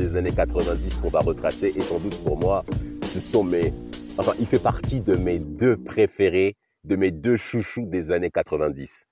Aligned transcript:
Des 0.00 0.16
années 0.16 0.32
90 0.32 0.98
qu'on 0.98 1.10
va 1.10 1.18
retracer 1.18 1.74
et 1.76 1.82
sans 1.82 1.98
doute 1.98 2.24
pour 2.24 2.38
moi, 2.38 2.64
ce 3.02 3.20
sont 3.20 3.44
mes... 3.44 3.74
Enfin, 4.16 4.32
il 4.40 4.46
fait 4.46 4.62
partie 4.62 5.00
de 5.00 5.14
mes 5.14 5.38
deux 5.38 5.76
préférés, 5.76 6.56
de 6.84 6.96
mes 6.96 7.10
deux 7.10 7.36
chouchous 7.36 7.84
des 7.84 8.10
années 8.10 8.30
90. 8.30 9.04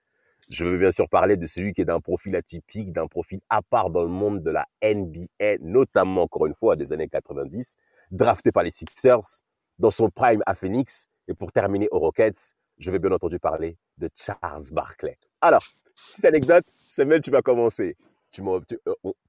Je 0.51 0.65
veux 0.65 0.79
bien 0.79 0.91
sûr 0.91 1.07
parler 1.11 1.37
de 1.37 1.47
celui 1.47 1.75
qui 1.75 1.83
est 1.83 1.85
d'un 1.85 2.01
profil 2.01 2.35
atypique, 2.37 2.91
d'un 2.95 3.07
profil 3.07 3.41
à 3.51 3.61
part 3.61 3.91
dans 3.91 4.03
le 4.03 4.09
monde 4.09 4.43
de 4.43 4.51
la 4.51 4.65
NBA, 4.83 5.59
notamment 5.61 6.23
encore 6.23 6.47
une 6.47 6.55
fois 6.55 6.75
des 6.75 6.95
années 6.95 7.09
90, 7.09 7.77
drafté 8.11 8.51
par 8.51 8.63
les 8.63 8.71
Sixers, 8.71 9.43
dans 9.79 9.91
son 9.91 10.09
prime 10.09 10.43
à 10.47 10.55
Phoenix, 10.55 11.07
et 11.29 11.35
pour 11.35 11.53
terminer 11.53 11.89
aux 11.91 11.99
Rockets, 11.99 12.55
je 12.79 12.91
vais 12.91 12.99
bien 12.99 13.13
entendu 13.13 13.39
parler 13.39 13.77
de 13.99 14.09
Charles 14.17 14.73
Barkley. 14.73 15.19
Alors, 15.43 15.67
petite 16.13 16.25
anecdote, 16.25 16.65
Samuel, 16.87 17.21
tu 17.21 17.31
vas 17.31 17.43
commencer. 17.43 17.95
Tu 18.31 18.43
euh, 18.43 18.61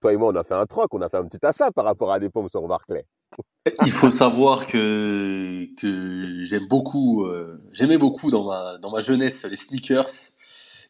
toi 0.02 0.14
et 0.14 0.18
moi, 0.18 0.32
on 0.34 0.36
a 0.36 0.44
fait 0.44 0.56
un 0.56 0.66
troc, 0.66 0.94
on 0.94 1.02
a 1.02 1.10
fait 1.10 1.18
un 1.18 1.26
petit 1.26 1.44
achat 1.46 1.72
par 1.72 1.86
rapport 1.86 2.12
à 2.12 2.20
des 2.20 2.30
pommes 2.30 2.50
sur 2.50 2.68
Barkley. 2.68 3.06
Il 3.86 3.92
faut 3.92 4.10
savoir 4.10 4.66
que, 4.66 5.66
que 5.76 6.44
j'aime 6.44 6.68
beaucoup, 6.68 7.26
euh, 7.26 7.62
j'aimais 7.72 7.98
beaucoup 7.98 8.32
dans 8.32 8.46
ma, 8.46 8.78
dans 8.78 8.92
ma 8.92 9.02
jeunesse 9.02 9.46
les 9.46 9.58
sneakers 9.58 10.10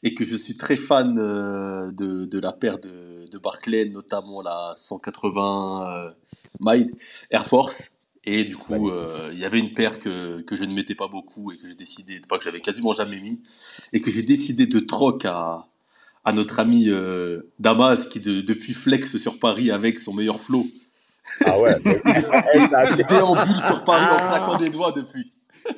et 0.01 0.13
que 0.13 0.23
je 0.23 0.35
suis 0.35 0.55
très 0.55 0.77
fan 0.77 1.17
euh, 1.19 1.91
de, 1.91 2.25
de, 2.25 2.39
la 2.39 2.53
paire 2.53 2.79
de, 2.79 3.25
de, 3.29 3.37
Barclay, 3.37 3.85
notamment 3.85 4.41
la 4.41 4.73
180 4.75 6.13
euh, 6.65 6.85
Air 7.31 7.45
Force. 7.45 7.91
Et 8.23 8.43
du 8.43 8.57
coup, 8.57 8.91
il 9.31 9.39
y 9.39 9.45
avait 9.45 9.59
une 9.59 9.71
paire 9.71 9.99
que, 9.99 10.41
que 10.41 10.55
je 10.55 10.63
ne 10.63 10.73
mettais 10.73 10.93
pas 10.93 11.07
beaucoup 11.07 11.51
et 11.51 11.57
que 11.57 11.67
j'ai 11.67 11.75
décidé, 11.75 12.21
pas 12.27 12.37
que 12.37 12.43
j'avais 12.43 12.61
quasiment 12.61 12.93
jamais 12.93 13.19
mis, 13.19 13.41
et 13.91 14.01
que 14.01 14.11
j'ai 14.11 14.23
décidé 14.23 14.67
de 14.67 14.79
troc 14.79 15.25
à, 15.25 15.67
à 16.25 16.33
notre 16.33 16.59
ami 16.59 16.85
euh, 16.89 17.51
Damas 17.59 18.07
qui 18.07 18.19
de, 18.19 18.41
depuis 18.41 18.73
flex 18.73 19.17
sur 19.17 19.39
Paris 19.39 19.71
avec 19.71 19.99
son 19.99 20.13
meilleur 20.13 20.41
flow. 20.41 20.65
Ah 21.45 21.59
ouais, 21.59 21.75
il 21.85 23.05
déambule 23.07 23.61
sur 23.67 23.83
Paris 23.83 24.05
en 24.11 24.27
claquant 24.27 24.57
des 24.57 24.69
doigts 24.69 24.91
depuis. 24.91 25.31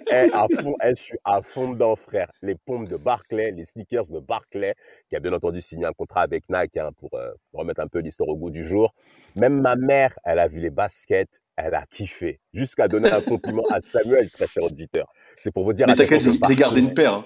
Eh, 0.09 0.31
à 0.31 0.47
fond, 0.61 0.75
eh, 0.83 0.89
je 0.89 1.01
suis 1.01 1.17
à 1.23 1.41
fond 1.41 1.73
dedans, 1.73 1.95
frère. 1.95 2.31
Les 2.41 2.55
pompes 2.55 2.87
de 2.87 2.97
Barclay, 2.97 3.51
les 3.51 3.65
sneakers 3.65 4.09
de 4.09 4.19
Barclay, 4.19 4.75
qui 5.09 5.15
a 5.15 5.19
bien 5.19 5.33
entendu 5.33 5.61
signé 5.61 5.85
un 5.85 5.93
contrat 5.93 6.21
avec 6.21 6.43
Nike 6.49 6.77
hein, 6.77 6.91
pour, 6.99 7.09
euh, 7.13 7.31
remettre 7.53 7.81
un 7.81 7.87
peu 7.87 7.99
l'histoire 7.99 8.29
au 8.29 8.37
goût 8.37 8.51
du 8.51 8.65
jour. 8.65 8.93
Même 9.37 9.59
ma 9.59 9.75
mère, 9.75 10.17
elle 10.23 10.39
a 10.39 10.47
vu 10.47 10.59
les 10.59 10.69
baskets, 10.69 11.41
elle 11.55 11.73
a 11.75 11.85
kiffé. 11.91 12.39
Jusqu'à 12.53 12.87
donner 12.87 13.11
un 13.11 13.21
compliment 13.21 13.63
à 13.71 13.81
Samuel, 13.81 14.29
très 14.29 14.47
cher 14.47 14.63
auditeur. 14.63 15.11
C'est 15.37 15.51
pour 15.51 15.63
vous 15.63 15.73
dire. 15.73 15.87
Mais 15.87 15.95
t'inquiète, 15.95 16.21
j'ai 16.21 16.55
gardé 16.55 16.81
une 16.81 16.93
paire. 16.93 17.13
Hein. 17.13 17.25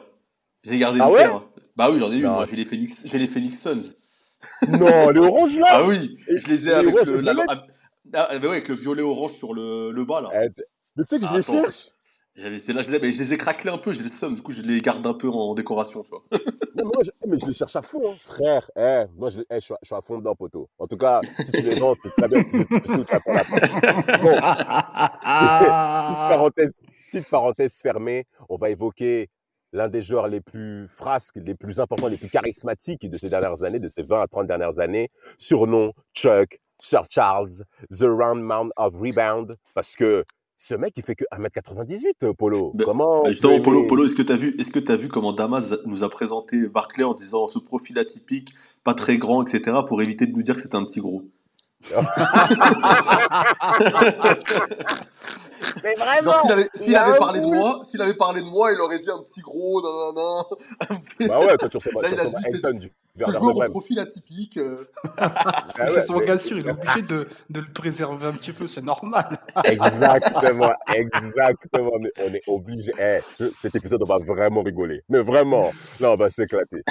J'ai 0.65 0.79
gardé 0.79 0.99
ah 1.01 1.07
une 1.07 1.13
ouais 1.13 1.23
paire. 1.23 1.43
Bah 1.75 1.91
oui, 1.91 1.99
j'en 1.99 2.11
ai 2.11 2.17
eu. 2.17 2.23
Moi, 2.23 2.45
j'ai 2.49 2.55
les 2.55 2.65
Phoenix, 2.65 3.03
j'ai 3.05 3.17
les 3.17 3.27
Phoenix 3.27 3.59
Suns. 3.59 3.93
Non, 4.67 5.09
les 5.09 5.19
oranges 5.19 5.57
là. 5.57 5.67
Ah 5.69 5.87
oui, 5.87 6.17
et 6.27 6.37
je 6.37 6.47
les 6.47 6.67
ai 6.67 6.73
avec, 6.73 6.93
le, 7.07 7.19
la, 7.21 7.33
ah, 7.47 7.65
ah, 8.13 8.37
bah 8.39 8.47
ouais, 8.47 8.47
avec 8.47 8.67
le 8.67 8.75
violet 8.75 9.01
orange 9.01 9.31
sur 9.31 9.55
le, 9.55 9.91
le 9.91 10.05
bas 10.05 10.21
là. 10.21 10.29
Eh, 10.33 10.49
mais 10.95 11.03
tu 11.03 11.15
sais 11.15 11.19
que 11.19 11.25
je 11.25 11.33
les 11.33 11.41
cherche. 11.41 11.89
J'avais 12.35 12.57
là, 12.73 12.83
je 12.83 12.91
les, 12.91 12.97
ai, 12.97 13.11
je 13.13 13.23
les 13.23 13.33
ai 13.33 13.37
craquelés 13.37 13.71
un 13.71 13.77
peu, 13.77 13.93
j'ai 13.93 14.03
les 14.03 14.09
sommes, 14.09 14.35
du 14.35 14.41
coup 14.41 14.51
je 14.51 14.61
les 14.61 14.81
garde 14.81 15.07
un 15.07 15.13
peu 15.13 15.29
en 15.29 15.55
décoration, 15.55 16.03
tu 16.03 16.09
vois. 16.09 16.23
non, 16.75 16.83
moi, 16.83 17.01
je, 17.01 17.09
eh, 17.23 17.27
mais 17.27 17.39
je 17.39 17.45
les 17.45 17.53
cherche 17.53 17.75
à 17.77 17.81
fond, 17.81 18.11
hein. 18.11 18.15
frère. 18.21 18.69
Eh, 18.75 19.05
moi 19.15 19.29
je, 19.29 19.39
eh, 19.39 19.55
je, 19.55 19.59
suis, 19.61 19.73
je, 19.81 19.95
à 19.95 20.01
fond 20.01 20.17
dedans, 20.17 20.35
poteau. 20.35 20.69
En 20.77 20.85
tout 20.85 20.97
cas, 20.97 21.21
si 21.41 21.53
tu 21.53 21.61
les 21.61 21.75
vends, 21.75 21.95
c'est 22.03 22.09
très 22.09 22.27
bien, 22.27 22.43
tu 22.43 22.65
tu 22.65 22.91
la 22.91 23.19
Bon, 24.19 24.35
petite, 24.35 26.29
parenthèse, 26.29 26.81
petite 27.09 27.29
parenthèse 27.29 27.79
fermée, 27.81 28.27
on 28.49 28.57
va 28.57 28.69
évoquer 28.69 29.29
l'un 29.75 29.89
des 29.89 30.01
joueurs 30.01 30.27
les 30.27 30.41
plus 30.41 30.87
frasques, 30.87 31.35
les 31.35 31.53
plus 31.53 31.79
importants, 31.79 32.07
les 32.07 32.17
plus 32.17 32.29
charismatiques 32.29 33.07
de 33.09 33.17
ces 33.17 33.29
dernières 33.29 33.63
années, 33.63 33.79
de 33.79 33.89
ces 33.89 34.03
20 34.03 34.21
à 34.21 34.27
30 34.27 34.47
dernières 34.47 34.79
années. 34.79 35.11
Surnom 35.37 35.91
Chuck, 36.13 36.59
Sir 36.79 37.03
Charles, 37.09 37.63
The 37.91 38.05
Round 38.05 38.41
Mound 38.41 38.71
of 38.77 38.93
Rebound, 38.95 39.57
parce 39.73 39.95
que 39.95 40.23
ce 40.57 40.75
mec, 40.75 40.93
il 40.95 41.03
fait 41.03 41.15
que 41.15 41.25
1m98, 41.33 42.33
Polo. 42.33 42.71
Ben, 42.73 42.85
comment 42.85 43.23
ben 43.23 43.31
Justement, 43.31 43.59
Polo, 43.59 43.85
Polo 43.85 44.05
est-ce 44.05 44.15
que 44.15 44.21
tu 44.21 44.31
as, 44.31 44.37
vu, 44.37 44.55
est 44.57 44.71
que 44.71 44.91
as 44.91 44.95
vu 44.95 45.09
comment 45.09 45.33
Damas 45.33 45.75
nous 45.85 46.03
a 46.03 46.09
présenté 46.09 46.69
Barclay 46.69 47.03
en 47.03 47.13
disant 47.13 47.49
ce 47.49 47.59
profil 47.59 47.99
atypique, 47.99 48.55
pas 48.85 48.93
très 48.93 49.17
grand, 49.17 49.45
etc., 49.45 49.79
pour 49.85 50.01
éviter 50.01 50.25
de 50.25 50.31
nous 50.31 50.43
dire 50.43 50.55
que 50.55 50.61
c'est 50.61 50.75
un 50.75 50.85
petit 50.85 51.01
gros? 51.01 51.23
Mais 55.83 55.95
vraiment 55.95 56.41
S'il 56.41 56.51
avait, 56.51 56.69
s'il 56.75 56.95
avait 56.95 57.17
parlé 57.17 57.39
de 57.41 57.45
moi, 57.45 57.81
s'il 57.83 58.01
avait 58.01 58.13
parlé 58.15 58.41
de 58.41 58.47
moi, 58.47 58.71
il 58.71 58.81
aurait 58.81 58.99
dit 58.99 59.09
un 59.09 59.21
petit 59.23 59.41
gros, 59.41 59.81
un 59.85 60.95
petit... 60.97 61.27
Bah 61.27 61.39
ouais, 61.39 61.55
quand 61.59 61.69
tu 61.69 61.77
ressembles 61.77 62.01
Là, 62.01 62.09
il 62.11 62.19
a 62.19 62.25
dit, 62.25 62.35
c'est 62.51 62.73
du 62.73 62.91
ce 63.17 63.31
joueur 63.31 63.55
au 63.55 63.63
profil 63.69 63.99
atypique. 63.99 64.57
Euh... 64.57 64.87
Ah 65.17 65.91
ouais, 65.93 66.01
son 66.01 66.17
gars 66.19 66.37
sûr, 66.37 66.57
il 66.57 66.67
est 66.67 66.71
obligé 66.71 67.01
de, 67.01 67.27
de, 67.49 67.59
le 67.59 67.71
préserver 67.73 68.27
un 68.27 68.33
petit 68.33 68.51
peu, 68.51 68.67
c'est 68.67 68.83
normal. 68.83 69.39
exactement, 69.63 70.73
exactement. 70.93 71.91
Mais 71.99 72.11
on 72.19 72.33
est 72.33 72.41
obligé. 72.47 72.91
Eh, 72.99 73.19
cet 73.57 73.75
épisode, 73.75 74.01
on 74.03 74.05
va 74.05 74.19
vraiment 74.19 74.61
rigoler. 74.61 75.03
Mais 75.09 75.21
vraiment, 75.21 75.71
là, 75.99 76.11
on 76.11 76.15
va 76.15 76.29
s'éclater. 76.29 76.83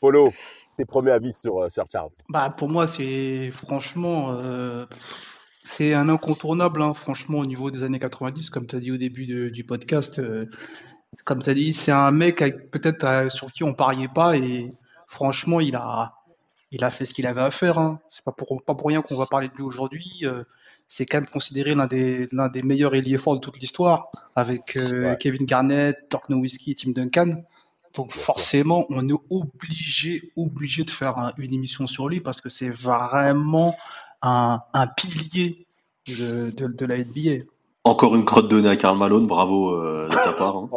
Polo, 0.00 0.30
tes 0.76 0.84
premiers 0.84 1.12
avis 1.12 1.32
sur, 1.32 1.62
euh, 1.62 1.68
sur 1.68 1.84
Charles? 1.90 2.10
Bah, 2.28 2.54
Pour 2.56 2.68
moi, 2.68 2.86
c'est 2.86 3.50
franchement, 3.52 4.32
euh, 4.32 4.86
c'est 5.64 5.94
un 5.94 6.08
incontournable, 6.08 6.82
hein, 6.82 6.94
franchement, 6.94 7.38
au 7.38 7.46
niveau 7.46 7.70
des 7.70 7.82
années 7.82 7.98
90, 7.98 8.50
comme 8.50 8.66
tu 8.66 8.76
as 8.76 8.80
dit 8.80 8.90
au 8.90 8.96
début 8.96 9.26
de, 9.26 9.48
du 9.48 9.64
podcast. 9.64 10.18
Euh, 10.18 10.46
comme 11.24 11.42
tu 11.42 11.50
as 11.50 11.54
dit, 11.54 11.72
c'est 11.72 11.92
un 11.92 12.10
mec 12.10 12.38
peut-être 12.70 13.04
euh, 13.04 13.28
sur 13.28 13.52
qui 13.52 13.64
on 13.64 13.74
pariait 13.74 14.08
pas 14.08 14.36
et 14.36 14.72
franchement, 15.06 15.60
il 15.60 15.76
a, 15.76 16.14
il 16.72 16.84
a 16.84 16.90
fait 16.90 17.04
ce 17.04 17.14
qu'il 17.14 17.26
avait 17.26 17.42
à 17.42 17.50
faire. 17.50 17.78
Hein. 17.78 18.00
C'est 18.08 18.24
pas 18.24 18.32
pour, 18.32 18.62
pas 18.64 18.74
pour 18.74 18.88
rien 18.88 19.02
qu'on 19.02 19.16
va 19.16 19.26
parler 19.26 19.48
de 19.48 19.54
lui 19.54 19.62
aujourd'hui. 19.62 20.20
Euh, 20.24 20.42
c'est 20.88 21.06
quand 21.06 21.18
même 21.18 21.28
considéré 21.28 21.74
l'un 21.74 21.86
des, 21.86 22.28
l'un 22.32 22.48
des 22.48 22.62
meilleurs 22.62 22.94
ailiers 22.94 23.18
forts 23.18 23.36
de 23.36 23.40
toute 23.40 23.58
l'histoire, 23.58 24.10
avec 24.36 24.72
ouais. 24.76 25.16
Kevin 25.18 25.46
Garnett, 25.46 25.96
Dirk 26.10 26.28
Nowitzki 26.28 26.72
et 26.72 26.74
Tim 26.74 26.90
Duncan. 26.90 27.42
Donc 27.94 28.12
forcément, 28.12 28.86
on 28.90 29.08
est 29.08 29.18
obligé, 29.30 30.32
obligé 30.36 30.84
de 30.84 30.90
faire 30.90 31.18
un, 31.18 31.32
une 31.38 31.54
émission 31.54 31.86
sur 31.86 32.08
lui 32.08 32.20
parce 32.20 32.40
que 32.40 32.48
c'est 32.48 32.68
vraiment 32.68 33.74
un, 34.22 34.60
un 34.72 34.86
pilier 34.86 35.66
de, 36.06 36.50
de, 36.50 36.66
de, 36.68 36.86
la 36.86 36.98
NBA. 36.98 37.44
Encore 37.84 38.14
une 38.14 38.24
crotte 38.24 38.48
donnée 38.48 38.68
à 38.68 38.76
Karl 38.76 38.96
Malone, 38.96 39.26
bravo 39.26 39.76
euh, 39.76 40.08
de 40.08 40.14
ta 40.14 40.32
part. 40.32 40.56
Hein. 40.56 40.68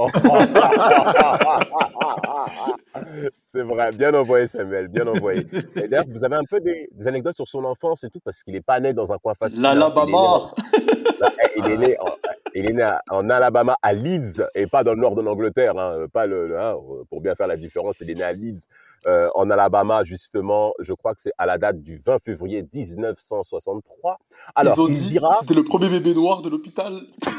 C'est 3.52 3.62
vrai, 3.62 3.92
bien 3.92 4.14
envoyé 4.14 4.48
Samuel, 4.48 4.88
bien 4.88 5.06
envoyé. 5.06 5.46
Et 5.76 5.88
d'ailleurs, 5.88 6.06
vous 6.10 6.24
avez 6.24 6.36
un 6.36 6.44
peu 6.44 6.60
des, 6.60 6.90
des, 6.92 7.08
anecdotes 7.08 7.36
sur 7.36 7.48
son 7.48 7.64
enfance 7.64 8.04
et 8.04 8.10
tout, 8.10 8.20
parce 8.24 8.42
qu'il 8.44 8.54
n'est 8.54 8.62
pas 8.62 8.80
né 8.80 8.94
dans 8.94 9.14
un 9.14 9.18
coin 9.18 9.34
facile. 9.36 9.62
L'Alabama 9.62 10.52
Il 11.58 11.72
est 11.72 11.78
né, 11.78 11.98
en, 12.00 12.16
il 12.54 12.70
est 12.70 12.74
né 12.74 12.90
en 13.10 13.30
Alabama, 13.30 13.78
à 13.82 13.94
Leeds, 13.94 14.42
et 14.56 14.68
pas 14.68 14.84
dans 14.84 14.94
le 14.94 15.00
nord 15.00 15.16
de 15.16 15.22
l'Angleterre, 15.22 15.78
hein, 15.78 16.06
pas 16.12 16.26
le, 16.26 16.48
le 16.48 16.60
hein, 16.60 16.76
pour 17.10 17.22
bien 17.22 17.36
faire 17.36 17.48
la 17.48 17.58
différence, 17.58 18.00
il 18.02 18.10
est 18.10 18.16
né 18.16 18.24
à 18.24 18.34
Leeds, 18.34 18.68
euh, 19.06 19.30
en 19.36 19.50
Alabama, 19.50 20.04
justement, 20.04 20.74
je 20.80 20.94
crois 20.94 21.14
que 21.14 21.22
c'est 21.22 21.34
à 21.38 21.46
la 21.46 21.58
date 21.58 21.82
du 21.82 21.98
20 21.98 22.24
février 22.24 22.64
1963. 22.74 24.18
Alors, 24.56 24.76
Ils 24.78 24.82
ont 24.82 24.88
il 24.88 24.94
dit 24.94 25.06
dira... 25.06 25.38
c'était 25.42 25.54
le 25.54 25.64
premier 25.64 25.90
bébé 25.90 26.14
noir 26.14 26.42
de 26.42 26.50
l'hôpital. 26.50 27.02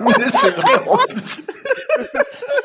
Mais 0.00 0.28
c'est 0.28 0.50
vrai, 0.50 0.88
en 0.88 0.96
plus. 0.96 1.42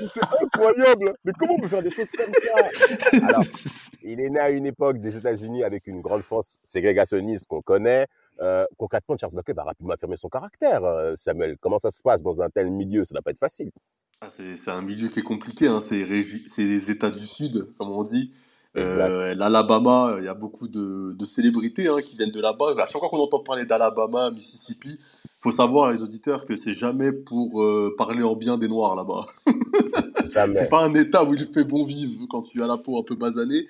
C'est 0.08 0.22
incroyable. 0.42 1.14
Mais 1.24 1.32
comment 1.38 1.56
on 1.58 1.62
peut 1.62 1.68
faire 1.68 1.84
des 1.84 1.90
choses 1.90 2.12
comme 2.12 2.32
ça? 2.34 3.20
Alors, 3.28 3.44
il 4.04 4.22
est 4.22 4.30
né 4.30 4.40
à 4.40 4.50
une 4.50 4.66
époque 4.66 5.00
des 5.00 5.18
États-Unis 5.18 5.64
avec 5.64 5.88
une 5.88 6.02
grande 6.02 6.22
force 6.22 6.58
ségrégationniste 6.64 7.48
qu'on 7.48 7.62
connaît. 7.62 8.08
Euh, 8.42 8.66
concrètement, 8.78 9.16
Charles 9.18 9.34
Barkley 9.34 9.54
va 9.54 9.64
rapidement 9.64 9.94
affirmer 9.94 10.18
son 10.18 10.30
caractère. 10.30 10.84
Euh, 10.84 11.14
Samuel, 11.16 11.58
comment 11.60 11.80
ça 11.80 11.92
se 11.92 12.02
passe 12.02 12.22
dans 12.22 12.42
un 12.42 12.50
tel 12.50 12.72
milieu? 12.72 13.04
Ça 13.06 13.14
ne 13.14 13.20
va 13.20 13.22
pas 13.24 13.32
être 13.32 13.40
facile. 13.40 13.72
Ah, 14.22 14.30
c'est 14.32 14.72
un 14.72 14.82
milieu 14.82 15.10
qui 15.10 15.20
est 15.20 15.24
compliqué. 15.24 15.68
Hein. 15.68 15.82
C'est 15.82 16.06
les 16.06 16.92
États 16.92 17.12
du 17.12 17.26
Sud, 17.26 17.74
comme 17.78 17.92
on 17.92 18.04
dit. 18.04 18.32
Euh, 18.78 19.34
L'Alabama, 19.36 20.16
il 20.20 20.26
y 20.26 20.28
a 20.28 20.34
beaucoup 20.34 20.68
de, 20.68 21.14
de 21.14 21.26
célébrités 21.26 21.88
hein, 21.88 22.02
qui 22.04 22.18
viennent 22.18 22.32
de 22.32 22.42
là-bas. 22.42 22.74
À 22.78 22.88
chaque 22.88 23.00
fois 23.00 23.10
qu'on 23.10 23.20
entend 23.20 23.40
parler 23.40 23.64
d'Alabama, 23.66 24.32
Mississippi, 24.32 25.00
faut 25.46 25.52
savoir, 25.52 25.92
les 25.92 26.02
auditeurs, 26.02 26.46
que 26.46 26.56
c'est 26.56 26.74
jamais 26.74 27.12
pour 27.12 27.62
euh, 27.62 27.94
parler 27.98 28.24
en 28.24 28.36
bien 28.36 28.58
des 28.58 28.68
Noirs 28.68 28.96
là-bas. 28.96 29.28
c'est 30.52 30.70
pas 30.70 30.84
un 30.84 30.94
état 30.96 31.24
où 31.24 31.36
il 31.36 31.48
fait 31.54 31.64
bon 31.64 31.86
vivre 31.86 32.26
quand 32.30 32.42
tu 32.42 32.64
as 32.64 32.66
la 32.68 32.78
peau 32.78 33.00
un 33.00 33.04
peu 33.04 33.14
basanée. 33.14 33.68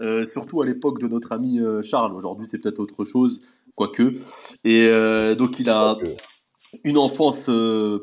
Euh, 0.00 0.24
surtout 0.24 0.62
à 0.62 0.64
l'époque 0.64 1.00
de 1.00 1.06
notre 1.06 1.32
ami 1.32 1.60
euh, 1.60 1.82
Charles. 1.82 2.14
Aujourd'hui, 2.14 2.46
c'est 2.46 2.58
peut-être 2.58 2.78
autre 2.80 3.04
chose, 3.04 3.42
quoique. 3.76 4.14
Et 4.64 4.88
donc, 5.36 5.60
il 5.60 5.68
a 5.68 5.98
une 6.84 6.96
enfance 6.96 7.50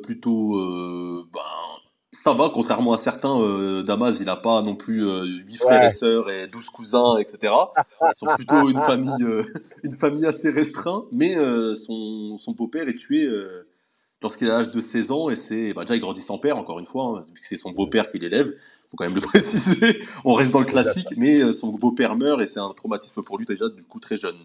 plutôt 0.04 1.26
ben, 1.34 1.42
ça 2.16 2.34
va, 2.34 2.50
contrairement 2.54 2.94
à 2.94 2.98
certains, 2.98 3.38
euh, 3.40 3.84
Damas, 3.84 4.18
il 4.20 4.26
n'a 4.26 4.36
pas 4.36 4.62
non 4.62 4.76
plus 4.76 5.06
euh, 5.06 5.26
8 5.26 5.58
frères 5.58 5.90
et 5.90 5.92
sœurs 5.92 6.30
et 6.30 6.48
12 6.48 6.70
cousins, 6.70 7.18
etc. 7.18 7.54
Ils 8.02 8.16
sont 8.16 8.28
plutôt 8.36 8.70
une 8.70 8.80
famille, 8.86 9.24
euh, 9.24 9.44
une 9.84 9.92
famille 9.92 10.26
assez 10.26 10.50
restreinte, 10.50 11.06
mais 11.12 11.38
euh, 11.38 11.76
son, 11.76 12.38
son 12.38 12.54
beau-père 12.54 12.88
est 12.88 12.96
tué 12.96 13.26
euh, 13.26 13.68
lorsqu'il 14.22 14.50
a 14.50 14.60
l'âge 14.60 14.72
de 14.72 14.82
16 14.82 15.12
ans, 15.12 15.30
et 15.30 15.36
c'est 15.36 15.74
bah, 15.74 15.84
déjà 15.84 15.96
il 15.96 16.00
grandit 16.00 16.22
sans 16.22 16.38
père, 16.38 16.58
encore 16.58 16.80
une 16.80 16.86
fois, 16.86 17.18
hein, 17.20 17.24
puisque 17.34 17.50
c'est 17.50 17.58
son 17.58 17.72
beau-père 17.72 18.10
qui 18.10 18.20
l'élève, 18.20 18.48
il 18.48 18.90
faut 18.90 18.98
quand 18.98 19.06
même 19.06 19.16
le 19.16 19.22
préciser, 19.34 20.02
on 20.24 20.34
reste 20.34 20.52
dans 20.52 20.62
le 20.62 20.66
classique, 20.66 21.14
mais 21.18 21.54
son 21.54 21.68
beau-père 21.74 22.16
meurt, 22.16 22.42
et 22.42 22.48
c'est 22.48 22.62
un 22.62 22.74
traumatisme 22.74 23.22
pour 23.24 23.38
lui 23.38 23.46
déjà, 23.46 23.68
du 23.68 23.84
coup, 23.84 24.00
très 24.00 24.18
jeune. 24.18 24.38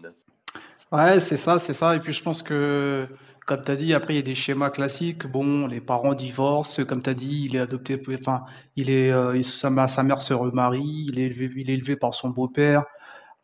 Ouais, 0.91 1.21
c'est 1.21 1.37
ça, 1.37 1.57
c'est 1.57 1.73
ça, 1.73 1.95
et 1.95 1.99
puis 1.99 2.11
je 2.11 2.21
pense 2.21 2.43
que 2.43 3.05
comme 3.45 3.63
tu 3.63 3.71
as 3.71 3.75
dit, 3.75 3.93
après, 3.93 4.13
il 4.13 4.17
y 4.17 4.19
a 4.19 4.23
des 4.23 4.35
schémas 4.35 4.69
classiques. 4.69 5.27
Bon, 5.27 5.67
les 5.67 5.81
parents 5.81 6.13
divorcent, 6.13 6.83
comme 6.85 7.01
tu 7.01 7.09
as 7.09 7.13
dit, 7.13 7.43
il 7.45 7.55
est 7.55 7.59
adopté, 7.59 8.01
enfin, 8.17 8.43
il 8.75 8.89
est, 8.89 9.11
euh, 9.11 9.41
sa, 9.43 9.69
mère 9.69 10.21
se 10.21 10.33
remarie, 10.33 11.07
il 11.09 11.19
est 11.19 11.23
élevé, 11.25 11.51
il 11.55 11.69
est 11.69 11.73
élevé 11.73 11.95
par 11.95 12.13
son 12.13 12.29
beau-père. 12.29 12.85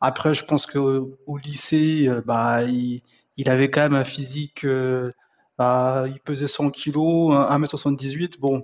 Après, 0.01 0.33
je 0.33 0.45
pense 0.45 0.67
qu'au 0.67 1.17
au 1.25 1.37
lycée, 1.37 2.07
euh, 2.07 2.21
bah, 2.25 2.63
il, 2.63 3.01
avait 3.47 3.69
quand 3.71 3.81
même 3.81 3.95
un 3.95 4.03
physique, 4.03 4.63
euh, 4.65 5.09
bah, 5.57 6.05
il 6.07 6.19
pesait 6.19 6.47
100 6.47 6.69
kilos, 6.71 7.31
1m78. 7.31 8.39
Bon, 8.39 8.61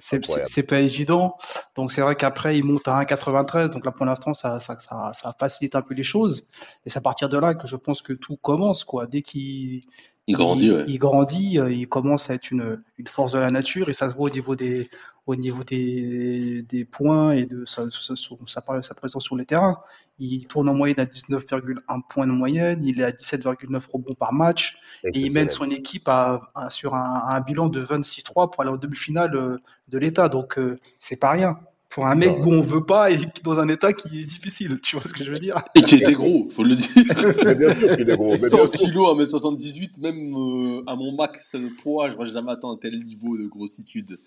c'est 0.00 0.62
pas 0.66 0.80
évident. 0.80 1.36
Donc, 1.76 1.92
c'est 1.92 2.00
vrai 2.00 2.16
qu'après, 2.16 2.58
il 2.58 2.64
monte 2.64 2.88
à 2.88 3.00
1,93. 3.02 3.70
Donc, 3.70 3.84
là, 3.84 3.92
pour 3.92 4.06
l'instant, 4.06 4.34
ça, 4.34 4.58
ça, 4.60 4.78
ça, 4.80 5.12
ça 5.14 5.34
facilite 5.38 5.76
un 5.76 5.82
peu 5.82 5.94
les 5.94 6.04
choses. 6.04 6.46
Et 6.84 6.90
c'est 6.90 6.98
à 6.98 7.02
partir 7.02 7.28
de 7.28 7.38
là 7.38 7.54
que 7.54 7.66
je 7.66 7.76
pense 7.76 8.02
que 8.02 8.12
tout 8.12 8.36
commence, 8.36 8.84
quoi. 8.84 9.06
Dès 9.06 9.22
qu'il 9.22 9.82
il 10.26 10.34
grandit, 10.36 10.72
il, 10.86 10.98
grandit, 10.98 11.58
euh, 11.58 11.72
il 11.72 11.88
commence 11.88 12.30
à 12.30 12.34
être 12.34 12.50
une, 12.50 12.82
une, 12.98 13.06
force 13.06 13.32
de 13.32 13.38
la 13.38 13.50
nature 13.50 13.88
et 13.88 13.94
ça 13.94 14.08
se 14.08 14.14
voit 14.14 14.30
au 14.30 14.32
niveau 14.32 14.54
des, 14.54 14.88
au 15.26 15.36
niveau 15.36 15.64
des, 15.64 16.62
des 16.62 16.84
points 16.84 17.32
et 17.32 17.46
de 17.46 17.64
sa, 17.64 17.90
sa, 17.90 18.16
sa, 18.16 18.82
sa, 18.82 18.94
présence 18.94 19.24
sur 19.24 19.36
les 19.36 19.46
terrains. 19.46 19.78
Il 20.18 20.46
tourne 20.48 20.68
en 20.68 20.74
moyenne 20.74 21.00
à 21.00 21.04
19,1 21.04 21.76
points 22.08 22.26
de 22.26 22.32
moyenne, 22.32 22.82
il 22.82 23.00
est 23.00 23.04
à 23.04 23.10
17,9 23.10 23.90
rebonds 23.90 24.14
par 24.14 24.32
match 24.32 24.78
et 25.04 25.20
il 25.20 25.32
mène 25.32 25.48
son 25.48 25.70
équipe 25.70 26.08
à, 26.08 26.50
à 26.54 26.70
sur 26.70 26.94
un, 26.94 27.24
un, 27.28 27.40
bilan 27.40 27.68
de 27.68 27.82
26-3 27.82 28.50
pour 28.50 28.60
aller 28.60 28.70
en 28.70 28.76
demi-finale 28.76 29.34
euh, 29.34 29.58
de 29.88 29.98
l'État. 29.98 30.28
Donc 30.28 30.58
euh, 30.58 30.76
c'est 30.98 31.16
pas 31.16 31.30
rien 31.30 31.58
pour 31.90 32.06
un 32.06 32.14
mec 32.14 32.40
dont 32.40 32.52
on 32.52 32.60
veut 32.60 32.86
pas 32.86 33.10
et 33.10 33.18
dans 33.42 33.58
un 33.58 33.68
état 33.68 33.92
qui 33.92 34.20
est 34.20 34.24
difficile, 34.24 34.78
tu 34.80 34.94
vois 34.96 35.04
ce 35.04 35.12
que 35.12 35.24
je 35.24 35.32
veux 35.32 35.38
dire? 35.38 35.60
Et 35.74 35.82
qui 35.82 35.96
était 35.96 36.12
gros, 36.12 36.48
faut 36.50 36.62
le 36.62 36.76
dire. 36.76 36.88
mais 37.44 37.56
bien 37.56 37.72
sûr 37.72 37.96
qu'il 37.96 38.08
est 38.08 38.16
gros. 38.16 38.36
100 38.36 38.68
kilos 38.68 39.20
à 39.20 39.26
78 39.26 39.98
même 39.98 40.34
euh, 40.36 40.82
à 40.86 40.94
mon 40.94 41.12
max 41.12 41.56
poids, 41.82 42.08
je 42.08 42.12
n'aurais 42.12 42.26
jamais 42.26 42.52
atteint 42.52 42.70
un 42.70 42.76
tel 42.76 42.96
niveau 43.02 43.36
de 43.36 43.46
grossitude. 43.46 44.20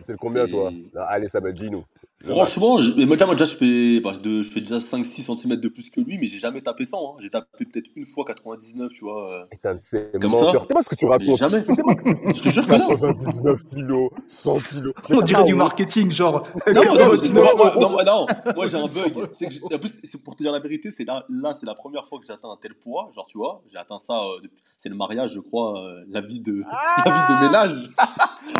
C'est 0.00 0.12
le 0.12 0.18
combien, 0.18 0.46
toi? 0.46 0.72
Allez, 1.08 1.28
ça 1.28 1.40
va 1.40 1.54
Gino. 1.54 1.84
Franchement, 2.24 2.80
je, 2.80 2.92
mais 2.94 3.06
moi, 3.06 3.16
déjà, 3.16 3.44
je 3.44 3.56
fais, 3.56 4.00
bah, 4.00 4.14
de, 4.20 4.42
je 4.42 4.50
fais 4.50 4.60
déjà 4.60 4.78
5-6 4.78 5.38
cm 5.38 5.54
de 5.56 5.68
plus 5.68 5.88
que 5.88 6.00
lui, 6.00 6.18
mais 6.18 6.26
j'ai 6.26 6.38
jamais 6.38 6.60
tapé 6.60 6.84
100. 6.84 6.98
Hein. 6.98 7.18
J'ai 7.22 7.30
tapé 7.30 7.64
peut-être 7.64 7.86
une 7.94 8.06
fois 8.06 8.24
99, 8.24 8.92
tu 8.92 9.04
vois. 9.04 9.46
Putain, 9.50 9.76
c'est 9.78 10.10
comme 10.20 10.32
menteur. 10.32 10.66
T'es 10.66 10.74
pas 10.74 10.82
ce 10.82 10.88
que 10.88 10.96
tu 10.96 11.06
racontes. 11.06 11.38
jamais. 11.38 11.64
je 11.68 12.42
te 12.42 12.48
jure 12.48 12.66
que 12.66 12.74
non. 12.74 12.88
99 12.88 13.68
kilos, 13.68 14.10
100 14.26 14.58
kilos. 14.58 14.94
On 15.10 15.20
dirait 15.20 15.44
du 15.44 15.54
marketing, 15.54 16.10
genre. 16.10 16.42
Non, 16.66 16.84
non, 16.84 16.94
non, 16.94 17.80
non, 17.80 18.04
non, 18.04 18.26
moi 18.56 18.66
j'ai 18.66 18.78
un 18.78 18.86
bug. 18.86 19.12
Que 19.38 19.74
en 19.74 19.78
plus, 19.78 20.16
pour 20.24 20.34
te 20.34 20.42
dire 20.42 20.50
la 20.50 20.60
vérité, 20.60 20.90
c'est 20.90 21.04
là, 21.04 21.24
là 21.28 21.54
c'est 21.54 21.66
la 21.66 21.74
première 21.74 22.06
fois 22.08 22.18
que 22.18 22.26
j'atteins 22.26 22.50
un 22.50 22.58
tel 22.60 22.74
poids. 22.74 23.12
Genre, 23.14 23.26
tu 23.26 23.38
vois, 23.38 23.62
j'ai 23.70 23.78
atteint 23.78 24.00
ça. 24.00 24.22
Euh, 24.24 24.48
c'est 24.76 24.88
le 24.88 24.94
mariage, 24.94 25.32
je 25.34 25.40
crois, 25.40 25.82
euh, 25.82 26.04
la 26.08 26.20
vie 26.20 26.40
de, 26.40 26.62
ah 26.70 27.02
la 27.06 27.12
vie 27.12 27.34
de 27.34 27.46
ménage. 27.46 27.90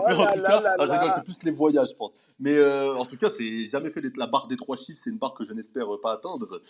mais 0.06 0.14
en 0.14 0.84
tout 0.84 0.90
cas, 0.90 1.10
c'est 1.14 1.24
plus 1.24 1.38
les 1.44 1.52
voyages, 1.52 1.90
je 1.90 1.94
pense. 1.94 2.12
Mais 2.40 2.54
euh, 2.54 2.94
en 2.96 3.04
tout 3.04 3.16
cas, 3.16 3.30
c'est 3.30 3.68
jamais 3.68 3.90
fait 3.90 4.02
la 4.16 4.26
barre 4.26 4.46
des 4.46 4.56
trois 4.56 4.76
chiffres. 4.76 5.00
C'est 5.02 5.10
une 5.10 5.18
barre 5.18 5.34
que 5.34 5.44
je 5.44 5.52
n'espère 5.52 5.86
pas 6.02 6.12
atteindre. 6.12 6.60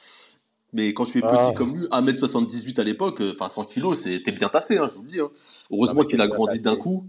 Mais 0.73 0.93
quand 0.93 1.07
tu 1.07 1.19
es 1.19 1.21
petit 1.23 1.35
ah. 1.35 1.53
comme 1.57 1.77
lui, 1.77 1.87
1m78 1.87 2.81
à 2.81 2.85
l'époque, 2.85 3.21
euh, 3.21 3.33
enfin 3.35 3.49
100 3.49 3.65
kg, 3.67 3.95
c'était 3.95 4.33
bien 4.33 4.49
tassé, 4.49 4.77
hein, 4.77 4.89
je 4.93 4.97
vous 4.97 5.03
le 5.03 5.09
dis. 5.09 5.21
Hein. 5.21 5.31
Heureusement 5.71 6.03
qu'il 6.03 6.21
a 6.21 6.29
grandi 6.29 6.61
d'un 6.61 6.77
coup. 6.77 7.07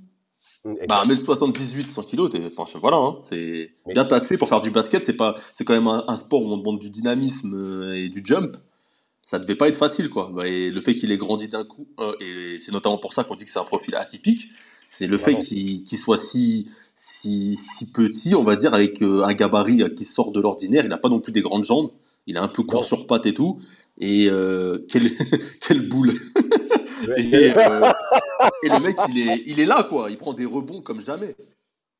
Mm, 0.63 0.75
bah, 0.87 1.03
1m78, 1.05 1.87
100 1.87 2.03
kg, 2.03 2.51
enfin, 2.57 2.79
voilà, 2.79 2.97
hein, 2.97 3.17
c'est 3.23 3.73
bien 3.87 4.05
tassé 4.05 4.37
pour 4.37 4.47
faire 4.47 4.61
du 4.61 4.71
basket. 4.71 5.03
C'est 5.03 5.15
pas, 5.15 5.35
c'est 5.51 5.65
quand 5.65 5.73
même 5.73 5.87
un, 5.87 6.15
sport 6.17 6.41
où 6.41 6.53
on 6.53 6.57
demande 6.57 6.79
du 6.79 6.89
dynamisme 6.89 7.53
euh, 7.53 7.97
et 7.97 8.09
du 8.09 8.21
jump. 8.23 8.57
Ça 9.25 9.39
devait 9.39 9.55
pas 9.55 9.67
être 9.67 9.77
facile, 9.77 10.09
quoi. 10.09 10.31
Bah, 10.33 10.47
et 10.47 10.69
le 10.69 10.81
fait 10.81 10.95
qu'il 10.95 11.11
ait 11.11 11.17
grandi 11.17 11.49
d'un 11.49 11.63
coup, 11.63 11.87
et 12.19 12.57
c'est 12.59 12.71
notamment 12.71 12.97
pour 12.97 13.13
ça 13.13 13.23
qu'on 13.23 13.35
dit 13.35 13.45
que 13.45 13.51
c'est 13.51 13.59
un 13.59 13.63
profil 13.63 13.95
atypique, 13.95 14.47
c'est 14.87 15.05
le 15.05 15.19
fait 15.19 15.37
qu'il 15.37 15.97
soit 15.97 16.17
si, 16.17 16.67
si, 17.01 17.55
si 17.55 17.93
petit, 17.93 18.35
on 18.35 18.43
va 18.43 18.57
dire, 18.57 18.73
avec 18.73 19.01
euh, 19.01 19.23
un 19.23 19.33
gabarit 19.33 19.95
qui 19.95 20.03
sort 20.03 20.33
de 20.33 20.41
l'ordinaire. 20.41 20.83
Il 20.83 20.89
n'a 20.89 20.97
pas 20.97 21.07
non 21.07 21.21
plus 21.21 21.31
des 21.31 21.41
grandes 21.41 21.63
jambes. 21.63 21.91
Il 22.27 22.35
est 22.35 22.39
un 22.39 22.49
peu 22.49 22.61
court 22.63 22.83
sur 22.83 23.07
pattes 23.07 23.25
et 23.25 23.33
tout. 23.33 23.61
Et 23.99 24.27
euh, 24.29 24.79
quelle, 24.89 25.11
quelle 25.61 25.87
boule 25.87 26.11
et, 27.17 27.53
euh, 27.57 27.91
et, 28.63 28.67
le 28.67 28.79
mec, 28.81 28.97
il 29.07 29.29
est, 29.29 29.43
il 29.45 29.61
est 29.61 29.65
là, 29.65 29.85
quoi. 29.87 30.11
Il 30.11 30.17
prend 30.17 30.33
des 30.33 30.43
rebonds 30.43 30.81
comme 30.81 30.99
jamais. 30.99 31.37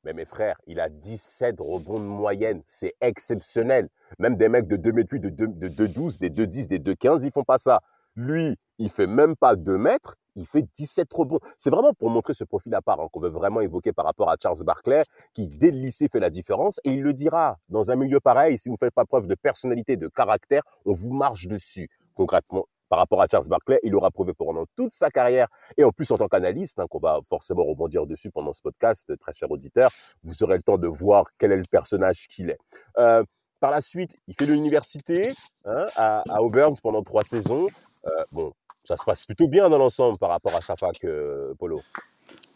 Mais 0.04 0.12
mes 0.12 0.26
frères, 0.26 0.58
il 0.68 0.82
a 0.82 0.90
17 0.90 1.56
rebonds 1.60 2.00
de 2.00 2.06
moyenne. 2.06 2.62
C'est 2.68 2.96
exceptionnel. 3.00 3.88
Même 4.20 4.36
des 4.36 4.50
mecs 4.50 4.68
de 4.68 4.76
2 4.76 4.92
mètres 4.92 5.14
8, 5.14 5.20
de 5.22 5.30
2, 5.30 5.48
de 5.48 5.88
12, 5.88 6.18
des 6.18 6.30
2 6.30 6.46
10, 6.46 6.68
des 6.68 6.80
2 6.80 6.94
15, 6.96 7.24
ils 7.24 7.32
font 7.32 7.46
pas 7.46 7.58
ça. 7.58 7.80
Lui, 8.18 8.58
il 8.80 8.90
fait 8.90 9.08
même 9.08 9.38
pas 9.38 9.56
2 9.56 9.78
mètres 9.78 10.18
il 10.36 10.46
fait 10.46 10.66
17 10.76 11.08
rebonds. 11.12 11.40
C'est 11.58 11.70
vraiment 11.70 11.94
pour 11.94 12.10
montrer 12.10 12.34
ce 12.34 12.44
profil 12.44 12.74
à 12.76 12.82
part 12.82 13.00
hein, 13.00 13.08
qu'on 13.12 13.20
veut 13.20 13.30
vraiment 13.30 13.62
évoquer 13.62 13.94
par 13.94 14.06
rapport 14.06 14.30
à 14.30 14.36
Charles 14.42 14.64
Barclay, 14.64 15.04
qui 15.34 15.48
dès 15.48 15.72
le 15.72 15.78
lycée 15.78 16.08
fait 16.08 16.20
la 16.20 16.30
différence. 16.30 16.80
Et 16.84 16.92
il 16.92 17.02
le 17.02 17.14
dira, 17.14 17.58
dans 17.70 17.92
un 17.92 17.96
milieu 17.96 18.20
pareil, 18.20 18.58
si 18.58 18.70
vous 18.70 18.76
ne 18.76 18.80
faites 18.80 18.94
pas 18.94 19.06
preuve 19.06 19.28
de 19.28 19.36
personnalité, 19.36 19.98
de 19.98 20.08
caractère, 20.08 20.64
on 20.86 20.94
vous 20.94 21.14
marche 21.14 21.48
dessus. 21.48 21.90
Concrètement, 22.14 22.66
par 22.90 23.00
rapport 23.00 23.22
à 23.22 23.28
Charles 23.30 23.48
Barclay, 23.48 23.80
il 23.84 23.96
aura 23.96 24.12
prouvé 24.12 24.34
pendant 24.34 24.66
toute 24.76 24.92
sa 24.92 25.10
carrière, 25.10 25.48
et 25.78 25.84
en 25.84 25.92
plus 25.92 26.10
en 26.12 26.18
tant 26.18 26.28
qu'analyste, 26.28 26.80
hein, 26.80 26.88
qu'on 26.90 27.00
va 27.00 27.20
forcément 27.30 27.64
rebondir 27.64 28.06
dessus 28.06 28.32
pendant 28.32 28.52
ce 28.52 28.62
podcast, 28.62 29.16
très 29.20 29.32
cher 29.32 29.50
auditeur, 29.50 29.92
vous 30.24 30.44
aurez 30.44 30.58
le 30.58 30.64
temps 30.64 30.78
de 30.78 30.88
voir 30.88 31.26
quel 31.38 31.52
est 31.52 31.58
le 31.58 31.66
personnage 31.70 32.28
qu'il 32.28 32.50
est. 32.50 32.58
Euh, 32.98 33.24
par 33.60 33.72
la 33.72 33.82
suite, 33.82 34.16
il 34.28 34.36
fait 34.36 34.46
l'université 34.46 35.34
hein, 35.66 35.86
à, 35.96 36.42
Auburn 36.42 36.74
pendant 36.82 37.04
trois 37.04 37.24
saisons. 37.24 37.68
Euh, 38.06 38.24
bon, 38.32 38.54
ça 38.90 38.98
se 38.98 39.06
passe 39.06 39.24
plutôt 39.24 39.48
bien 39.48 39.70
dans 39.70 39.78
l'ensemble 39.78 40.18
par 40.18 40.30
rapport 40.30 40.56
à 40.56 40.62
sa 40.62 40.76
fac, 40.76 40.98
euh, 41.04 41.54
Polo. 41.60 41.84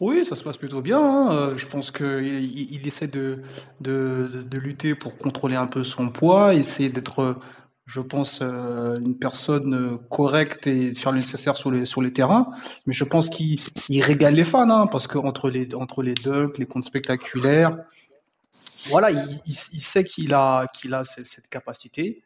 Oui, 0.00 0.24
ça 0.24 0.34
se 0.34 0.42
passe 0.42 0.56
plutôt 0.56 0.82
bien. 0.82 0.98
Hein. 0.98 1.32
Euh, 1.32 1.56
je 1.56 1.66
pense 1.66 1.92
qu'il 1.92 2.72
il 2.72 2.86
essaie 2.88 3.06
de, 3.06 3.42
de, 3.80 4.42
de, 4.44 4.58
lutter 4.58 4.96
pour 4.96 5.16
contrôler 5.16 5.54
un 5.54 5.68
peu 5.68 5.84
son 5.84 6.08
poids, 6.08 6.54
essayer 6.54 6.88
d'être, 6.88 7.38
je 7.86 8.00
pense, 8.00 8.40
euh, 8.42 8.96
une 8.96 9.16
personne 9.16 10.00
correcte 10.10 10.66
et 10.66 10.92
faire 10.94 11.12
le 11.12 11.18
nécessaire 11.18 11.56
sur 11.56 11.70
les, 11.70 11.86
sur 11.86 12.02
les 12.02 12.12
terrains. 12.12 12.50
Mais 12.86 12.92
je 12.92 13.04
pense 13.04 13.30
qu'il 13.30 13.60
régale 14.02 14.34
les 14.34 14.44
fans, 14.44 14.68
hein, 14.68 14.88
parce 14.88 15.06
qu'entre 15.06 15.50
les, 15.50 15.72
entre 15.76 16.02
les 16.02 16.14
dunks, 16.14 16.58
les 16.58 16.66
comptes 16.66 16.82
spectaculaires, 16.82 17.78
voilà, 18.86 19.12
il, 19.12 19.40
il, 19.46 19.80
sait 19.82 20.02
qu'il 20.02 20.34
a, 20.34 20.66
qu'il 20.66 20.94
a 20.94 21.04
cette 21.04 21.48
capacité. 21.48 22.24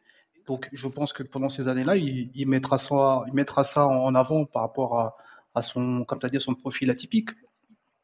Donc, 0.49 0.67
je 0.73 0.87
pense 0.87 1.13
que 1.13 1.21
pendant 1.21 1.47
ces 1.47 1.67
années-là, 1.67 1.95
il, 1.95 2.47
mettra 2.47 2.79
ça, 2.79 3.23
il 3.27 3.33
mettra 3.35 3.63
ça 3.63 3.85
en 3.85 4.15
avant 4.15 4.45
par 4.45 4.63
rapport 4.63 5.15
à, 5.53 5.61
son, 5.61 6.03
comme 6.05 6.17
as 6.23 6.29
dit, 6.29 6.41
son 6.41 6.55
profil 6.55 6.89
atypique. 6.89 7.29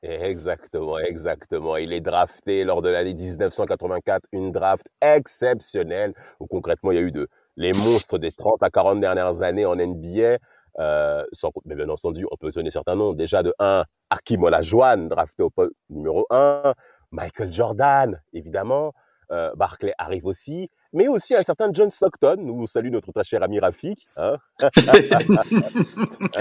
Exactement, 0.03 0.99
exactement. 0.99 1.75
Il 1.77 1.91
est 1.91 2.01
drafté 2.01 2.63
lors 2.63 2.83
de 2.83 2.89
l'année 2.89 3.15
1984, 3.15 4.27
une 4.31 4.51
draft 4.51 4.87
exceptionnelle 5.01 6.13
où 6.39 6.45
concrètement 6.45 6.91
il 6.91 6.95
y 6.95 6.99
a 6.99 7.01
eu 7.01 7.11
de, 7.11 7.27
les 7.57 7.73
monstres 7.73 8.19
des 8.19 8.31
30 8.31 8.61
à 8.61 8.69
40 8.69 8.99
dernières 8.99 9.41
années 9.41 9.65
en 9.65 9.75
NBA. 9.75 10.37
Euh, 10.77 11.23
sans, 11.31 11.49
mais 11.65 11.73
bien 11.73 11.89
entendu, 11.89 12.27
on 12.29 12.37
peut 12.37 12.51
donner 12.51 12.69
certains 12.69 12.95
noms. 12.95 13.13
Déjà 13.13 13.41
de 13.41 13.55
1, 13.57 13.85
Hakim 14.11 14.43
Olajuwon, 14.43 15.07
drafté 15.07 15.41
au 15.41 15.49
poste 15.49 15.73
numéro 15.89 16.27
1. 16.29 16.75
Michael 17.09 17.51
Jordan, 17.51 18.21
évidemment. 18.33 18.93
Euh, 19.31 19.51
Barclay 19.55 19.93
arrive 19.97 20.27
aussi 20.27 20.69
mais 20.95 21.07
aussi 21.09 21.35
un 21.35 21.43
certain 21.43 21.69
John 21.71 21.91
Stockton. 21.91 22.37
Nous 22.39 22.65
saluons 22.65 22.93
notre 22.93 23.11
très 23.11 23.23
cher 23.23 23.43
ami 23.43 23.59
Rafik. 23.59 24.07
Hein 24.15 24.37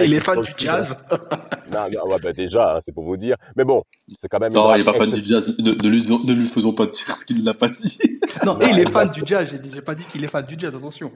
il 0.00 0.14
est 0.14 0.20
fan 0.20 0.40
du 0.40 0.52
jazz. 0.56 0.96
non, 1.70 1.90
non 1.90 2.06
ouais, 2.08 2.18
bah 2.22 2.32
déjà, 2.32 2.76
hein, 2.76 2.78
c'est 2.80 2.92
pour 2.92 3.04
vous 3.04 3.16
dire. 3.16 3.36
Mais 3.56 3.64
bon, 3.64 3.82
c'est 4.16 4.28
quand 4.28 4.38
même. 4.38 4.52
Non, 4.52 4.72
il 4.74 4.78
n'est 4.78 4.84
pas 4.84 4.94
fan 4.94 5.10
du 5.10 5.24
jazz. 5.24 5.54
Ne, 5.58 5.72
lui, 5.88 6.06
ne, 6.08 6.32
lui, 6.32 6.46
faisons 6.46 6.72
pas 6.72 6.86
dire 6.86 7.16
ce 7.16 7.24
qu'il 7.26 7.42
n'a 7.42 7.54
pas 7.54 7.68
dit. 7.68 7.98
non, 8.46 8.58
il 8.60 8.78
est 8.78 8.88
fan 8.88 9.10
du 9.10 9.22
jazz. 9.26 9.58
J'ai 9.72 9.82
pas 9.82 9.94
dit 9.94 10.04
qu'il 10.04 10.24
est 10.24 10.28
fan 10.28 10.46
du 10.46 10.54
jazz, 10.56 10.74
attention. 10.74 11.10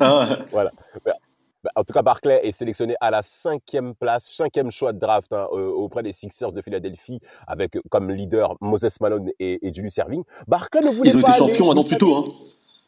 ah. 0.00 0.40
Voilà. 0.50 0.72
Bah, 1.62 1.70
en 1.76 1.84
tout 1.84 1.92
cas, 1.92 2.02
Barclay 2.02 2.40
est 2.42 2.52
sélectionné 2.52 2.94
à 3.00 3.10
la 3.10 3.22
cinquième 3.22 3.94
place, 3.94 4.30
cinquième 4.32 4.70
choix 4.70 4.92
de 4.92 4.98
draft 4.98 5.32
hein, 5.32 5.46
auprès 5.52 6.02
des 6.02 6.12
Sixers 6.12 6.52
de 6.52 6.62
Philadelphie, 6.62 7.20
avec 7.46 7.78
comme 7.90 8.10
leader 8.10 8.56
Moses 8.60 8.98
Malone 9.00 9.30
et, 9.38 9.66
et 9.66 9.74
Julius 9.74 9.98
Erving. 9.98 10.22
Barclay 10.48 10.80
ne 10.80 10.90
voulait 10.90 11.10
Ils 11.10 11.16
ont 11.16 11.20
été 11.20 11.32
champions 11.32 11.70
un 11.70 11.76
an 11.76 11.84
plus 11.84 11.98
tôt. 11.98 12.16
Hein. 12.16 12.24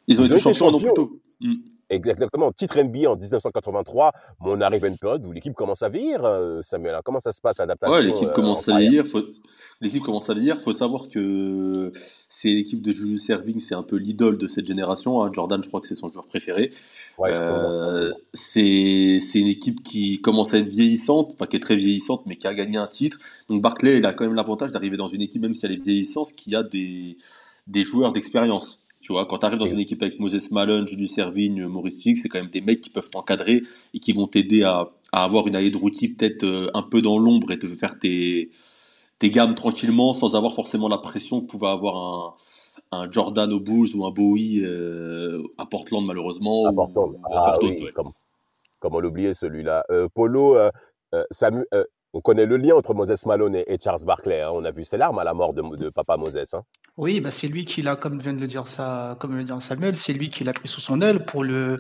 Ils 0.06 0.20
ont, 0.20 0.24
été, 0.24 0.38
champions 0.38 0.68
un 0.68 0.74
an 0.74 0.80
plus 0.80 0.94
tôt. 0.94 1.20
Mm. 1.40 1.54
Exactement, 1.92 2.50
titre 2.52 2.80
NBA 2.80 3.11
en 3.11 3.16
1983, 3.16 4.12
mais 4.40 4.50
on 4.50 4.61
arrive 4.62 4.84
à 4.84 4.88
une 4.88 4.96
période 4.96 5.26
où 5.26 5.32
l'équipe 5.32 5.52
commence 5.52 5.82
à 5.82 5.90
vieillir, 5.90 6.25
euh, 6.25 6.61
Samuel. 6.62 6.99
Comment 7.04 7.20
ça 7.20 7.32
se 7.32 7.40
passe 7.42 7.58
l'adaptation 7.58 7.94
Ouais, 7.94 8.02
l'équipe 8.02 8.32
commence 8.32 8.66
à 8.68 8.78
vieillir. 8.78 9.04
L'équipe 9.82 10.02
commence 10.02 10.30
à 10.30 10.34
vieillir. 10.34 10.56
Il 10.58 10.62
faut 10.62 10.72
savoir 10.72 11.08
que 11.08 11.92
c'est 12.28 12.49
l'équipe 12.49 12.80
de 12.80 12.92
Julius 12.92 13.26
Serving, 13.26 13.61
c'est 13.61 13.75
un 13.75 13.82
peu 13.82 13.96
l'idole 13.96 14.38
de 14.38 14.46
cette 14.46 14.64
génération. 14.64 15.22
Hein. 15.22 15.30
Jordan, 15.34 15.62
je 15.62 15.68
crois 15.68 15.80
que 15.82 15.87
c'est 15.87 15.94
son 15.94 16.08
joueur 16.08 16.25
préféré. 16.26 16.70
Euh, 17.20 18.12
c'est 18.32 19.18
une 19.34 19.49
équipe 19.49 19.82
qui 19.82 20.22
commence 20.22 20.54
à 20.54 20.58
être 20.58 20.68
vieillissante, 20.68 21.32
enfin 21.34 21.46
qui 21.46 21.56
est 21.56 21.61
très 21.61 21.76
vieillissante, 21.76 22.22
mais 22.25 22.37
qui 22.37 22.46
a 22.46 22.54
gagné 22.54 22.78
un 22.78 22.87
titre. 22.87 23.18
Donc 23.49 23.61
Barclay, 23.61 23.99
il 23.99 24.06
a 24.06 24.14
quand 24.14 24.25
même 24.25 24.34
l'avantage 24.34 24.72
d'arriver 24.72 24.96
dans 24.96 25.08
une 25.08 25.20
équipe, 25.20 25.42
même 25.42 25.54
si 25.54 25.66
elle 25.66 25.72
est 25.72 25.82
vieillissante, 25.82 26.32
qui 26.34 26.56
a 26.56 26.62
des, 26.62 27.18
des 27.66 27.82
joueurs 27.82 28.12
d'expérience. 28.12 28.81
Tu 29.02 29.12
vois, 29.12 29.26
quand 29.26 29.38
tu 29.38 29.47
arrives 29.47 29.59
dans 29.59 29.66
une 29.66 29.80
équipe 29.80 30.00
avec 30.00 30.21
Moses 30.21 30.52
Malone, 30.52 30.87
Julius 30.87 31.12
Servigne, 31.12 31.66
Maurice 31.66 32.00
c'est 32.00 32.28
quand 32.28 32.38
même 32.38 32.50
des 32.50 32.61
mecs 32.61 32.80
qui 32.80 32.88
peuvent 32.88 33.11
t'encadrer 33.11 33.62
et 33.92 33.99
qui 33.99 34.12
vont 34.12 34.28
t'aider 34.28 34.62
à, 34.62 34.90
avoir 35.11 35.49
une 35.49 35.56
année 35.56 35.71
de 35.71 35.76
routine 35.76 36.14
peut-être 36.14 36.44
euh, 36.44 36.71
un 36.73 36.82
peu 36.82 37.02
dans 37.02 37.18
l'ombre 37.18 37.50
et 37.50 37.59
te 37.59 37.66
faire 37.66 37.99
tes, 37.99 38.50
tes 39.18 39.30
gammes 39.30 39.56
tranquillement 39.56 40.14
sans 40.14 40.37
avoir 40.37 40.54
forcément 40.54 40.88
la 40.88 40.99
pression 40.99 41.40
que 41.40 41.47
pouvait 41.47 41.66
avoir 41.66 42.37
un, 42.92 43.11
Jordan 43.11 43.52
aux 43.52 43.59
Bulls 43.59 43.88
ou 43.97 44.06
un 44.06 44.12
Bowie 44.12 44.62
euh, 44.64 45.42
à 45.59 45.66
Portland 45.66 46.06
malheureusement. 46.06 46.66
À 46.68 46.73
Portland, 46.73 47.16
ah, 47.28 47.59
oui, 47.61 47.85
comme, 47.92 48.12
comment 48.78 49.00
l'oublier 49.00 49.35
celui-là. 49.35 49.85
Euh, 49.90 50.06
Polo, 50.14 50.56
Samu, 51.32 51.64
on 52.12 52.21
connaît 52.21 52.47
le 52.47 52.57
lien 52.57 52.75
entre 52.75 52.95
Moses 52.95 53.25
Malone 53.26 53.57
et, 53.57 53.78
Charles 53.83 54.04
Barkley. 54.04 54.42
Hein. 54.42 54.50
On 54.52 54.64
a 54.64 54.71
vu 54.71 54.85
ses 54.85 54.99
larmes 54.99 55.19
à 55.19 55.25
la 55.25 55.35
mort 55.35 55.54
de, 55.54 55.88
papa 55.88 56.16
Moses. 56.16 56.54
Hein. 56.54 56.62
Oui, 56.97 57.21
bah 57.21 57.31
c'est 57.31 57.49
lui 57.49 57.64
qui 57.64 57.81
l'a, 57.83 57.97
comme 57.97 58.21
vient 58.21 58.35
de 58.35 58.40
le 58.40 58.47
dire, 58.47 58.69
ça, 58.69 59.16
comme 59.21 59.37
le 59.37 59.45
dire 59.45 59.62
Samuel, 59.62 59.97
c'est 59.97 60.12
lui 60.12 60.31
qui 60.31 60.45
l'a 60.45 60.52
pris 60.52 60.69
sous 60.69 60.81
son 60.81 61.00
aile 61.00 61.25
pour 61.25 61.42
le, 61.42 61.78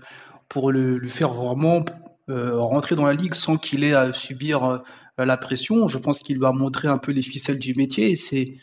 pour 0.48 0.72
le, 0.72 1.06
faire 1.08 1.34
vraiment 1.34 1.84
euh, 2.30 2.58
rentrer 2.58 2.94
dans 2.94 3.06
la 3.06 3.12
ligue 3.12 3.34
sans 3.34 3.56
qu'il 3.56 3.84
ait 3.84 3.94
à 3.94 4.12
subir 4.12 4.64
euh, 4.64 4.78
la 5.18 5.36
pression. 5.36 5.88
Je 5.88 5.98
pense 5.98 6.20
qu'il 6.20 6.38
lui 6.38 6.46
a 6.46 6.52
montré 6.52 6.88
un 6.88 6.98
peu 6.98 7.12
les 7.12 7.22
ficelles 7.22 7.58
du 7.58 7.74
métier. 7.74 8.16
C'est, 8.16 8.54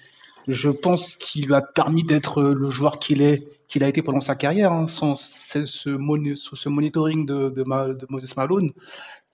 je 0.48 0.70
pense 0.72 1.16
qu'il 1.16 1.46
lui 1.46 1.54
a 1.54 1.62
permis 1.62 2.04
d'être 2.04 2.42
le 2.42 2.70
joueur 2.70 2.98
qu'il 2.98 3.22
est, 3.22 3.48
qu'il 3.68 3.84
a 3.84 3.88
été 3.88 4.02
pendant 4.02 4.22
sa 4.22 4.36
carrière. 4.36 4.72
Hein. 4.72 4.88
Sans 4.88 5.16
ce, 5.16 5.68
ce, 5.68 5.90
monitoring 6.68 7.28
de, 7.28 7.50
de, 7.50 7.64
de 7.64 8.08
Moses 8.10 8.36
Malone, 8.36 8.72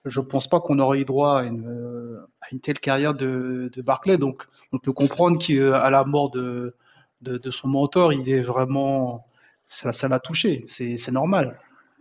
je 0.06 0.20
pense 0.20 0.48
pas 0.48 0.60
qu'on 0.60 0.78
aurait 0.78 1.00
eu 1.00 1.04
droit 1.04 1.40
à 1.40 1.44
une, 1.44 2.26
telle 2.62 2.78
carrière 2.78 3.14
de, 3.14 3.70
de, 3.72 3.82
Barclay. 3.82 4.18
Donc, 4.18 4.44
on 4.72 4.78
peut 4.78 4.92
comprendre 4.92 5.38
qu'à 5.38 5.90
la 5.90 6.04
mort 6.04 6.30
de, 6.30 6.72
de, 7.20 7.50
son 7.50 7.68
mentor, 7.68 8.12
il 8.12 8.28
est 8.28 8.40
vraiment, 8.40 9.26
ça, 9.66 10.08
l'a 10.08 10.20
touché. 10.20 10.64
C'est, 10.68 11.10
normal. 11.10 11.58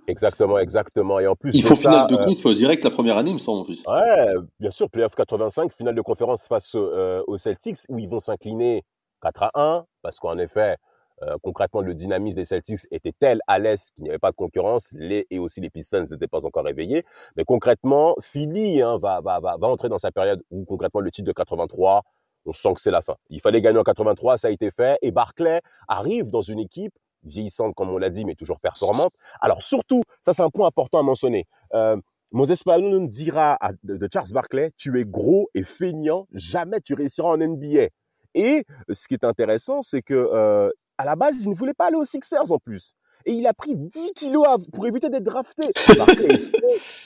Exactement, 0.08 0.60
exactement. 0.60 1.20
Et 1.20 1.28
en 1.28 1.36
plus, 1.36 1.52
il 1.56 1.64
faut 1.64 1.76
finale 1.76 2.08
de 2.08 2.16
euh, 2.16 2.26
conf 2.26 2.54
direct 2.54 2.84
la 2.84 2.92
première 2.92 3.18
année, 3.18 3.32
il 3.32 3.36
me 3.36 3.40
semble 3.40 3.62
en 3.62 3.66
plus. 3.66 3.84
Ouais, 3.88 4.34
bien 4.60 4.72
sûr, 4.72 4.90
playoff 4.90 5.16
85, 5.16 5.74
finale 5.74 5.96
de 5.96 6.02
conférence 6.02 6.48
face 6.48 6.74
euh, 6.76 7.24
aux 7.28 7.38
Celtics, 7.38 7.78
où 7.90 7.98
ils 7.98 8.08
vont 8.08 8.20
s'incliner 8.20 8.84
4 9.24 9.44
à 9.44 9.52
1, 9.56 9.86
parce 10.04 10.20
qu'en 10.20 10.38
effet, 10.38 10.78
euh, 11.24 11.36
concrètement, 11.42 11.82
le 11.82 11.94
dynamisme 11.94 12.38
des 12.38 12.46
Celtics 12.46 12.82
était 12.92 13.14
tel 13.18 13.40
à 13.48 13.60
l'Est 13.60 13.92
qu'il 13.94 14.04
n'y 14.04 14.10
avait 14.10 14.20
pas 14.20 14.32
de 14.32 14.36
concurrence. 14.36 14.90
Les, 14.94 15.26
et 15.30 15.40
aussi 15.40 15.62
les 15.62 15.70
Pistons 15.70 16.04
n'étaient 16.12 16.28
pas 16.28 16.46
encore 16.46 16.66
réveillés. 16.66 17.06
Mais 17.38 17.46
concrètement, 17.46 18.16
Philly 18.22 18.82
hein, 18.82 18.98
va, 18.98 19.22
va, 19.22 19.40
va, 19.40 19.58
va 19.58 19.68
entrer 19.68 19.90
dans 19.90 19.98
sa 19.98 20.12
période 20.12 20.44
où 20.52 20.66
concrètement 20.66 21.00
le 21.00 21.12
titre 21.12 21.28
de 21.28 21.34
83, 21.34 22.04
on 22.46 22.54
sent 22.54 22.74
que 22.74 22.82
c'est 22.82 22.92
la 22.92 23.02
fin. 23.02 23.16
Il 23.30 23.42
fallait 23.42 23.62
gagner 23.62 23.80
en 23.80 23.84
83, 23.84 24.38
ça 24.38 24.48
a 24.50 24.52
été 24.52 24.72
fait. 24.72 24.98
Et 25.02 25.12
Barclay 25.12 25.62
arrive 25.88 26.30
dans 26.30 26.42
une 26.42 26.60
équipe 26.60 26.94
vieillissante, 27.24 27.74
comme 27.76 27.90
on 27.90 27.98
l'a 27.98 28.10
dit, 28.10 28.26
mais 28.26 28.36
toujours 28.36 28.60
performante. 28.60 29.14
Alors 29.42 29.64
surtout, 29.64 30.04
ça 30.22 30.34
c'est 30.34 30.44
un 30.44 30.50
point 30.50 30.68
important 30.68 31.00
à 31.00 31.04
mentionner. 31.04 31.46
Euh, 31.74 31.98
Moses 32.32 32.66
Malone 32.66 33.08
dira 33.08 33.58
de, 33.84 34.08
Charles 34.12 34.32
Barclay, 34.32 34.72
tu 34.78 35.00
es 35.00 35.06
gros 35.06 35.50
et 35.54 35.64
feignant, 35.64 36.28
jamais 36.34 36.82
tu 36.82 36.94
réussiras 36.94 37.30
en 37.30 37.38
NBA. 37.38 37.88
Et 38.34 38.66
ce 38.92 39.08
qui 39.08 39.14
est 39.14 39.24
intéressant, 39.24 39.82
c'est 39.82 40.02
que 40.02 40.14
euh, 40.14 40.70
à 40.98 41.06
la 41.06 41.16
base, 41.16 41.44
il 41.44 41.50
ne 41.50 41.56
voulait 41.56 41.74
pas 41.74 41.88
aller 41.88 41.98
aux 41.98 42.06
Sixers 42.06 42.52
en 42.52 42.60
plus. 42.60 42.94
Et 43.26 43.34
il 43.34 43.48
a 43.48 43.54
pris 43.54 43.76
10 43.76 44.14
kilos 44.14 44.48
pour 44.72 44.86
éviter 44.86 45.10
d'être 45.10 45.24
drafté. 45.24 45.72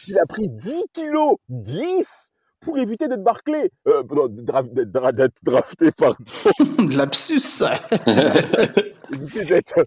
il 0.07 0.19
a 0.19 0.25
pris 0.25 0.49
10 0.49 0.83
kilos, 0.93 1.37
10 1.47 2.31
pour 2.59 2.77
éviter 2.77 3.07
d'être 3.07 3.23
Barclay. 3.23 3.71
Euh, 3.87 4.03
non, 4.11 4.27
d'être 4.27 5.43
drafté, 5.43 5.91
pardon. 5.91 6.17
Lapsus. 6.91 7.63
éviter 9.13 9.45
d'être 9.45 9.85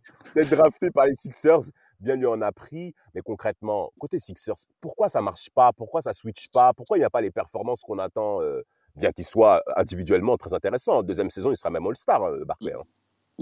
drafté 0.51 0.91
par 0.91 1.07
les 1.07 1.15
Sixers. 1.15 1.71
Bien, 2.01 2.17
lui 2.17 2.27
en 2.27 2.41
a 2.41 2.51
pris. 2.51 2.95
Mais 3.15 3.21
concrètement, 3.21 3.93
côté 3.99 4.19
Sixers, 4.19 4.57
pourquoi 4.81 5.09
ça 5.09 5.21
marche 5.21 5.51
pas? 5.55 5.73
Pourquoi 5.73 6.01
ça 6.01 6.15
switch 6.15 6.49
pas? 6.49 6.73
Pourquoi 6.73 6.97
il 6.97 7.01
n'y 7.01 7.05
a 7.05 7.11
pas 7.11 7.21
les 7.21 7.31
performances 7.31 7.83
qu'on 7.83 7.99
attend 7.99 8.41
euh, 8.41 8.63
Bien 8.97 9.13
qu'il 9.13 9.25
soit 9.25 9.63
individuellement 9.77 10.37
très 10.37 10.53
intéressant. 10.55 11.03
Deuxième 11.03 11.31
saison, 11.31 11.51
il 11.51 11.57
sera 11.57 11.71
même 11.71 11.87
All-Star, 11.87 12.23
euh, 12.25 12.45
Barclay. 12.45 12.73
Hein. 12.73 12.83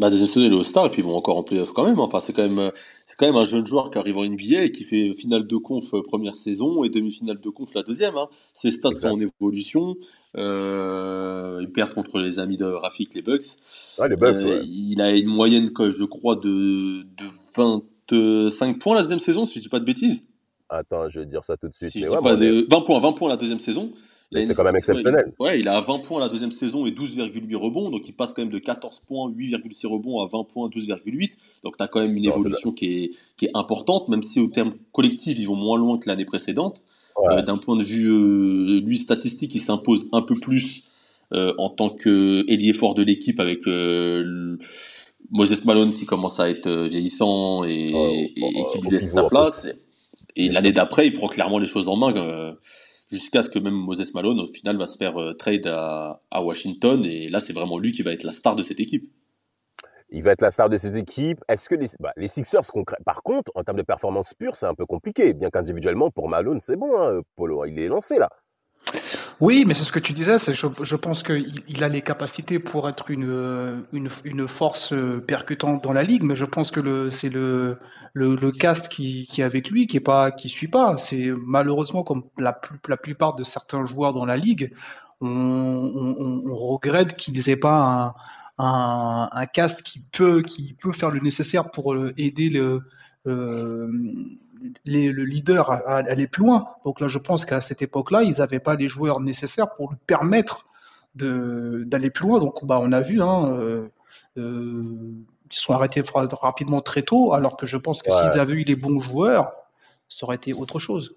Bah, 0.01 0.09
des 0.09 0.17
saison, 0.17 0.41
il 0.41 0.51
est 0.51 0.57
au 0.57 0.65
star 0.65 0.87
et 0.87 0.91
puis 0.91 1.03
ils 1.03 1.05
vont 1.05 1.15
encore 1.15 1.37
en 1.37 1.43
playoff 1.43 1.73
quand 1.75 1.85
même. 1.85 1.99
Hein. 1.99 2.05
Enfin, 2.05 2.21
c'est 2.21 2.33
quand 2.33 2.49
même, 2.49 2.73
c'est 3.05 3.19
quand 3.19 3.27
même 3.27 3.37
un 3.37 3.45
jeune 3.45 3.67
joueur 3.67 3.91
qui 3.91 3.99
arrive 3.99 4.17
en 4.17 4.25
NBA 4.25 4.63
et 4.63 4.73
qui 4.73 4.85
fait 4.85 5.13
finale 5.13 5.47
de 5.47 5.57
conf 5.59 5.93
euh, 5.93 6.01
première 6.03 6.37
saison 6.37 6.85
et 6.85 6.89
demi-finale 6.89 7.39
de 7.39 7.51
conf 7.51 7.75
la 7.75 7.83
deuxième. 7.83 8.17
Hein. 8.17 8.29
Ses 8.55 8.71
stats 8.71 8.95
sont 8.95 9.09
en 9.09 9.21
évolution. 9.21 9.97
Euh, 10.39 11.59
il 11.61 11.71
perd 11.71 11.93
contre 11.93 12.19
les 12.19 12.39
amis 12.39 12.57
de 12.57 12.65
Rafik, 12.65 13.15
les 13.15 13.21
Bucks. 13.21 13.45
les 14.09 14.17
Bucks 14.17 14.39
euh, 14.39 14.63
Il 14.65 15.03
a 15.03 15.11
une 15.11 15.27
moyenne, 15.27 15.71
je 15.79 16.05
crois, 16.05 16.37
de, 16.37 17.03
de 17.03 17.27
25 18.11 18.79
points 18.79 18.95
la 18.95 19.03
deuxième 19.03 19.21
saison, 19.21 19.45
si 19.45 19.59
je 19.59 19.65
dis 19.65 19.69
pas 19.69 19.81
de 19.81 19.85
bêtises. 19.85 20.27
Attends, 20.71 21.11
je 21.11 21.21
vais 21.21 21.27
dire 21.27 21.45
ça 21.45 21.59
tout 21.59 21.69
de 21.69 21.75
suite. 21.75 21.95
20 21.95 22.21
points, 22.87 23.01
20 23.01 23.13
points 23.13 23.29
la 23.29 23.37
deuxième 23.37 23.61
saison. 23.61 23.93
C'est 24.33 24.55
quand 24.55 24.65
même 24.65 24.77
exceptionnel. 24.77 25.33
Ouais, 25.41 25.59
il 25.59 25.69
a 25.69 25.81
20 25.81 25.99
points 26.01 26.21
la 26.21 26.29
deuxième 26.29 26.53
saison 26.53 26.87
et 26.87 26.91
12,8 26.91 27.57
rebonds. 27.57 27.91
Donc 27.91 28.09
il 28.09 28.13
passe 28.13 28.33
quand 28.33 28.43
même 28.43 28.53
de 28.53 28.59
14 28.59 29.01
points, 29.01 29.29
8,6 29.29 29.87
rebonds 29.89 30.21
à 30.21 30.27
20 30.27 30.45
points, 30.45 30.69
12,8. 30.69 31.37
Donc 31.65 31.77
tu 31.77 31.83
as 31.83 31.89
quand 31.89 32.01
même 32.01 32.17
une 32.17 32.27
évolution 32.27 32.71
qui 32.71 33.05
est, 33.05 33.11
qui 33.37 33.47
est, 33.47 33.51
importante, 33.55 34.09
même 34.09 34.23
si 34.23 34.39
au 34.39 34.47
terme 34.47 34.75
collectif, 34.93 35.37
ils 35.39 35.47
vont 35.47 35.57
moins 35.57 35.79
loin 35.79 35.99
que 35.99 36.09
l'année 36.09 36.25
précédente. 36.25 36.85
Euh, 37.31 37.43
d'un 37.43 37.59
point 37.59 37.77
de 37.77 37.83
vue, 37.83 38.09
euh, 38.09 38.81
lui, 38.81 38.99
statistique, 38.99 39.55
il 39.55 39.61
s'impose 39.61 40.09
un 40.13 40.23
peu 40.23 40.37
plus 40.37 40.85
euh, 41.33 41.53
en 41.59 41.69
tant 41.69 41.91
qu'ailier 41.91 42.73
fort 42.73 42.95
de 42.95 43.03
l'équipe 43.03 43.41
avec 43.41 43.67
Moses 45.31 45.65
Malone 45.65 45.93
qui 45.93 46.07
commence 46.07 46.39
à 46.39 46.49
être 46.49 46.71
vieillissant 46.89 47.65
et, 47.65 48.33
et 48.37 48.67
qui 48.73 48.79
lui 48.81 48.91
laisse 48.91 49.13
sa 49.13 49.25
place. 49.25 49.67
Et 50.37 50.49
l'année 50.49 50.73
d'après, 50.73 51.09
il 51.09 51.13
prend 51.13 51.27
clairement 51.27 51.59
les 51.59 51.67
choses 51.67 51.89
en 51.89 51.97
main 51.97 52.55
jusqu'à 53.11 53.43
ce 53.43 53.51
que 53.51 53.59
même 53.59 53.75
Moses 53.75 54.15
Malone, 54.15 54.41
au 54.41 54.47
final, 54.47 54.77
va 54.77 54.87
se 54.87 54.97
faire 54.97 55.21
euh, 55.21 55.35
trade 55.35 55.67
à, 55.67 56.21
Washington. 56.33 57.05
Et 57.05 57.29
là, 57.29 57.41
c'est 57.41 57.53
vraiment 57.53 57.79
lui 57.79 57.93
qui 57.93 58.03
va 58.03 58.13
être 58.13 58.25
la 58.25 58.33
star 58.33 58.57
de 58.57 58.63
cette 58.63 58.81
équipe. 58.81 59.11
Il 60.11 60.23
va 60.25 60.33
être 60.33 60.43
la 60.43 60.51
star 60.51 60.69
de 60.69 60.77
cette 60.77 60.97
équipe. 60.97 61.45
Est-ce 61.49 61.69
que 61.69 61.77
les, 61.77 61.87
bah, 62.01 62.13
Sixers, 62.27 62.63
par 63.05 63.23
contre, 63.23 63.53
en 63.55 63.63
termes 63.63 63.79
de 63.79 63.83
performance 63.83 64.35
pure, 64.35 64.57
c'est 64.57 64.67
un 64.67 64.75
peu 64.75 64.87
compliqué. 64.87 65.35
Bien 65.35 65.51
qu'individuellement, 65.51 66.11
pour 66.11 66.29
Malone, 66.29 66.59
c'est 66.61 66.77
bon, 66.77 66.97
hein, 66.97 67.21
Polo. 67.37 67.65
Il 67.67 67.79
est 67.79 67.89
lancé 67.89 68.19
là. 68.19 68.29
Oui, 69.41 69.65
mais 69.67 69.75
c'est 69.75 69.85
ce 69.85 69.93
que 69.93 69.99
tu 69.99 70.13
disais. 70.13 70.37
Je, 70.39 70.97
pense 70.97 71.23
qu'il 71.23 71.63
il 71.69 71.85
a 71.85 71.89
les 71.89 72.03
capacités 72.03 72.59
pour 72.59 72.89
être 72.89 73.11
une, 73.11 73.85
une, 73.93 74.49
force 74.49 74.93
euh, 74.93 75.21
percutante 75.27 75.83
dans 75.83 75.93
la 75.93 76.03
ligue, 76.03 76.23
mais 76.25 76.37
je 76.37 76.45
pense 76.45 76.71
que 76.71 77.09
c'est 77.11 77.29
le, 77.29 77.79
le, 78.13 78.51
cast 78.51 78.89
qui, 78.89 79.29
est 79.39 79.43
avec 79.43 79.71
lui 79.71 79.87
qui 79.87 80.01
qui 80.39 80.49
suit 80.49 80.69
pas. 80.69 80.97
Malheureusement 81.47 82.03
comme 82.03 82.25
la, 82.37 82.53
plupart 82.53 83.35
de 83.35 83.45
certains 83.45 83.87
joueurs 83.87 84.13
dans 84.13 84.27
la 84.27 84.37
ligue, 84.37 84.73
on, 85.21 86.43
regrette 86.47 87.17
qu'ils 87.17 87.43
n'aient 87.47 87.57
pas 87.57 88.15
un, 88.59 89.29
un, 89.33 89.47
cast 89.47 89.83
qui 89.83 90.01
peut 90.13 90.43
faire 90.93 91.11
le 91.11 91.21
nécessaire 91.21 91.71
pour 91.71 91.95
euh, 91.95 92.13
aider 92.19 92.49
le 92.51 92.83
euh, 93.27 93.89
le 94.85 95.25
leader 95.25 95.71
à, 95.71 95.97
aller 95.97 96.27
plus 96.27 96.45
loin. 96.45 96.69
Donc 96.85 97.01
là, 97.01 97.09
je 97.09 97.19
pense 97.19 97.45
qu'à 97.45 97.61
cette 97.61 97.83
époque-là, 97.83 98.23
ils 98.23 98.39
n'avaient 98.39 98.61
pas 98.61 98.75
les 98.75 98.89
joueurs 98.89 99.21
nécessaires 99.21 99.75
pour 99.75 99.91
lui 99.91 99.99
permettre 100.07 100.67
d'aller 101.15 102.11
plus 102.11 102.27
loin. 102.27 102.39
Donc, 102.39 102.65
bah, 102.65 102.79
on 102.81 102.93
a 102.93 103.01
vu, 103.01 103.21
hein, 103.23 103.53
euh, 103.53 103.89
euh, 104.39 104.83
ils 105.51 105.57
sont 105.57 105.73
arrêtés 105.73 106.03
rapidement 106.15 106.81
très 106.81 107.03
tôt, 107.03 107.33
alors 107.33 107.57
que 107.57 107.67
je 107.67 107.77
pense 107.77 108.03
que 108.03 108.11
s'ils 108.11 108.39
avaient 108.41 108.55
eu 108.55 108.65
les 108.65 108.77
bons 108.77 109.01
joueurs, 109.01 109.53
ça 110.09 110.27
aurait 110.27 110.37
été 110.37 110.53
autre 110.53 110.79
chose. 110.79 111.17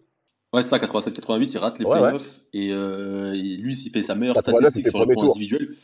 Ouais, 0.54 0.62
c'est 0.62 0.70
ça, 0.70 0.78
87-88, 0.78 1.50
il 1.52 1.58
rate 1.58 1.80
les 1.80 1.86
playoffs. 1.86 2.40
Euh, 2.56 3.34
et, 3.34 3.58
lui, 3.58 3.76
il 3.76 3.90
fait 3.90 4.04
sa 4.04 4.14
meilleure 4.14 4.40
statistique 4.40 4.88
sur 4.88 5.00
le 5.00 5.08
plan 5.08 5.24
individuel. 5.24 5.76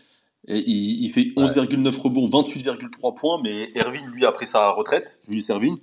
Et 0.48 0.58
il, 0.58 1.10
fait 1.10 1.34
11,9 1.36 2.00
rebonds, 2.00 2.28
28,3 2.28 3.20
points, 3.20 3.42
mais 3.44 3.70
Erwin, 3.76 4.06
lui, 4.08 4.26
a 4.26 4.32
pris 4.32 4.46
sa 4.46 4.70
retraite, 4.72 5.20
Julius 5.24 5.50
Erwin. 5.50 5.78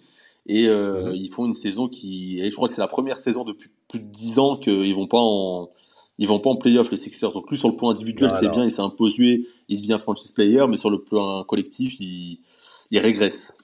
Et 0.49 0.69
euh, 0.69 1.09
mhm. 1.09 1.15
ils 1.15 1.29
font 1.29 1.47
une 1.47 1.55
saison 1.55 1.89
qui, 1.89 2.41
et 2.41 2.51
je 2.51 2.57
crois 2.57 2.69
que 2.69 2.75
c'est 2.75 2.81
la 2.81 2.89
première 2.89 3.19
saison 3.19 3.45
depuis 3.45 3.71
plus 3.89 4.01
de 4.01 4.07
10 4.07 4.39
ans 4.39 4.57
qu'ils 4.57 4.95
vont 4.95 5.09
pas 5.09 5.21
en, 5.21 5.71
ils 6.19 6.29
vont 6.29 6.41
pas 6.41 6.51
en 6.51 6.57
playoff 6.57 6.91
les 6.91 6.97
Sixers. 6.97 7.33
Donc 7.33 7.47
plus 7.47 7.57
sur 7.57 7.69
le 7.69 7.77
plan 7.77 7.91
individuel, 7.91 8.31
c'est 8.31 8.49
bien, 8.49 8.65
il 8.65 8.71
s'est 8.71 8.83
imposé, 8.83 9.47
il 9.69 9.81
devient 9.81 9.99
franchise 10.01 10.33
player, 10.33 10.67
mais 10.69 10.77
sur 10.77 10.91
le 10.91 11.03
plan 11.03 11.45
collectif, 11.45 12.01
il, 12.01 12.41
il 12.91 12.99
régresse. 12.99 13.57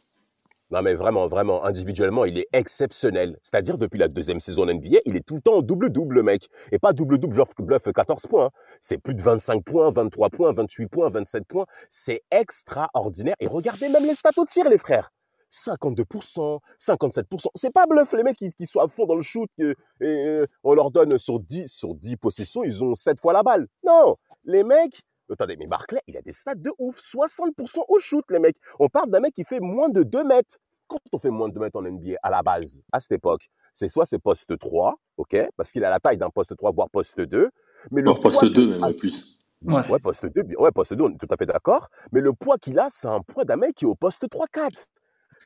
Non, 0.72 0.80
mais 0.80 0.94
vraiment, 0.94 1.28
vraiment, 1.28 1.66
individuellement, 1.66 2.24
il 2.24 2.38
est 2.38 2.48
exceptionnel. 2.54 3.38
C'est-à-dire, 3.42 3.76
depuis 3.76 3.98
la 3.98 4.08
deuxième 4.08 4.40
saison 4.40 4.64
de 4.64 4.72
NBA, 4.72 5.00
il 5.04 5.16
est 5.16 5.26
tout 5.26 5.34
le 5.34 5.42
temps 5.42 5.56
en 5.56 5.62
double-double, 5.62 6.22
mec. 6.22 6.48
Et 6.72 6.78
pas 6.78 6.94
double-double, 6.94 7.34
genre 7.34 7.50
bluff 7.58 7.92
14 7.94 8.26
points. 8.26 8.46
Hein. 8.46 8.50
C'est 8.80 8.96
plus 8.96 9.14
de 9.14 9.20
25 9.20 9.62
points, 9.64 9.90
23 9.90 10.30
points, 10.30 10.52
28 10.54 10.86
points, 10.86 11.10
27 11.10 11.44
points. 11.46 11.66
C'est 11.90 12.22
extraordinaire. 12.30 13.34
Et 13.38 13.48
regardez 13.48 13.90
même 13.90 14.06
les 14.06 14.14
stats 14.14 14.30
au 14.38 14.46
tir, 14.46 14.66
les 14.66 14.78
frères. 14.78 15.12
52%, 15.52 16.58
57%. 16.80 17.46
C'est 17.54 17.72
pas 17.72 17.86
bluff, 17.86 18.12
les 18.12 18.22
mecs 18.22 18.36
qui, 18.36 18.50
qui, 18.50 18.66
sont 18.66 18.80
à 18.80 18.88
fond 18.88 19.06
dans 19.06 19.14
le 19.14 19.22
shoot 19.22 19.48
et, 19.58 19.74
euh, 20.02 20.46
on 20.64 20.74
leur 20.74 20.90
donne 20.90 21.18
sur 21.18 21.38
10, 21.38 21.68
sur 21.68 21.94
10 21.94 22.16
possessions, 22.16 22.64
ils 22.64 22.82
ont 22.82 22.94
7 22.94 23.20
fois 23.20 23.32
la 23.32 23.42
balle. 23.42 23.66
Non, 23.84 24.16
les 24.44 24.64
mecs, 24.64 25.02
attendez, 25.30 25.56
mais 25.56 25.66
Barclay, 25.66 26.00
il 26.06 26.16
a 26.16 26.22
des 26.22 26.32
stats 26.32 26.54
de 26.54 26.72
ouf, 26.78 26.98
60% 26.98 27.84
au 27.88 27.98
shoot, 27.98 28.24
les 28.30 28.38
mecs. 28.38 28.56
On 28.78 28.88
parle 28.88 29.10
d'un 29.10 29.20
mec 29.20 29.34
qui 29.34 29.44
fait 29.44 29.60
moins 29.60 29.88
de 29.88 30.02
2 30.02 30.24
mètres. 30.24 30.58
Quand 30.88 30.98
on 31.12 31.18
fait 31.18 31.30
moins 31.30 31.48
de 31.48 31.54
2 31.54 31.60
mètres 31.60 31.78
en 31.78 31.82
NBA, 31.82 32.16
à 32.22 32.30
la 32.30 32.42
base, 32.42 32.82
à 32.92 33.00
cette 33.00 33.12
époque, 33.12 33.48
c'est 33.74 33.88
soit 33.88 34.06
c'est 34.06 34.18
poste 34.18 34.58
3, 34.58 34.94
ok, 35.16 35.36
parce 35.56 35.70
qu'il 35.70 35.84
a 35.84 35.90
la 35.90 36.00
taille 36.00 36.18
d'un 36.18 36.30
poste 36.30 36.56
3, 36.56 36.72
voire 36.72 36.90
poste 36.90 37.20
2. 37.20 37.50
Mais 37.90 38.02
le 38.02 38.12
poste 38.12 38.44
2, 38.44 38.78
même, 38.78 38.94
plus. 38.94 39.38
Ouais. 39.62 39.82
poste 40.00 40.26
2, 40.26 40.56
ouais, 40.58 40.70
poste 40.72 40.94
2, 40.94 41.04
on 41.04 41.10
est 41.10 41.18
tout 41.18 41.28
à 41.30 41.36
fait 41.36 41.46
d'accord. 41.46 41.88
Mais 42.12 42.20
le 42.20 42.32
poids 42.32 42.58
qu'il 42.58 42.78
a, 42.78 42.88
c'est 42.90 43.08
un 43.08 43.20
poids 43.20 43.44
d'un 43.44 43.56
mec 43.56 43.74
qui 43.74 43.84
est 43.84 43.88
au 43.88 43.94
poste 43.94 44.24
3-4. 44.24 44.84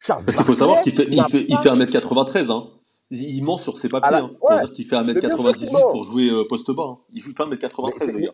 Parce 0.06 0.26
qu'il 0.26 0.44
faut 0.44 0.54
savoir 0.54 0.80
qu'il 0.80 0.92
fait, 0.92 1.08
il 1.10 1.22
fait, 1.24 1.46
il 1.48 1.56
fait 1.58 1.70
1m93, 1.70 2.50
hein. 2.50 2.70
Il 3.10 3.42
ment 3.44 3.56
sur 3.56 3.78
ses 3.78 3.88
papiers. 3.88 4.16
Hein. 4.16 4.30
C'est-à-dire 4.40 4.72
qu'il 4.72 4.84
fait 4.84 4.96
1m98 4.96 5.90
pour 5.90 6.04
jouer 6.04 6.28
euh, 6.28 6.44
poste 6.48 6.70
bas. 6.72 6.82
Hein. 6.82 6.98
Il 7.12 7.22
joue 7.22 7.34
pas 7.34 7.44
1m93, 7.44 8.12
le 8.12 8.18
gars. 8.18 8.32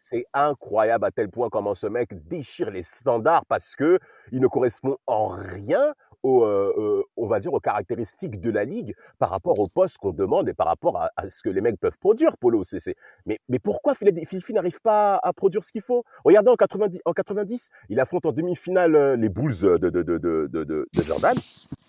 C'est 0.00 0.26
incroyable 0.32 1.04
à 1.04 1.10
tel 1.10 1.30
point 1.30 1.48
comment 1.48 1.74
ce 1.74 1.86
mec 1.86 2.10
déchire 2.28 2.70
les 2.70 2.82
standards 2.82 3.44
parce 3.46 3.76
que 3.76 3.98
il 4.32 4.40
ne 4.40 4.48
correspond 4.48 4.96
en 5.06 5.28
rien 5.28 5.94
euh, 6.24 6.72
euh, 6.78 7.02
on 7.16 7.26
va 7.26 7.38
dire, 7.38 7.52
aux 7.52 7.60
caractéristiques 7.60 8.40
de 8.40 8.50
la 8.50 8.64
ligue 8.64 8.94
par 9.18 9.30
rapport 9.30 9.58
au 9.58 9.66
poste 9.66 9.98
qu'on 9.98 10.12
demande 10.12 10.48
et 10.48 10.54
par 10.54 10.66
rapport 10.66 10.96
à, 10.96 11.28
ce 11.28 11.42
que 11.42 11.50
les 11.50 11.60
mecs 11.60 11.78
peuvent 11.78 11.98
produire, 11.98 12.36
Polo. 12.38 12.64
CC. 12.64 12.96
Mais, 13.26 13.38
mais 13.48 13.58
pourquoi 13.58 13.94
Philadelphie 13.94 14.42
n'arrive 14.50 14.80
pas 14.80 15.20
à, 15.22 15.32
produire 15.32 15.62
ce 15.64 15.70
qu'il 15.70 15.82
faut? 15.82 16.04
Regardez, 16.24 16.50
en 16.50 16.56
90, 16.56 17.00
en 17.04 17.12
90, 17.12 17.68
il 17.90 18.00
affronte 18.00 18.24
en 18.24 18.32
demi-finale 18.32 18.94
euh, 18.96 19.16
les 19.16 19.28
Bulls 19.28 19.60
de, 19.60 19.76
de, 19.76 20.02
de, 20.02 20.48
de, 20.48 21.02
Jordan. 21.02 21.36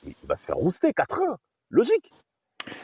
Il 0.06 0.16
va 0.28 0.36
se 0.36 0.46
faire 0.46 0.58
rouster 0.58 0.90
4-1. 0.90 1.36
Logique. 1.70 2.12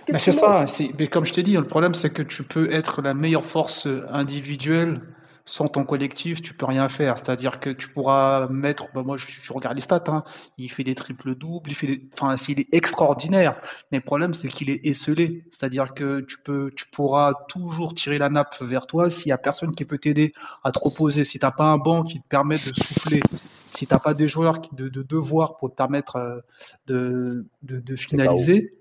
C'est 0.07 0.31
ça. 0.31 0.65
Mais 0.97 1.07
comme 1.07 1.25
je 1.25 1.33
t'ai 1.33 1.43
dit, 1.43 1.53
le 1.53 1.67
problème, 1.67 1.95
c'est 1.95 2.11
que 2.11 2.21
tu 2.21 2.43
peux 2.43 2.71
être 2.71 3.01
la 3.01 3.13
meilleure 3.13 3.45
force 3.45 3.87
individuelle 4.09 5.01
sans 5.45 5.67
ton 5.67 5.83
collectif, 5.83 6.41
tu 6.41 6.53
peux 6.53 6.65
rien 6.65 6.89
faire. 6.89 7.17
C'est-à-dire 7.17 7.59
que 7.59 7.69
tu 7.69 7.89
pourras 7.89 8.47
mettre, 8.47 8.87
bah 8.93 9.03
moi 9.03 9.17
je, 9.17 9.53
regarde 9.53 9.75
les 9.75 9.81
stats, 9.81 10.03
hein, 10.07 10.23
il 10.57 10.71
fait 10.71 10.83
des 10.83 10.95
triples 10.95 11.35
doubles, 11.35 11.71
il 11.71 11.75
fait, 11.75 12.01
enfin, 12.13 12.37
s'il 12.37 12.59
est 12.59 12.67
extraordinaire. 12.71 13.59
Mais 13.91 13.99
le 13.99 14.03
problème 14.03 14.33
c'est 14.33 14.47
qu'il 14.47 14.69
est 14.69 14.85
esselé. 14.85 15.43
C'est-à-dire 15.51 15.93
que 15.93 16.21
tu 16.21 16.37
peux, 16.39 16.71
tu 16.75 16.85
pourras 16.87 17.33
toujours 17.47 17.93
tirer 17.93 18.17
la 18.17 18.29
nappe 18.29 18.61
vers 18.61 18.87
toi 18.87 19.09
s'il 19.09 19.29
y 19.29 19.31
a 19.31 19.37
personne 19.37 19.73
qui 19.75 19.85
peut 19.85 19.97
t'aider 19.97 20.27
à 20.63 20.71
te 20.71 20.79
reposer. 20.79 21.25
Si 21.25 21.39
t'as 21.39 21.51
pas 21.51 21.65
un 21.65 21.77
banc 21.77 22.03
qui 22.03 22.21
te 22.21 22.27
permet 22.27 22.55
de 22.55 22.73
souffler, 22.73 23.21
si 23.31 23.87
t'as 23.87 23.99
pas 23.99 24.13
des 24.13 24.29
joueurs 24.29 24.61
qui 24.61 24.75
de, 24.75 24.89
de 24.89 25.03
devoir 25.03 25.57
pour 25.57 25.69
te 25.69 25.75
permettre 25.75 26.17
euh, 26.17 26.39
de, 26.87 27.45
de, 27.63 27.79
de 27.79 27.95
finaliser, 27.95 28.73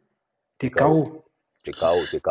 t'es 0.58 0.70
KO 0.70 1.24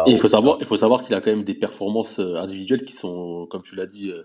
il 0.07 0.17
faut 0.17 0.27
savoir, 0.27 0.57
il 0.59 0.65
faut 0.65 0.77
savoir 0.77 1.03
qu'il 1.03 1.13
a 1.15 1.21
quand 1.21 1.31
même 1.31 1.43
des 1.43 1.53
performances 1.53 2.19
euh, 2.19 2.35
individuelles 2.37 2.83
qui 2.83 2.93
sont, 2.93 3.47
comme 3.49 3.61
tu 3.61 3.75
l'as 3.75 3.85
dit, 3.85 4.09
euh, 4.11 4.23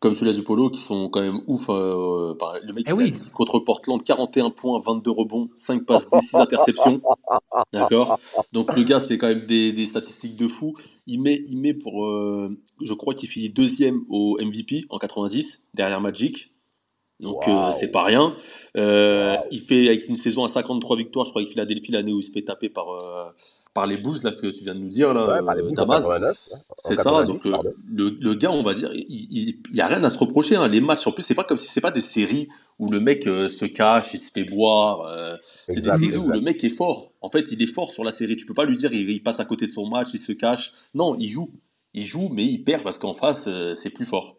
comme 0.00 0.14
tu 0.14 0.24
l'as 0.24 0.32
dit 0.32 0.42
Polo, 0.42 0.70
qui 0.70 0.80
sont 0.80 1.08
quand 1.08 1.20
même 1.20 1.40
ouf. 1.46 1.66
Euh, 1.68 2.34
le 2.62 2.72
mec 2.72 2.86
eh 2.88 3.32
contre 3.32 3.60
Portland, 3.60 4.02
41 4.02 4.50
points, 4.50 4.80
22 4.80 5.10
rebonds, 5.10 5.48
5 5.56 5.84
passes, 5.86 6.06
6 6.20 6.36
interceptions. 6.36 7.00
D'accord. 7.72 8.18
Donc 8.52 8.74
le 8.76 8.82
gars, 8.84 9.00
c'est 9.00 9.18
quand 9.18 9.28
même 9.28 9.46
des, 9.46 9.86
statistiques 9.86 10.36
de 10.36 10.48
fou. 10.48 10.74
Il 11.06 11.20
met, 11.20 11.42
il 11.46 11.58
met 11.58 11.74
pour, 11.74 12.06
je 12.06 12.94
crois 12.94 13.14
qu'il 13.14 13.28
finit 13.28 13.50
deuxième 13.50 14.04
au 14.08 14.38
MVP 14.40 14.86
en 14.90 14.98
90 14.98 15.64
derrière 15.74 16.00
Magic. 16.00 16.52
Donc 17.20 17.44
c'est 17.72 17.90
pas 17.90 18.04
rien. 18.04 18.36
Il 18.76 19.60
fait 19.66 19.88
avec 19.88 20.08
une 20.08 20.16
saison 20.16 20.44
à 20.44 20.48
53 20.48 20.96
victoires, 20.96 21.24
je 21.26 21.30
crois 21.30 21.42
qu'il 21.42 21.50
Philadelphie 21.50 21.90
l'année 21.90 22.12
où 22.12 22.20
il 22.20 22.24
se 22.24 22.30
fait 22.30 22.42
taper 22.42 22.68
par 22.68 22.86
par 23.74 23.86
les 23.86 23.96
Bulls 23.96 24.18
là, 24.22 24.32
que 24.32 24.46
tu 24.48 24.64
viens 24.64 24.74
de 24.74 24.80
nous 24.80 24.88
dire, 24.88 25.14
là, 25.14 25.40
Damas. 25.72 26.04
C'est 26.84 26.96
ça, 26.96 27.24
donc 27.24 27.44
le, 27.44 28.10
le, 28.20 28.34
gars, 28.34 28.50
on 28.50 28.62
va 28.62 28.74
dire, 28.74 28.90
il 28.92 29.60
n'y 29.72 29.80
a 29.80 29.86
rien 29.86 30.02
à 30.04 30.10
se 30.10 30.18
reprocher. 30.18 30.56
Hein. 30.56 30.68
Les 30.68 30.80
matchs, 30.80 31.06
en 31.06 31.12
plus, 31.12 31.22
c'est 31.22 31.34
pas 31.34 31.44
comme 31.44 31.58
si 31.58 31.68
c'est 31.68 31.80
pas 31.80 31.90
des 31.90 32.00
séries 32.00 32.48
où 32.78 32.90
le 32.90 33.00
mec 33.00 33.26
euh, 33.26 33.48
se 33.48 33.64
cache, 33.64 34.14
il 34.14 34.20
se 34.20 34.30
fait 34.30 34.44
boire. 34.44 35.02
Euh, 35.06 35.36
c'est 35.68 35.76
des 35.76 35.90
séries 35.90 36.16
où 36.16 36.28
le 36.28 36.40
mec 36.40 36.62
est 36.62 36.70
fort. 36.70 37.12
En 37.20 37.30
fait, 37.30 37.50
il 37.50 37.62
est 37.62 37.66
fort 37.66 37.90
sur 37.90 38.04
la 38.04 38.12
série. 38.12 38.36
Tu 38.36 38.46
peux 38.46 38.54
pas 38.54 38.64
lui 38.64 38.76
dire, 38.76 38.92
il, 38.92 39.22
passe 39.22 39.40
à 39.40 39.44
côté 39.44 39.66
de 39.66 39.70
son 39.70 39.86
match, 39.88 40.08
il 40.14 40.20
se 40.20 40.32
cache. 40.32 40.72
Non, 40.94 41.16
il 41.18 41.28
joue. 41.28 41.50
Il 41.94 42.04
joue, 42.04 42.28
mais 42.30 42.44
il 42.44 42.62
perd 42.64 42.84
parce 42.84 42.98
qu'en 42.98 43.14
face, 43.14 43.44
euh, 43.48 43.74
c'est 43.74 43.90
plus 43.90 44.06
fort. 44.06 44.36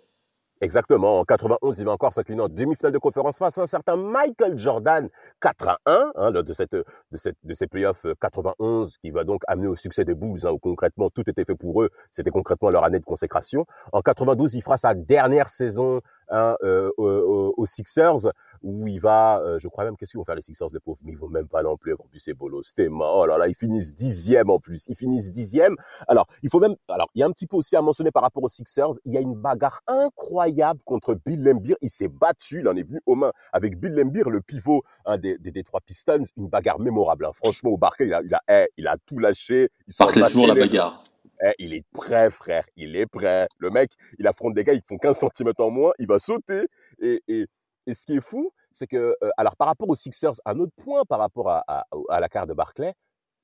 Exactement. 0.61 1.19
En 1.19 1.23
91, 1.23 1.79
il 1.79 1.85
va 1.85 1.93
encore 1.93 2.11
s'incliner 2.11 2.41
en 2.41 2.49
demi-finale 2.49 2.91
de 2.91 2.97
conférence 2.97 3.37
face 3.37 3.57
à 3.57 3.61
un 3.61 3.65
certain 3.65 3.95
Michael 3.95 4.57
Jordan, 4.57 5.09
4 5.39 5.69
à 5.69 5.79
1, 5.85 6.11
hein, 6.15 6.31
de, 6.31 6.53
cette, 6.53 6.73
de, 6.75 6.83
cette, 7.13 7.37
de 7.43 7.53
ces 7.53 7.67
playoffs 7.67 8.05
91, 8.19 8.97
qui 8.97 9.11
va 9.11 9.23
donc 9.23 9.41
amener 9.47 9.67
au 9.67 9.77
succès 9.77 10.03
des 10.03 10.15
Bulls, 10.15 10.45
hein, 10.45 10.51
où 10.51 10.59
concrètement 10.59 11.09
tout 11.09 11.29
était 11.29 11.45
fait 11.45 11.55
pour 11.55 11.81
eux. 11.81 11.89
C'était 12.11 12.31
concrètement 12.31 12.69
leur 12.71 12.83
année 12.83 12.99
de 12.99 13.05
consécration. 13.05 13.65
En 13.93 14.01
92, 14.01 14.55
il 14.55 14.61
fera 14.61 14.75
sa 14.75 14.93
dernière 14.93 15.47
saison 15.47 16.01
hein, 16.27 16.57
euh, 16.63 16.91
aux 16.97 17.65
Sixers 17.65 18.27
où 18.63 18.87
il 18.87 18.99
va, 18.99 19.39
euh, 19.39 19.59
je 19.59 19.67
crois 19.67 19.83
même, 19.83 19.95
qu'est-ce 19.95 20.11
qu'ils 20.11 20.19
vont 20.19 20.25
faire 20.25 20.35
les 20.35 20.41
Sixers, 20.41 20.67
les 20.73 20.79
pauvres, 20.79 20.99
mais 21.03 21.11
ils 21.11 21.17
vont 21.17 21.29
même 21.29 21.47
pas 21.47 21.63
non 21.63 21.77
plus, 21.77 21.93
en 21.93 22.07
plus 22.09 22.19
c'est 22.19 22.33
Bolo, 22.33 22.63
c'était 22.63 22.87
oh 22.89 23.25
là 23.25 23.37
là, 23.37 23.47
ils 23.47 23.55
finissent 23.55 23.93
dixième 23.93 24.49
en 24.49 24.59
plus, 24.59 24.85
ils 24.87 24.95
finissent 24.95 25.31
dixième. 25.31 25.75
Alors, 26.07 26.25
il 26.43 26.49
faut 26.49 26.59
même, 26.59 26.75
alors, 26.87 27.09
il 27.15 27.19
y 27.19 27.23
a 27.23 27.25
un 27.25 27.31
petit 27.31 27.47
peu 27.47 27.57
aussi 27.57 27.75
à 27.75 27.81
mentionner 27.81 28.11
par 28.11 28.23
rapport 28.23 28.43
aux 28.43 28.47
Sixers, 28.47 28.91
il 29.05 29.13
y 29.13 29.17
a 29.17 29.21
une 29.21 29.35
bagarre 29.35 29.81
incroyable 29.87 30.79
contre 30.85 31.15
Bill 31.25 31.43
Lembeer, 31.43 31.75
il 31.81 31.89
s'est 31.89 32.09
battu, 32.09 32.59
il 32.59 32.67
en 32.67 32.75
est 32.75 32.83
venu 32.83 32.99
aux 33.05 33.15
mains 33.15 33.31
avec 33.53 33.79
Bill 33.79 33.93
Lembeer, 33.93 34.29
le 34.29 34.41
pivot 34.41 34.83
un 35.05 35.17
des, 35.17 35.37
des, 35.37 35.63
trois 35.63 35.81
Pistons, 35.81 36.23
une 36.37 36.47
bagarre 36.47 36.79
mémorable, 36.79 37.25
hein. 37.25 37.31
franchement, 37.33 37.71
au 37.71 37.77
Barclay, 37.77 38.07
il 38.07 38.13
a, 38.13 38.21
il 38.21 38.33
a, 38.33 38.41
eh, 38.49 38.67
il 38.77 38.87
a 38.87 38.95
tout 39.05 39.17
lâché. 39.17 39.69
Il 39.87 40.23
toujours 40.25 40.47
la 40.47 40.55
bagarre. 40.55 41.03
Eh, 41.41 41.53
il 41.57 41.73
est 41.73 41.85
prêt, 41.93 42.29
frère. 42.29 42.65
Il 42.75 42.95
est 42.95 43.05
prêt. 43.05 43.47
Le 43.57 43.69
mec, 43.69 43.91
il 44.17 44.27
affronte 44.27 44.53
des 44.53 44.63
gars, 44.63 44.73
ils 44.73 44.81
font 44.81 44.97
15 44.97 45.23
cm 45.35 45.53
en 45.57 45.71
moins. 45.71 45.91
Il 45.97 46.07
va 46.07 46.19
sauter. 46.19 46.67
Et, 47.01 47.21
et, 47.27 47.45
et 47.89 47.93
ce 47.95 48.05
qui 48.05 48.13
est 48.13 48.21
fou, 48.21 48.51
c'est 48.71 48.87
que, 48.87 49.15
euh, 49.23 49.29
alors 49.37 49.55
par 49.55 49.67
rapport 49.67 49.89
aux 49.89 49.95
Sixers, 49.95 50.33
un 50.45 50.59
autre 50.59 50.73
point 50.77 51.03
par 51.05 51.19
rapport 51.19 51.49
à, 51.49 51.63
à, 52.09 52.19
la 52.19 52.29
carte 52.29 52.47
de 52.47 52.53
Barclay, 52.53 52.93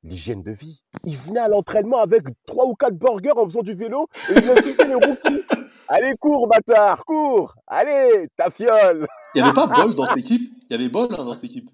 l'hygiène 0.04 0.44
de 0.44 0.52
vie. 0.52 0.84
Il 1.04 1.18
venait 1.18 1.40
à 1.40 1.48
l'entraînement 1.48 2.00
avec 2.00 2.24
trois 2.46 2.66
ou 2.66 2.76
quatre 2.76 2.96
burgers 2.96 3.32
en 3.36 3.46
faisant 3.46 3.64
du 3.64 3.74
vélo 3.74 4.08
et 4.30 4.38
il 4.38 4.50
insultait 4.50 4.86
les 4.86 4.94
rookies. 4.94 5.42
Allez, 5.88 6.16
cours, 6.20 6.48
bâtard, 6.48 7.04
cours 7.06 7.56
Allez, 7.66 8.28
ta 8.38 8.52
fiole 8.52 9.08
Il 9.34 9.42
n'y 9.42 9.48
avait 9.48 9.54
pas 9.54 9.68
Bol 9.68 9.96
dans 9.96 10.06
cette 10.06 10.18
équipe? 10.18 10.52
Il 10.70 10.74
y 10.74 10.76
avait 10.76 10.90
Bol 10.90 11.08
hein, 11.12 11.26
dans 11.26 11.34
cette 11.34 11.46
équipe? 11.46 11.70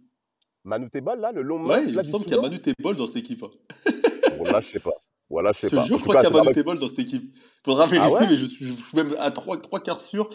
Manu 0.64 0.90
Bol, 1.02 1.20
là, 1.20 1.32
le 1.34 1.42
long 1.42 1.66
Ouais, 1.66 1.86
il 1.86 1.96
me 1.96 2.04
semble 2.04 2.24
qu'il 2.24 2.36
y 2.36 2.38
a 2.38 2.42
Manu 2.42 2.60
Bol 2.80 2.96
dans 2.96 3.08
cette 3.08 3.18
équipe. 3.18 3.44
Hein. 3.44 3.92
bon, 4.38 4.46
là, 4.46 4.62
je 4.62 4.70
sais 4.72 4.80
pas. 4.80 4.92
Voilà, 5.32 5.54
je 5.54 5.60
sais 5.60 5.70
je 5.70 5.76
pas. 5.78 5.84
Jure, 5.84 5.98
je 5.98 6.04
crois 6.04 6.22
qu'il 6.22 6.30
y 6.30 6.40
a 6.40 6.44
Manu 6.44 6.54
Tebol 6.54 6.78
dans 6.78 6.88
cette 6.88 7.00
équipe. 7.00 7.34
Faudra 7.64 7.86
ah 7.86 7.88
vérifier, 7.88 8.28
mais 8.28 8.36
je 8.36 8.46
suis, 8.46 8.76
même 8.94 9.16
à 9.18 9.32
trois, 9.32 9.58
quarts 9.82 10.02
sûr 10.02 10.30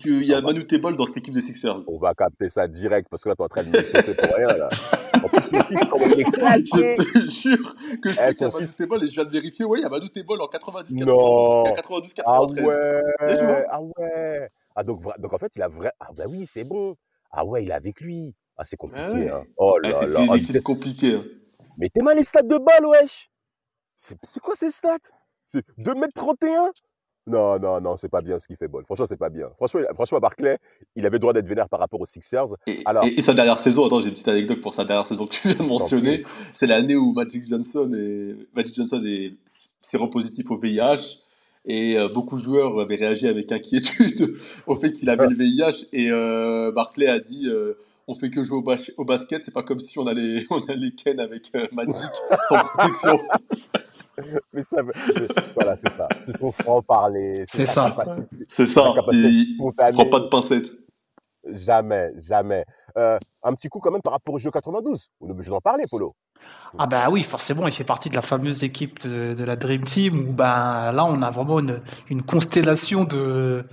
qu'il 0.00 0.24
y 0.24 0.34
a 0.34 0.40
Manu 0.40 0.66
Tebol 0.66 0.96
dans 0.96 1.06
cette 1.06 1.18
équipe 1.18 1.32
des 1.32 1.40
Sixers. 1.40 1.84
On 1.86 1.98
va 1.98 2.12
capter 2.12 2.48
ça 2.48 2.66
direct 2.66 3.08
parce 3.08 3.22
que 3.22 3.28
là, 3.28 3.36
tu 3.36 3.42
es 3.42 3.44
en 3.44 3.48
train 3.48 3.62
de 3.62 3.68
me 3.70 3.84
c'est 3.84 4.16
pour 4.16 4.36
rien. 4.36 4.48
Là. 4.48 4.68
En 5.16 5.28
plus, 5.28 5.40
fils, 5.40 5.80
comment 5.90 6.04
il 6.06 6.20
est 6.20 6.30
claqué. 6.30 6.96
Je 6.98 7.20
te 7.20 7.30
jure 7.30 7.74
que 8.02 8.10
je 8.10 8.14
eh, 8.14 8.32
sais 8.32 8.34
qu'il 8.34 8.46
y 8.46 8.50
a 8.50 8.52
Manu 8.52 8.68
Tebol 8.68 9.04
et 9.04 9.06
je 9.06 9.14
viens 9.14 9.24
de 9.24 9.30
vérifier. 9.30 9.64
Oui, 9.64 9.78
il 9.78 9.82
y 9.82 9.86
a 9.86 9.88
Manu 9.88 10.10
Tebol 10.10 10.40
en 10.42 10.46
90 10.46 10.94
Non. 10.96 11.64
92 11.74 12.12
93. 12.12 12.66
Ah 12.66 12.66
ouais. 12.66 13.64
Ah 13.70 13.80
ouais. 13.80 14.48
Ah 14.74 14.82
donc, 14.82 15.02
donc 15.18 15.32
en 15.32 15.38
fait, 15.38 15.52
il 15.56 15.62
a 15.62 15.68
vrai. 15.68 15.90
Ah 16.00 16.08
bah 16.14 16.24
oui, 16.28 16.44
c'est 16.46 16.64
bon. 16.64 16.96
Ah 17.30 17.44
ouais, 17.44 17.64
il 17.64 17.70
est 17.70 17.74
avec 17.74 18.00
lui. 18.00 18.34
Ah, 18.58 18.64
c'est 18.64 18.76
compliqué. 18.76 19.30
Hein. 19.30 19.44
Oh 19.56 19.78
là 19.78 19.90
là. 19.90 19.98
C'est 20.00 20.26
une 20.26 20.34
équipe 20.34 20.62
compliquée. 20.62 21.14
Hein. 21.14 21.24
Mais 21.78 21.88
t'es 21.88 22.02
mal 22.02 22.16
les 22.16 22.24
stades 22.24 22.48
de 22.48 22.58
balle, 22.58 22.86
wesh. 22.86 23.30
C'est 23.96 24.40
quoi 24.40 24.54
ces 24.54 24.70
stats? 24.70 24.98
C'est 25.46 25.64
2m31 25.78 26.72
non, 27.28 27.58
non, 27.58 27.80
non, 27.80 27.96
c'est 27.96 28.08
pas 28.08 28.20
bien 28.20 28.38
ce 28.38 28.46
qu'il 28.46 28.56
fait, 28.56 28.68
Ball. 28.68 28.84
Franchement, 28.84 29.06
c'est 29.06 29.16
pas 29.16 29.30
bien. 29.30 29.48
Franchement, 29.56 29.80
franchement, 29.94 30.20
Barclay, 30.20 30.58
il 30.94 31.04
avait 31.06 31.16
le 31.16 31.18
droit 31.18 31.32
d'être 31.32 31.48
vénère 31.48 31.68
par 31.68 31.80
rapport 31.80 32.00
aux 32.00 32.06
Sixers. 32.06 32.54
Et, 32.68 32.82
Alors... 32.84 33.04
et, 33.04 33.20
sa 33.20 33.34
dernière 33.34 33.58
saison, 33.58 33.84
attends, 33.84 34.00
j'ai 34.00 34.08
une 34.08 34.12
petite 34.12 34.28
anecdote 34.28 34.60
pour 34.60 34.74
sa 34.74 34.84
dernière 34.84 35.06
saison 35.06 35.26
que 35.26 35.32
tu 35.32 35.48
viens 35.48 35.56
de 35.56 35.68
mentionner. 35.68 36.24
C'est 36.54 36.68
l'année 36.68 36.94
où 36.94 37.12
Magic 37.12 37.44
Johnson 37.48 37.92
est, 37.94 38.36
Magic 38.54 38.76
Johnson 38.76 39.02
est 39.04 39.34
séropositif 39.80 40.50
au 40.52 40.58
VIH. 40.58 41.18
Et 41.64 41.98
euh, 41.98 42.08
beaucoup 42.08 42.38
de 42.38 42.44
joueurs 42.44 42.78
avaient 42.78 42.94
réagi 42.94 43.26
avec 43.26 43.50
inquiétude 43.50 44.38
au 44.68 44.76
fait 44.76 44.92
qu'il 44.92 45.10
avait 45.10 45.26
le 45.26 45.34
VIH. 45.34 45.86
Et 45.92 46.12
euh, 46.12 46.70
Barclay 46.70 47.08
a 47.08 47.18
dit 47.18 47.48
euh, 47.48 47.74
on 48.08 48.14
fait 48.14 48.30
que 48.30 48.42
jouer 48.42 48.62
au, 48.96 49.04
basket. 49.04 49.42
C'est 49.44 49.52
pas 49.52 49.62
comme 49.62 49.80
si 49.80 49.98
on 49.98 50.06
allait, 50.06 50.44
on 50.50 50.62
allait 50.64 50.92
ken 50.92 51.20
avec 51.20 51.50
euh, 51.54 51.66
Magic 51.72 51.94
sans 52.48 52.64
protection. 52.64 53.18
mais 54.52 54.62
ça, 54.62 54.82
voilà, 55.54 55.76
c'est 55.76 55.90
ça. 55.90 56.08
C'est 56.22 56.36
son 56.36 56.52
franc-parler. 56.52 57.44
C'est 57.48 57.66
ça. 57.66 57.94
C'est 58.48 58.66
ça. 58.66 58.94
Il 59.12 59.56
prend 59.56 60.06
pas 60.06 60.20
de 60.20 60.28
pincettes. 60.28 60.72
Jamais, 61.48 62.12
jamais. 62.16 62.64
Euh, 62.96 63.18
un 63.42 63.54
petit 63.54 63.68
coup 63.68 63.78
quand 63.78 63.92
même 63.92 64.02
par 64.02 64.14
rapport 64.14 64.34
au 64.34 64.38
jeu 64.38 64.50
92. 64.50 65.08
On 65.20 65.28
est 65.28 65.30
obligé 65.30 65.50
d'en 65.50 65.60
parler, 65.60 65.84
Polo. 65.88 66.14
Ah 66.78 66.86
bah 66.86 67.08
oui, 67.10 67.22
forcément, 67.22 67.66
il 67.66 67.72
fait 67.72 67.84
partie 67.84 68.10
de 68.10 68.14
la 68.14 68.22
fameuse 68.22 68.62
équipe 68.62 69.06
de, 69.06 69.42
la 69.42 69.56
Dream 69.56 69.82
Team 69.82 70.28
où 70.28 70.32
ben 70.32 70.92
là 70.92 71.04
on 71.06 71.22
a 71.22 71.30
vraiment 71.30 71.58
une, 71.58 72.22
constellation 72.22 73.04
de, 73.04 73.64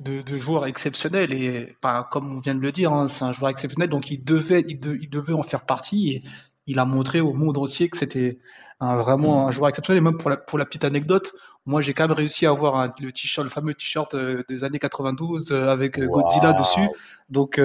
de, 0.00 0.38
joueurs 0.38 0.66
exceptionnels 0.66 1.32
et 1.32 1.76
ben, 1.82 2.06
comme 2.10 2.36
on 2.36 2.38
vient 2.38 2.54
de 2.54 2.60
le 2.60 2.70
dire, 2.70 2.92
hein, 2.92 3.08
c'est 3.08 3.24
un 3.24 3.32
joueur 3.32 3.50
exceptionnel. 3.50 3.88
Donc 3.88 4.10
il 4.10 4.22
devait 4.22 4.64
il, 4.68 4.78
devait 4.78 5.32
en 5.32 5.42
faire 5.42 5.64
partie 5.64 6.10
et 6.10 6.20
il 6.66 6.78
a 6.78 6.84
montré 6.84 7.20
au 7.20 7.32
monde 7.32 7.58
entier 7.58 7.88
que 7.88 7.98
c'était 7.98 8.38
vraiment 8.80 9.48
un 9.48 9.52
joueur 9.52 9.68
exceptionnel. 9.68 10.00
Et 10.00 10.04
même 10.04 10.18
pour 10.18 10.30
la, 10.30 10.36
pour 10.36 10.58
la 10.58 10.64
petite 10.64 10.84
anecdote, 10.84 11.32
moi 11.66 11.80
j'ai 11.82 11.94
quand 11.94 12.06
même 12.06 12.16
réussi 12.16 12.46
à 12.46 12.50
avoir 12.50 12.92
le 13.00 13.12
t-shirt, 13.12 13.44
le 13.44 13.50
fameux 13.50 13.74
t-shirt 13.74 14.14
euh, 14.14 14.44
des 14.48 14.62
années 14.62 14.78
92 14.78 15.50
euh, 15.50 15.68
avec 15.68 15.98
euh, 15.98 16.06
Godzilla 16.06 16.52
dessus. 16.52 16.88
Donc 17.28 17.60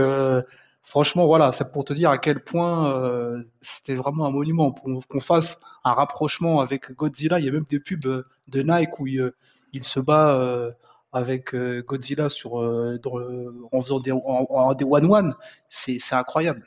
franchement, 0.87 1.27
voilà, 1.27 1.51
c'est 1.51 1.71
pour 1.71 1.85
te 1.85 1.93
dire 1.93 2.09
à 2.09 2.17
quel 2.17 2.43
point 2.43 2.91
euh, 2.95 3.43
c'était 3.61 3.95
vraiment 3.95 4.25
un 4.25 4.31
monument. 4.31 4.71
Pour 4.71 5.05
qu'on 5.07 5.19
fasse 5.19 5.61
un 5.83 5.93
rapprochement 5.93 6.61
avec 6.61 6.91
Godzilla, 6.91 7.39
il 7.39 7.45
y 7.45 7.49
a 7.49 7.51
même 7.51 7.65
des 7.69 7.79
pubs 7.79 8.01
de 8.01 8.61
Nike 8.61 8.99
où 8.99 9.07
il, 9.07 9.33
se 9.81 9.99
bat 9.99 10.71
avec 11.13 11.55
Godzilla 11.55 12.29
sur, 12.29 12.55
en 12.55 13.81
faisant 13.81 13.99
des 13.99 14.11
one-one. 14.11 15.35
C'est 15.69 15.99
incroyable. 16.13 16.65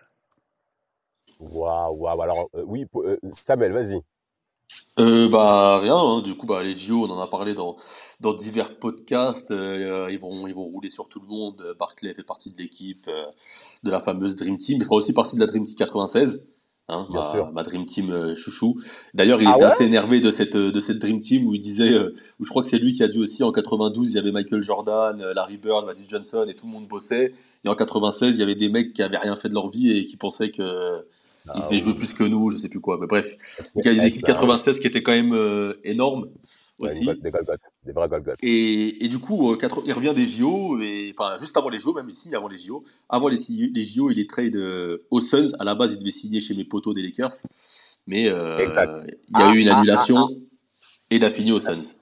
Waouh, 1.41 1.97
waouh. 1.97 2.23
Alors, 2.23 2.51
oui, 2.67 2.87
Samuel, 3.33 3.73
vas-y. 3.73 4.01
Euh, 4.99 5.29
bah 5.29 5.79
rien, 5.79 5.97
hein. 5.97 6.21
du 6.21 6.35
coup 6.35 6.47
bah 6.47 6.63
les 6.63 6.73
JO, 6.73 7.07
on 7.07 7.11
en 7.11 7.21
a 7.21 7.27
parlé 7.27 7.55
dans, 7.55 7.77
dans 8.21 8.35
divers 8.35 8.77
podcasts, 8.77 9.51
euh, 9.51 10.09
ils, 10.11 10.19
vont, 10.19 10.47
ils 10.47 10.55
vont 10.55 10.65
rouler 10.65 10.91
sur 10.91 11.09
tout 11.09 11.21
le 11.21 11.27
monde, 11.27 11.75
Barclay 11.79 12.13
fait 12.13 12.25
partie 12.25 12.53
de 12.53 12.59
l'équipe 12.59 13.07
euh, 13.09 13.25
de 13.83 13.91
la 13.91 14.01
fameuse 14.01 14.37
Dream 14.37 14.59
Team, 14.59 14.79
il 14.79 14.85
fera 14.85 14.97
aussi 14.97 15.13
partie 15.13 15.37
de 15.37 15.41
la 15.41 15.47
Dream 15.47 15.65
Team 15.65 15.77
96, 15.77 16.45
hein, 16.89 17.07
ma, 17.55 17.63
Dream 17.63 17.87
Team 17.87 18.35
chouchou. 18.35 18.79
D'ailleurs 19.15 19.41
il 19.41 19.49
ah 19.49 19.55
était 19.55 19.65
assez 19.65 19.85
énervé 19.85 20.21
de 20.21 20.31
cette, 20.31 20.57
de 20.57 20.81
cette 20.81 20.99
Dream 20.99 21.21
Team 21.21 21.47
où 21.47 21.55
il 21.55 21.61
disait, 21.61 21.97
où 22.39 22.45
je 22.45 22.51
crois 22.51 22.63
que 22.63 22.69
c'est 22.69 22.79
lui 22.79 22.93
qui 22.93 23.03
a 23.03 23.09
dit 23.09 23.21
aussi 23.21 23.43
en 23.43 23.53
92 23.53 24.11
il 24.11 24.17
y 24.17 24.19
avait 24.19 24.33
Michael 24.33 24.63
Jordan, 24.63 25.25
Larry 25.35 25.57
Bird, 25.57 25.87
Magic 25.87 26.11
Johnson 26.11 26.47
et 26.49 26.55
tout 26.55 26.67
le 26.67 26.73
monde 26.73 26.89
bossait, 26.89 27.33
et 27.65 27.69
en 27.69 27.75
96 27.75 28.35
il 28.35 28.41
y 28.41 28.43
avait 28.43 28.57
des 28.57 28.69
mecs 28.69 28.93
qui 28.93 29.03
avaient 29.03 29.19
rien 29.19 29.37
fait 29.37 29.49
de 29.49 29.55
leur 29.55 29.71
vie 29.71 29.97
et 29.97 30.05
qui 30.05 30.17
pensaient 30.17 30.51
que 30.51 31.07
il 31.47 31.53
ah 31.55 31.67
devait 31.69 31.81
jouer 31.81 31.95
plus 31.95 32.13
que 32.13 32.25
nous, 32.25 32.51
je 32.51 32.59
sais 32.59 32.69
plus 32.69 32.81
quoi. 32.81 32.99
Mais 33.01 33.07
bref, 33.07 33.35
il 33.77 33.85
y 33.85 33.89
a 33.89 33.93
une 33.93 34.03
équipe 34.03 34.25
96 34.25 34.79
qui 34.79 34.87
était 34.87 35.03
quand 35.03 35.13
même 35.13 35.33
euh, 35.33 35.81
énorme 35.85 36.29
aussi. 36.79 37.07
des 37.07 37.31
Golgoth, 37.31 37.73
des 37.85 37.93
vrais 37.93 38.09
Golgoth. 38.09 38.37
Et, 38.43 39.05
et, 39.05 39.09
du 39.09 39.19
coup, 39.19 39.53
euh, 39.53 39.59
il 39.85 39.93
revient 39.93 40.15
des 40.15 40.27
JO, 40.27 40.81
et, 40.81 41.15
enfin, 41.17 41.37
juste 41.39 41.57
avant 41.57 41.71
les 41.71 41.79
JO, 41.79 41.95
même 41.95 42.09
ici, 42.09 42.35
avant 42.35 42.49
les 42.49 42.59
JO. 42.59 42.85
Avant 43.09 43.29
les, 43.29 43.39
les 43.49 43.83
JO, 43.83 44.11
il 44.11 44.19
est 44.19 44.29
trade 44.29 44.57
euh, 44.57 45.07
aux 45.11 45.21
Suns. 45.21 45.53
À 45.59 45.65
la 45.65 45.75
base, 45.75 45.93
il 45.93 45.99
devait 45.99 46.11
signer 46.11 46.41
chez 46.41 46.55
mes 46.55 46.65
potos 46.65 46.95
des 46.95 47.03
Lakers. 47.03 47.35
Mais 48.07 48.23
il 48.23 48.27
y 48.27 48.29
a 48.29 49.55
eu 49.55 49.59
une 49.59 49.69
ah, 49.69 49.75
ah, 49.75 49.79
annulation 49.79 50.29
et 51.11 51.17
il 51.17 51.25
a 51.25 51.31
fini 51.31 51.53
aux 51.53 51.61
Suns. 51.61 51.97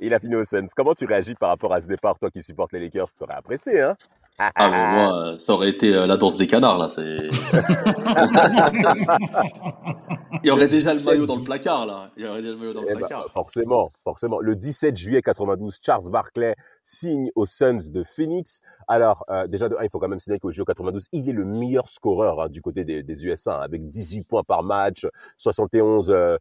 Il 0.00 0.14
a 0.14 0.20
fini 0.20 0.34
aux 0.36 0.44
Suns. 0.44 0.66
Comment 0.76 0.94
tu 0.94 1.04
réagis 1.04 1.34
par 1.34 1.50
rapport 1.50 1.72
à 1.72 1.80
ce 1.80 1.88
départ, 1.88 2.18
toi 2.18 2.30
qui 2.30 2.42
supportes 2.42 2.72
les 2.72 2.80
Lakers? 2.80 3.08
Tu 3.16 3.22
aurais 3.22 3.36
apprécié, 3.36 3.80
hein? 3.80 3.96
Ah, 4.38 4.70
mais 4.70 4.94
moi, 4.94 5.34
ça 5.38 5.52
aurait 5.52 5.68
été 5.68 5.94
euh, 5.94 6.06
la 6.06 6.16
danse 6.16 6.36
des 6.36 6.46
canards, 6.46 6.78
là. 6.78 6.88
C'est... 6.88 7.16
Il 10.42 10.48
y 10.48 10.50
aurait 10.50 10.68
déjà 10.68 10.92
le 10.92 11.02
maillot 11.02 11.26
dans 11.26 11.36
le 11.36 11.44
placard, 11.44 11.86
là. 11.86 12.10
Il 12.16 12.24
y 12.24 12.28
aurait 12.28 12.42
déjà 12.42 12.52
le 12.52 12.58
maillot 12.58 12.72
dans 12.72 12.82
le 12.82 12.88
eh 12.88 12.92
ben, 12.94 12.98
placard. 13.00 13.30
forcément, 13.30 13.92
forcément. 14.02 14.40
Le 14.40 14.56
17 14.56 14.96
juillet 14.96 15.22
92, 15.22 15.78
Charles 15.80 16.10
Barkley 16.10 16.54
signe 16.82 17.30
aux 17.34 17.46
Suns 17.46 17.90
de 17.90 18.02
Phoenix. 18.02 18.60
Alors, 18.88 19.24
euh, 19.30 19.46
déjà, 19.46 19.68
il 19.82 19.88
faut 19.90 19.98
quand 19.98 20.08
même 20.08 20.18
signaler 20.18 20.40
qu'au 20.40 20.50
JO 20.50 20.64
92, 20.64 21.08
il 21.12 21.28
est 21.28 21.32
le 21.32 21.44
meilleur 21.44 21.88
scoreur 21.88 22.40
hein, 22.40 22.48
du 22.48 22.62
côté 22.62 22.84
des, 22.84 23.02
des 23.02 23.24
USA, 23.26 23.58
hein, 23.58 23.60
avec 23.62 23.88
18 23.88 24.22
points 24.22 24.42
par 24.42 24.62
match, 24.62 25.06
71% 25.38 26.10
euh, 26.10 26.38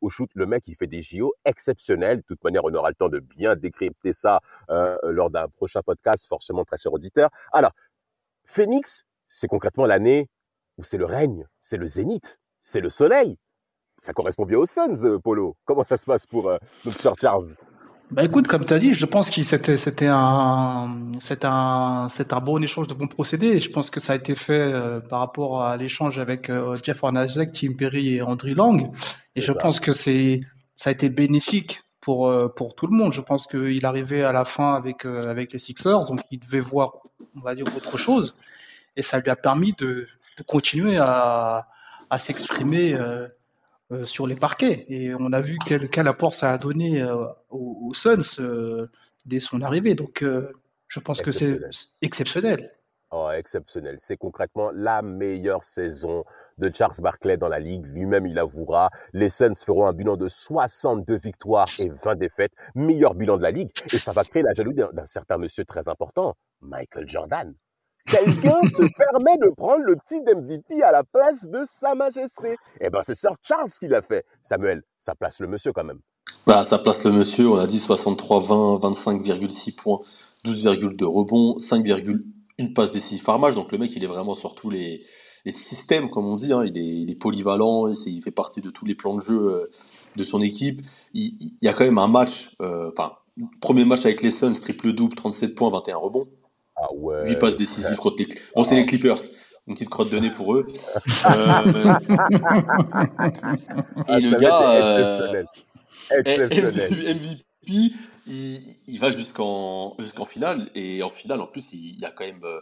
au 0.00 0.10
shoot. 0.10 0.30
Le 0.34 0.46
mec, 0.46 0.68
il 0.68 0.76
fait 0.76 0.86
des 0.86 1.02
JO 1.02 1.32
exceptionnels. 1.44 2.18
De 2.18 2.22
toute 2.22 2.44
manière, 2.44 2.64
on 2.64 2.74
aura 2.74 2.88
le 2.88 2.94
temps 2.94 3.08
de 3.08 3.20
bien 3.20 3.56
décrypter 3.56 4.12
ça 4.12 4.40
euh, 4.70 4.96
lors 5.04 5.30
d'un 5.30 5.48
prochain 5.48 5.82
podcast, 5.82 6.26
forcément 6.28 6.64
très 6.64 6.78
cher 6.78 6.92
auditeur. 6.92 7.30
Alors, 7.52 7.72
Phoenix, 8.44 9.04
c'est 9.28 9.48
concrètement 9.48 9.86
l'année 9.86 10.28
où 10.78 10.84
c'est 10.84 10.98
le 10.98 11.06
règne, 11.06 11.46
c'est 11.60 11.76
le 11.76 11.86
zénith, 11.86 12.38
c'est 12.64 12.80
le 12.80 12.88
soleil. 12.88 13.36
Ça 13.98 14.12
correspond 14.12 14.46
bien 14.46 14.58
aux 14.58 14.66
Suns, 14.66 15.04
euh, 15.04 15.18
Polo. 15.18 15.56
Comment 15.66 15.84
ça 15.84 15.98
se 15.98 16.06
passe 16.06 16.26
pour 16.26 16.48
euh, 16.48 16.56
notre 16.84 16.98
cher 16.98 17.12
Charles? 17.20 17.54
Bah 18.10 18.24
écoute, 18.24 18.48
comme 18.48 18.64
tu 18.64 18.72
as 18.72 18.78
dit, 18.78 18.94
je 18.94 19.06
pense 19.06 19.30
que 19.30 19.42
c'était 19.42 19.76
c'était 19.76 20.08
un 20.10 21.12
c'est 21.20 21.44
un 21.44 22.08
c'est 22.10 22.32
un 22.32 22.40
bon 22.40 22.62
échange 22.62 22.88
de 22.88 22.94
bons 22.94 23.06
procédés. 23.06 23.60
je 23.60 23.70
pense 23.70 23.90
que 23.90 24.00
ça 24.00 24.14
a 24.14 24.16
été 24.16 24.34
fait 24.34 24.60
euh, 24.60 25.00
par 25.00 25.20
rapport 25.20 25.62
à 25.62 25.76
l'échange 25.76 26.18
avec 26.18 26.50
Jeff 26.82 27.02
Hornacek, 27.02 27.52
Tim 27.52 27.74
Perry 27.78 28.16
et 28.16 28.22
Andrew 28.22 28.54
Lang. 28.54 28.90
Et 29.36 29.40
je 29.40 29.52
pense 29.52 29.80
que 29.80 29.92
c'est 29.92 30.40
ça 30.76 30.90
a 30.90 30.92
été 30.92 31.08
bénéfique 31.08 31.82
pour 32.00 32.32
pour 32.54 32.74
tout 32.74 32.86
le 32.86 32.96
monde. 32.96 33.12
Je 33.12 33.20
pense 33.20 33.46
qu'il 33.46 33.84
arrivait 33.84 34.22
à 34.22 34.32
la 34.32 34.44
fin 34.44 34.74
avec 34.74 35.04
avec 35.06 35.52
les 35.52 35.58
Sixers, 35.58 36.06
donc 36.08 36.20
il 36.30 36.40
devait 36.40 36.60
voir 36.60 36.92
on 37.36 37.40
va 37.40 37.54
dire 37.54 37.66
autre 37.76 37.96
chose, 37.96 38.36
et 38.96 39.02
ça 39.02 39.18
lui 39.18 39.30
a 39.30 39.36
permis 39.36 39.72
de, 39.72 40.06
de 40.38 40.42
continuer 40.46 40.98
à 40.98 41.68
à 42.14 42.18
s'exprimer 42.18 42.94
euh, 42.94 43.26
euh, 43.92 44.06
sur 44.06 44.26
les 44.26 44.36
parquets. 44.36 44.86
Et 44.88 45.12
on 45.18 45.32
a 45.32 45.40
vu 45.40 45.58
quel, 45.66 45.90
quel 45.90 46.08
apport 46.08 46.34
ça 46.34 46.52
a 46.52 46.58
donné 46.58 47.02
euh, 47.02 47.26
aux, 47.50 47.92
Suns 47.92 48.88
dès 49.26 49.40
son 49.40 49.62
arrivée. 49.62 49.94
Donc, 49.94 50.24
je 50.88 51.00
pense 51.00 51.20
que 51.20 51.30
c'est 51.30 51.60
exceptionnel. 52.02 52.72
Oh, 53.10 53.30
exceptionnel. 53.30 53.96
C'est 53.98 54.16
concrètement 54.16 54.70
la 54.72 55.00
meilleure 55.02 55.62
saison 55.62 56.24
de 56.58 56.70
Charles 56.74 56.96
Barkley 57.00 57.36
dans 57.36 57.48
la 57.48 57.60
ligue. 57.60 57.86
Lui-même, 57.86 58.26
il 58.26 58.38
avouera. 58.38 58.90
Les 59.12 59.30
Suns 59.30 59.54
feront 59.54 59.86
un 59.86 59.92
bilan 59.92 60.16
de 60.16 60.28
62 60.28 61.16
victoires 61.16 61.68
et 61.78 61.90
20 61.90 62.16
défaites. 62.16 62.52
Meilleur 62.74 63.14
bilan 63.14 63.36
de 63.36 63.42
la 63.42 63.52
ligue. 63.52 63.70
Et 63.92 63.98
ça 63.98 64.12
va 64.12 64.24
créer 64.24 64.42
la 64.42 64.52
jalousie 64.52 64.82
d'un 64.92 65.06
certain 65.06 65.38
monsieur 65.38 65.64
très 65.64 65.88
important, 65.88 66.34
Michael 66.60 67.08
Jordan 67.08 67.54
quelqu'un 68.06 68.60
se 68.68 68.82
permet 68.96 69.36
de 69.38 69.50
prendre 69.56 69.84
le 69.84 69.96
titre 70.06 70.34
MVP 70.34 70.82
à 70.82 70.92
la 70.92 71.04
place 71.04 71.48
de 71.48 71.60
Sa 71.66 71.94
Majesté. 71.94 72.56
Eh 72.80 72.90
ben, 72.90 73.00
c'est 73.02 73.14
Sir 73.14 73.32
Charles 73.42 73.70
qui 73.78 73.88
l'a 73.88 74.02
fait. 74.02 74.24
Samuel, 74.42 74.82
ça 74.98 75.14
place 75.14 75.40
le 75.40 75.46
monsieur 75.46 75.72
quand 75.72 75.84
même. 75.84 76.00
Bah, 76.46 76.64
ça 76.64 76.78
place 76.78 77.04
le 77.04 77.12
monsieur. 77.12 77.48
On 77.48 77.56
a 77.56 77.66
dit 77.66 77.78
63, 77.78 78.40
20, 78.40 78.76
25,6 78.78 79.76
points, 79.76 80.00
12,2 80.44 81.04
rebonds, 81.04 81.56
5,1 81.58 82.72
passes 82.74 82.90
décisives 82.90 83.24
par 83.24 83.38
match. 83.38 83.54
Donc 83.54 83.72
le 83.72 83.78
mec, 83.78 83.94
il 83.96 84.04
est 84.04 84.08
vraiment 84.08 84.34
sur 84.34 84.54
tous 84.54 84.70
les, 84.70 85.04
systèmes, 85.48 86.10
comme 86.10 86.26
on 86.26 86.36
dit. 86.36 86.52
Hein. 86.52 86.64
Il, 86.64 87.10
est, 87.10 87.14
polyvalent. 87.14 87.88
Il, 87.88 88.22
fait 88.22 88.30
partie 88.30 88.60
de 88.60 88.70
tous 88.70 88.84
les 88.84 88.94
plans 88.94 89.16
de 89.16 89.20
jeu 89.20 89.36
euh, 89.36 89.70
de 90.16 90.24
son 90.24 90.40
équipe. 90.40 90.82
Il, 91.12 91.54
y 91.62 91.68
a 91.68 91.72
quand 91.72 91.84
même 91.84 91.98
un 91.98 92.08
match, 92.08 92.54
euh, 92.62 92.90
enfin, 92.92 93.12
premier 93.60 93.84
match 93.84 94.04
avec 94.04 94.22
les 94.22 94.30
Suns, 94.30 94.54
triple-double, 94.54 95.14
37 95.14 95.54
points, 95.54 95.70
21 95.70 95.96
rebonds. 95.96 96.28
Ah 96.84 96.92
ouais. 96.92 97.28
8 97.30 97.38
passes 97.38 97.56
décisives 97.56 97.96
contre 97.96 98.16
les 98.18 98.28
Bon, 98.54 98.64
c'est 98.64 98.76
les 98.76 98.86
Clippers. 98.86 99.22
Une 99.66 99.74
petite 99.74 99.88
crotte 99.88 100.10
de 100.10 100.18
nez 100.18 100.30
pour 100.30 100.54
eux. 100.54 100.66
Euh, 104.06 104.18
et 104.18 104.20
le 104.20 104.38
gars. 104.38 105.46
Exceptionnel. 106.10 106.90
Euh, 106.92 107.14
MVP, 107.14 107.92
il, 108.26 108.98
va 108.98 109.10
jusqu'en 109.10 109.96
jusqu'en 109.98 110.26
finale. 110.26 110.70
Et 110.74 111.02
en 111.02 111.08
finale, 111.08 111.40
en 111.40 111.46
plus, 111.46 111.72
il, 111.72 111.98
y 111.98 112.04
a 112.04 112.10
quand 112.10 112.24
même. 112.24 112.44
Euh, 112.44 112.60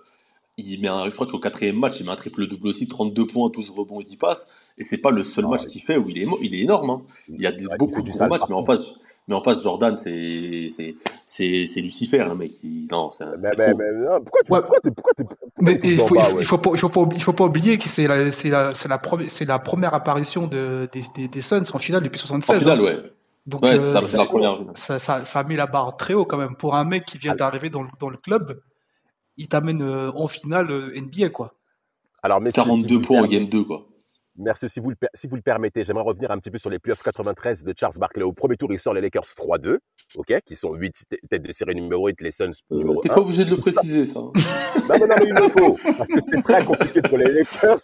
il 0.59 0.81
met 0.81 0.89
un, 0.89 1.07
je 1.07 1.11
crois 1.11 1.27
qu'au 1.27 1.41
quatrième 1.41 1.79
match, 1.79 1.99
il 1.99 2.07
met 2.07 2.13
un 2.13 2.17
triple 2.17 2.47
double 2.47 2.69
aussi, 2.69 2.87
32 2.87 3.27
points, 3.27 3.49
12 3.49 3.71
rebonds 3.71 4.01
et 4.01 4.05
10 4.05 4.17
passes. 4.17 4.47
Et 4.79 4.85
c'est 4.85 4.99
pas 4.99 5.11
le 5.11 5.23
seul 5.23 5.45
ah 5.49 5.51
match 5.51 5.67
qu'il 5.67 5.83
fait 5.83 5.97
où 5.97 6.09
il 6.09 6.19
est, 6.19 6.27
il 6.41 6.55
est 6.55 6.61
énorme. 6.61 6.91
Hein. 6.91 7.03
Il 7.29 7.41
y 7.41 7.47
a 7.47 7.53
beaucoup 7.79 8.03
de 8.03 8.11
bons 8.11 8.29
matchs, 8.29 8.43
mais 8.49 8.55
en 8.55 8.65
face, 8.65 8.95
mais 9.29 9.35
en 9.35 9.41
face, 9.41 9.63
Jordan, 9.63 9.95
c'est 9.97 10.69
c'est 11.27 11.81
Lucifer, 11.81 12.25
le 12.25 12.35
mec. 12.35 12.53
non, 12.91 13.11
mais, 13.21 13.51
mais, 13.57 13.75
mais, 13.75 14.21
pourquoi 14.21 14.43
tu 14.43 14.49
pourquoi 14.49 14.81
t'es 14.83 14.91
pourquoi 14.91 15.13
mais 15.61 15.79
il 15.85 16.01
faut, 16.01 16.17
il, 16.41 16.45
faut 16.45 16.59
pas, 16.59 16.71
il 16.73 16.79
faut 16.79 16.89
pas 16.89 17.09
il 17.15 17.23
faut 17.23 17.33
pas 17.33 17.45
oublier 17.45 17.79
que 17.79 17.89
c'est 17.89 18.09
la 18.09 18.33
c'est 18.33 18.49
la 18.49 18.75
c'est 18.75 18.89
la, 18.89 19.01
la, 19.47 19.59
première 19.61 19.95
apparition 19.95 20.49
de, 20.49 20.89
des, 20.93 21.03
des, 21.15 21.29
des 21.29 21.41
Suns 21.41 21.63
en 21.73 21.79
finale 21.79 22.03
depuis 22.03 22.19
76. 22.19 22.57
En 22.57 22.59
finale, 22.59 22.81
hein. 22.81 22.83
ouais. 22.83 23.13
Donc, 23.47 23.63
ouais, 23.63 23.79
euh, 23.79 24.01
ça, 24.01 24.17
la 24.17 24.25
première. 24.25 24.59
Ça, 24.77 24.99
ça, 24.99 25.25
ça, 25.25 25.41
a 25.41 25.45
mis 25.45 25.57
la 25.57 25.67
barre 25.67 25.97
très 25.97 26.15
haut 26.15 26.25
quand 26.25 26.37
même 26.37 26.57
pour 26.57 26.75
un 26.77 26.85
mec 26.85 27.05
qui 27.05 27.19
vient 27.19 27.35
d'arriver 27.35 27.71
dans, 27.71 27.85
dans 27.99 28.09
le 28.09 28.17
club. 28.17 28.61
Il 29.37 29.49
t'amène 29.49 29.83
euh, 29.83 30.13
en 30.15 30.29
finale 30.29 30.71
euh, 30.71 31.01
NBA 31.01 31.31
quoi. 31.31 31.55
Alors, 32.23 32.41
mais 32.41 32.53
42 32.53 33.01
points 33.01 33.23
en 33.23 33.27
game 33.27 33.47
2 33.47 33.65
quoi. 33.65 33.87
Merci. 34.37 34.69
Si 34.69 34.81
vous, 34.81 34.91
le, 34.91 34.97
si 35.15 35.27
vous 35.27 35.37
le 35.37 35.43
permettez, 35.43 35.85
j'aimerais 35.85 36.05
revenir 36.05 36.31
un 36.31 36.39
petit 36.39 36.51
peu 36.51 36.59
sur 36.59 36.71
les 36.71 36.79
playoffs 36.79 37.03
93 37.03 37.65
de 37.65 37.75
Charles 37.79 37.99
Barkley. 37.99 38.23
Au 38.23 38.33
premier 38.33 38.57
tour, 38.57 38.73
il 38.73 38.79
sort 38.79 38.95
les 38.95 39.03
Lakers 39.03 39.25
3-2, 39.25 39.79
ok, 40.17 40.41
qui 40.47 40.57
sont 40.57 40.73
8 40.73 41.05
têtes 41.29 41.43
de 41.43 41.53
série 41.53 41.75
numéro 41.75 42.07
8, 42.07 42.21
les 42.23 42.33
Suns 42.33 42.51
euh, 42.73 42.79
numéro 42.79 43.01
T'es 43.03 43.11
pas 43.11 43.21
obligé 43.21 43.45
de 43.45 43.51
le 43.51 43.57
préciser, 43.59 44.07
ça. 44.07 44.21
Hein. 44.21 44.33
Non, 44.89 44.99
non, 44.99 45.15
mais 45.19 45.27
il 45.27 45.35
le 45.35 45.49
faut. 45.49 45.79
Parce 45.97 46.09
que 46.09 46.21
c'était 46.21 46.43
très 46.43 46.65
compliqué 46.65 47.03
pour 47.03 47.17
les 47.17 47.31
Lakers. 47.31 47.81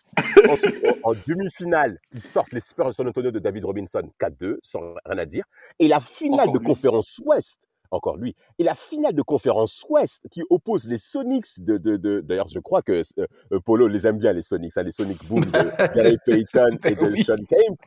Ensuite, 0.48 0.84
en, 1.04 1.12
demi-finale, 1.12 1.98
ils 2.12 2.22
sortent 2.22 2.52
les 2.52 2.60
Spurs 2.60 2.88
de 2.88 2.92
San 2.92 3.06
Antonio 3.06 3.30
de 3.30 3.38
David 3.38 3.64
Robinson 3.64 4.02
4-2, 4.20 4.56
sans 4.62 4.80
rien 5.04 5.18
à 5.18 5.24
dire. 5.24 5.44
Et 5.78 5.86
la 5.86 6.00
finale 6.00 6.50
de 6.50 6.58
conférence 6.58 7.20
Ouest, 7.24 7.60
encore 7.90 8.16
lui, 8.16 8.34
et 8.58 8.64
la 8.64 8.74
finale 8.74 9.14
de 9.14 9.22
conférence 9.22 9.84
Ouest 9.88 10.26
qui 10.30 10.42
oppose 10.50 10.86
les 10.86 10.98
Sonics 10.98 11.62
de, 11.62 11.78
de, 11.78 11.96
de 11.96 12.20
d'ailleurs, 12.20 12.48
je 12.48 12.58
crois 12.58 12.82
que 12.82 13.02
euh, 13.18 13.60
Polo 13.60 13.88
les 13.88 14.06
aime 14.06 14.18
bien, 14.18 14.32
les 14.32 14.42
Sonics, 14.42 14.76
hein, 14.76 14.82
les 14.82 14.92
Sonic 14.92 15.24
Boom 15.26 15.44
de 15.44 15.50
Gary 15.94 16.18
Payton 16.24 16.78
et 16.84 16.94
de 16.94 17.16
Sean 17.22 17.36
Kemp. 17.36 17.78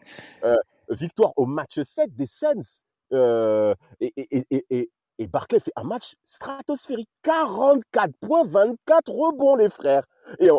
Euh, 0.43 0.55
victoire 0.89 1.33
au 1.37 1.45
match 1.45 1.79
7 1.79 2.15
des 2.15 2.27
Suns. 2.27 2.83
Euh, 3.13 3.75
et, 3.99 4.13
et, 4.17 4.65
et, 4.69 4.89
et, 5.21 5.27
Barclay 5.27 5.59
fait 5.59 5.71
un 5.75 5.83
match 5.83 6.15
stratosphérique. 6.25 7.09
44 7.23 8.11
points, 8.19 8.43
24 8.45 9.11
rebonds, 9.11 9.55
les 9.55 9.69
frères. 9.69 10.03
Et 10.39 10.49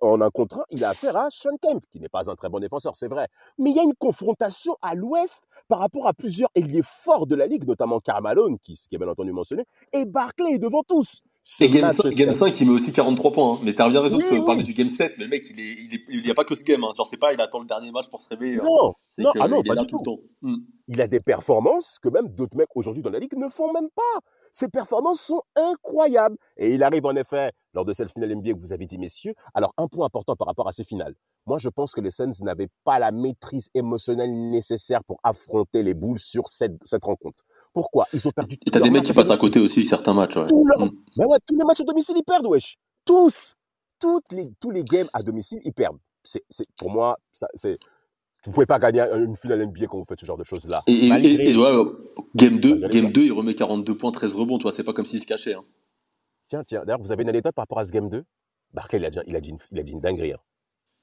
en, 0.00 0.20
un 0.20 0.30
contre 0.30 0.58
un, 0.60 0.64
il 0.70 0.84
a 0.84 0.90
affaire 0.90 1.16
à 1.16 1.28
Sean 1.30 1.56
Kemp, 1.60 1.82
qui 1.90 2.00
n'est 2.00 2.08
pas 2.08 2.30
un 2.30 2.34
très 2.34 2.48
bon 2.48 2.60
défenseur, 2.60 2.94
c'est 2.96 3.08
vrai. 3.08 3.28
Mais 3.58 3.70
il 3.70 3.76
y 3.76 3.80
a 3.80 3.82
une 3.82 3.94
confrontation 3.94 4.76
à 4.82 4.94
l'ouest 4.94 5.42
par 5.68 5.78
rapport 5.78 6.06
à 6.06 6.12
plusieurs 6.12 6.50
ailiers 6.54 6.82
forts 6.84 7.26
de 7.26 7.34
la 7.34 7.46
ligue, 7.46 7.66
notamment 7.66 7.98
Carmalone, 7.98 8.58
qui, 8.58 8.74
qui 8.74 8.94
est 8.94 8.98
bien 8.98 9.08
entendu 9.08 9.32
mentionné, 9.32 9.64
et 9.92 10.04
Barclay 10.04 10.52
est 10.54 10.58
devant 10.58 10.82
tous. 10.82 11.20
Et 11.60 11.68
game, 11.68 12.32
5, 12.32 12.60
il 12.60 12.66
met 12.68 12.72
aussi 12.72 12.92
43 12.92 13.32
points. 13.32 13.54
Hein. 13.54 13.58
Mais 13.64 13.74
t'as 13.74 13.88
bien 13.88 14.00
raison 14.00 14.18
de 14.18 14.44
parler 14.44 14.62
du 14.62 14.72
game 14.74 14.88
7. 14.88 15.14
Mais 15.18 15.24
le 15.24 15.30
mec, 15.30 15.44
il 15.50 16.22
n'y 16.22 16.30
a 16.30 16.34
pas 16.34 16.44
que 16.44 16.54
ce 16.54 16.62
game. 16.62 16.84
Hein. 16.84 16.90
Genre, 16.96 17.06
c'est 17.06 17.16
pas, 17.16 17.32
il 17.32 17.40
attend 17.40 17.58
le 17.58 17.66
dernier 17.66 17.90
match 17.90 18.08
pour 18.08 18.20
se 18.20 18.28
réveiller. 18.28 18.60
Hein. 18.60 18.64
Non, 18.64 18.94
non, 19.18 19.32
ah 19.40 19.48
non 19.48 19.62
pas 19.62 19.74
du 19.74 19.86
tout. 19.86 20.22
Hmm. 20.40 20.56
Il 20.86 21.00
a 21.00 21.08
des 21.08 21.20
performances 21.20 21.98
que 22.00 22.08
même 22.08 22.28
d'autres 22.28 22.56
mecs 22.56 22.74
aujourd'hui 22.74 23.02
dans 23.02 23.10
la 23.10 23.18
ligue 23.18 23.36
ne 23.36 23.48
font 23.48 23.72
même 23.72 23.88
pas. 23.94 24.20
Ses 24.52 24.68
performances 24.68 25.20
sont 25.20 25.42
incroyables. 25.56 26.36
Et 26.56 26.74
il 26.74 26.82
arrive 26.82 27.06
en 27.06 27.16
effet, 27.16 27.50
lors 27.74 27.84
de 27.84 27.92
cette 27.92 28.12
finale 28.12 28.36
NBA 28.36 28.52
que 28.52 28.60
vous 28.60 28.72
avez 28.72 28.86
dit, 28.86 28.98
messieurs. 28.98 29.34
Alors, 29.54 29.72
un 29.78 29.88
point 29.88 30.06
important 30.06 30.36
par 30.36 30.46
rapport 30.46 30.68
à 30.68 30.72
ces 30.72 30.84
finales. 30.84 31.14
Moi, 31.46 31.58
je 31.58 31.68
pense 31.68 31.92
que 31.92 32.00
les 32.00 32.10
Suns 32.10 32.30
n'avaient 32.42 32.68
pas 32.84 32.98
la 32.98 33.10
maîtrise 33.10 33.68
émotionnelle 33.74 34.50
nécessaire 34.50 35.02
pour 35.04 35.18
affronter 35.24 35.82
les 35.82 35.94
Bulls 35.94 36.18
sur 36.18 36.48
cette, 36.48 36.76
cette 36.84 37.04
rencontre. 37.04 37.42
Pourquoi? 37.72 38.06
Ils 38.12 38.26
ont 38.28 38.32
perdu. 38.32 38.56
Et 38.66 38.70
t'as 38.70 38.80
des 38.80 38.90
mecs 38.90 39.04
qui 39.04 39.12
passent 39.12 39.30
à 39.30 39.36
côté 39.36 39.58
aussi, 39.58 39.86
certains 39.86 40.14
matchs. 40.14 40.36
Ouais. 40.36 40.44
Mm. 40.44 40.90
Mais 41.16 41.24
ouais, 41.24 41.38
tous 41.46 41.56
les 41.56 41.64
matchs 41.64 41.80
à 41.80 41.84
domicile, 41.84 42.16
ils 42.18 42.24
perdent, 42.24 42.46
wesh. 42.46 42.76
Tous. 43.04 43.54
Toutes 43.98 44.32
les, 44.32 44.50
tous 44.60 44.70
les 44.70 44.82
games 44.82 45.08
à 45.12 45.22
domicile, 45.22 45.60
ils 45.64 45.72
perdent. 45.72 45.98
C'est, 46.24 46.42
pour 46.76 46.90
moi, 46.90 47.18
ça, 47.32 47.46
c'est, 47.54 47.78
vous 48.44 48.52
pouvez 48.52 48.66
pas 48.66 48.78
gagner 48.78 49.00
une 49.14 49.36
finale 49.36 49.64
NBA 49.66 49.86
quand 49.86 49.98
vous 49.98 50.04
faites 50.08 50.20
ce 50.20 50.26
genre 50.26 50.36
de 50.36 50.44
choses-là. 50.44 50.82
Et, 50.86 51.08
game 51.08 52.58
2, 52.58 52.88
game 52.88 53.12
2, 53.12 53.22
il 53.22 53.32
remet 53.32 53.54
42 53.54 53.96
points, 53.96 54.10
13 54.10 54.34
rebonds, 54.34 54.58
toi, 54.58 54.72
c'est 54.72 54.84
pas 54.84 54.92
comme 54.92 55.06
s'il 55.06 55.20
se 55.20 55.26
cachait. 55.26 55.54
Hein. 55.54 55.64
Tiens, 56.48 56.64
tiens, 56.64 56.84
d'ailleurs, 56.84 57.00
vous 57.00 57.12
avez 57.12 57.22
une 57.22 57.28
anecdote 57.28 57.54
par 57.54 57.62
rapport 57.62 57.78
à 57.78 57.84
ce 57.84 57.92
game 57.92 58.08
2 58.08 58.24
Barclay, 58.74 58.98
il 58.98 59.04
a 59.04 59.10
dit, 59.10 59.18
il 59.26 59.36
a 59.36 59.40
dit, 59.40 59.50
une, 59.50 59.58
il 59.70 59.78
a 59.78 59.82
dit 59.82 59.92
une 59.92 60.00
dinguerie. 60.00 60.32
Hein. 60.32 60.40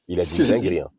Il 0.08 0.20
a 0.20 0.26
dit 0.26 0.42
une 0.42 0.48
dinguerie. 0.48 0.80
Hein. 0.82 0.92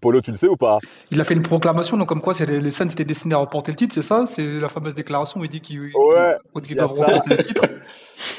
Polo, 0.00 0.20
tu 0.20 0.30
le 0.30 0.36
sais 0.36 0.48
ou 0.48 0.56
pas? 0.56 0.78
Il 1.10 1.20
a 1.20 1.24
fait 1.24 1.34
une 1.34 1.42
proclamation, 1.42 1.96
donc 1.96 2.08
comme 2.08 2.20
quoi 2.20 2.34
les, 2.40 2.60
les 2.60 2.70
Suns 2.70 2.88
étaient 2.88 3.04
destinés 3.04 3.34
à 3.34 3.38
remporter 3.38 3.72
le 3.72 3.76
titre, 3.76 3.94
c'est 3.94 4.02
ça? 4.02 4.24
C'est 4.26 4.44
la 4.44 4.68
fameuse 4.68 4.94
déclaration 4.94 5.40
où 5.40 5.44
il 5.44 5.50
dit 5.50 5.60
qu'il 5.60 5.80
ouais, 5.80 6.36
doivent 6.74 6.92
remporter 6.92 7.36
le 7.36 7.42
titre. 7.42 7.62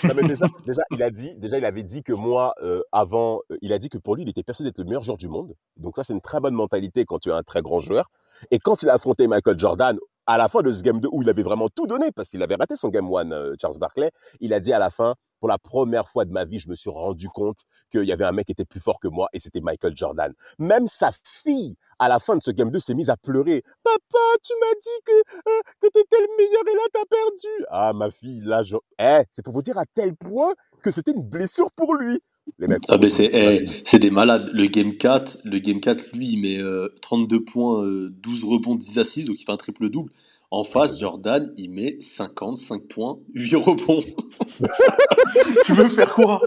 Mais 0.15 0.27
déjà, 0.27 0.45
déjà, 0.65 0.81
il 0.91 1.03
a 1.03 1.09
dit, 1.09 1.35
déjà, 1.37 1.57
il 1.57 1.65
avait 1.65 1.83
dit 1.83 2.03
que 2.03 2.13
moi, 2.13 2.53
euh, 2.61 2.81
avant, 2.91 3.41
euh, 3.51 3.57
il 3.61 3.73
a 3.73 3.79
dit 3.79 3.89
que 3.89 3.97
pour 3.97 4.15
lui, 4.15 4.23
il 4.23 4.29
était 4.29 4.43
persuadé 4.43 4.69
d'être 4.69 4.77
le 4.79 4.85
meilleur 4.85 5.03
joueur 5.03 5.17
du 5.17 5.27
monde. 5.27 5.55
Donc 5.77 5.95
ça, 5.95 6.03
c'est 6.03 6.13
une 6.13 6.21
très 6.21 6.39
bonne 6.39 6.53
mentalité 6.53 7.05
quand 7.05 7.19
tu 7.19 7.29
es 7.29 7.33
un 7.33 7.43
très 7.43 7.61
grand 7.61 7.81
joueur. 7.81 8.11
Et 8.49 8.59
quand 8.59 8.81
il 8.83 8.89
a 8.89 8.93
affronté 8.93 9.27
Michael 9.27 9.57
Jordan, 9.59 9.97
à 10.31 10.37
la 10.37 10.47
fin 10.47 10.61
de 10.61 10.71
ce 10.71 10.81
game 10.81 11.01
2, 11.01 11.09
où 11.11 11.23
il 11.23 11.29
avait 11.29 11.43
vraiment 11.43 11.67
tout 11.67 11.87
donné, 11.87 12.09
parce 12.13 12.29
qu'il 12.29 12.41
avait 12.41 12.55
raté 12.55 12.77
son 12.77 12.87
game 12.87 13.05
1, 13.05 13.31
euh, 13.31 13.55
Charles 13.59 13.77
Barkley, 13.77 14.11
il 14.39 14.53
a 14.53 14.61
dit 14.61 14.71
à 14.71 14.79
la 14.79 14.89
fin, 14.89 15.15
pour 15.41 15.49
la 15.49 15.57
première 15.57 16.07
fois 16.07 16.23
de 16.23 16.31
ma 16.31 16.45
vie, 16.45 16.57
je 16.57 16.69
me 16.69 16.75
suis 16.75 16.89
rendu 16.89 17.27
compte 17.27 17.65
qu'il 17.91 18.05
y 18.05 18.13
avait 18.13 18.23
un 18.23 18.31
mec 18.31 18.45
qui 18.45 18.53
était 18.53 18.63
plus 18.63 18.79
fort 18.79 18.97
que 19.01 19.09
moi, 19.09 19.27
et 19.33 19.41
c'était 19.41 19.59
Michael 19.59 19.93
Jordan. 19.93 20.31
Même 20.57 20.87
sa 20.87 21.11
fille, 21.25 21.75
à 21.99 22.07
la 22.07 22.19
fin 22.19 22.37
de 22.37 22.41
ce 22.41 22.51
game 22.51 22.71
2, 22.71 22.79
s'est 22.79 22.93
mise 22.93 23.09
à 23.09 23.17
pleurer. 23.17 23.61
Papa, 23.83 24.19
tu 24.41 24.53
m'as 24.61 24.73
dit 24.81 25.03
que, 25.03 25.11
euh, 25.11 25.61
que 25.81 25.87
t'étais 25.87 26.21
le 26.21 26.37
meilleur, 26.37 26.61
et 26.65 26.75
là, 26.75 26.81
t'as 26.93 27.05
perdu. 27.09 27.65
Ah, 27.69 27.91
ma 27.91 28.09
fille, 28.09 28.39
là, 28.45 28.63
je... 28.63 28.77
Eh, 28.99 29.23
c'est 29.31 29.43
pour 29.43 29.53
vous 29.53 29.61
dire 29.61 29.77
à 29.77 29.85
tel 29.85 30.15
point 30.15 30.53
que 30.81 30.91
c'était 30.91 31.11
une 31.11 31.23
blessure 31.23 31.73
pour 31.73 31.93
lui. 31.95 32.21
Les 32.59 32.67
mecs, 32.67 32.83
ah 32.89 32.97
ben 32.97 33.09
eh, 33.19 33.65
c'est 33.83 33.99
des 33.99 34.11
malades. 34.11 34.49
Le 34.53 34.67
Game 34.67 34.97
4, 34.97 35.39
le 35.43 35.59
Game 35.59 35.79
4 35.79 36.13
lui, 36.13 36.33
il 36.33 36.37
met 36.37 36.59
32 37.01 37.35
euh, 37.35 37.39
points, 37.43 37.83
12 37.83 38.43
euh, 38.43 38.47
rebonds, 38.47 38.75
10 38.75 38.99
assises, 38.99 39.25
donc 39.25 39.39
il 39.39 39.45
fait 39.45 39.51
un 39.51 39.57
triple-double. 39.57 40.11
En 40.49 40.65
face, 40.65 40.99
Jordan, 40.99 41.53
il 41.55 41.71
met 41.71 41.97
55 42.01 42.83
points, 42.87 43.17
8 43.33 43.55
rebonds. 43.55 44.03
tu 45.65 45.73
veux 45.73 45.87
faire 45.87 46.13
quoi? 46.13 46.41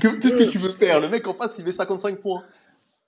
Qu'est-ce 0.00 0.36
que 0.36 0.50
tu 0.50 0.58
veux 0.58 0.72
faire? 0.72 1.00
Le 1.00 1.08
mec 1.08 1.26
en 1.28 1.34
face, 1.34 1.56
il 1.58 1.64
met 1.64 1.72
55 1.72 2.20
points. 2.20 2.42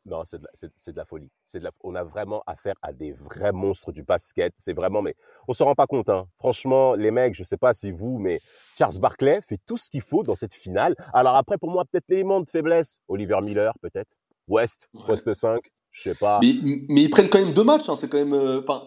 Non, 0.06 0.22
c'est 0.24 0.38
de, 0.38 0.96
la 0.96 1.04
folie. 1.06 1.30
De 1.54 1.58
la, 1.60 1.70
on 1.82 1.94
a 1.94 2.04
vraiment 2.04 2.42
affaire 2.46 2.74
à 2.82 2.92
des 2.92 3.12
vrais 3.12 3.52
monstres 3.52 3.90
du 3.90 4.02
basket. 4.02 4.52
C'est 4.56 4.74
vraiment, 4.74 5.00
mais 5.00 5.14
on 5.48 5.54
se 5.54 5.62
rend 5.62 5.74
pas 5.74 5.86
compte. 5.86 6.10
Hein. 6.10 6.26
Franchement, 6.38 6.94
les 6.94 7.10
mecs, 7.10 7.34
je 7.34 7.42
sais 7.42 7.56
pas 7.56 7.72
si 7.72 7.90
vous, 7.90 8.18
mais 8.18 8.40
Charles 8.76 8.98
Barkley 9.00 9.40
fait 9.40 9.58
tout 9.66 9.78
ce 9.78 9.90
qu'il 9.90 10.02
faut 10.02 10.22
dans 10.22 10.34
cette 10.34 10.52
finale. 10.52 10.94
Alors 11.14 11.36
après, 11.36 11.56
pour 11.56 11.70
moi, 11.70 11.84
peut-être 11.86 12.04
l'élément 12.08 12.40
de 12.40 12.48
faiblesse, 12.48 13.00
Oliver 13.08 13.40
Miller, 13.40 13.72
peut-être. 13.80 14.18
West, 14.46 14.90
West 15.08 15.32
5, 15.32 15.60
je 15.94 16.10
sais 16.10 16.14
pas. 16.14 16.40
Mais, 16.42 16.50
ils 16.50 17.08
prennent 17.08 17.30
quand 17.30 17.38
même 17.38 17.54
deux 17.54 17.64
matchs. 17.64 17.88
Hein. 17.88 17.94
C'est 17.96 18.08
quand 18.08 18.18
même, 18.18 18.34
euh, 18.34 18.60
enfin, 18.60 18.82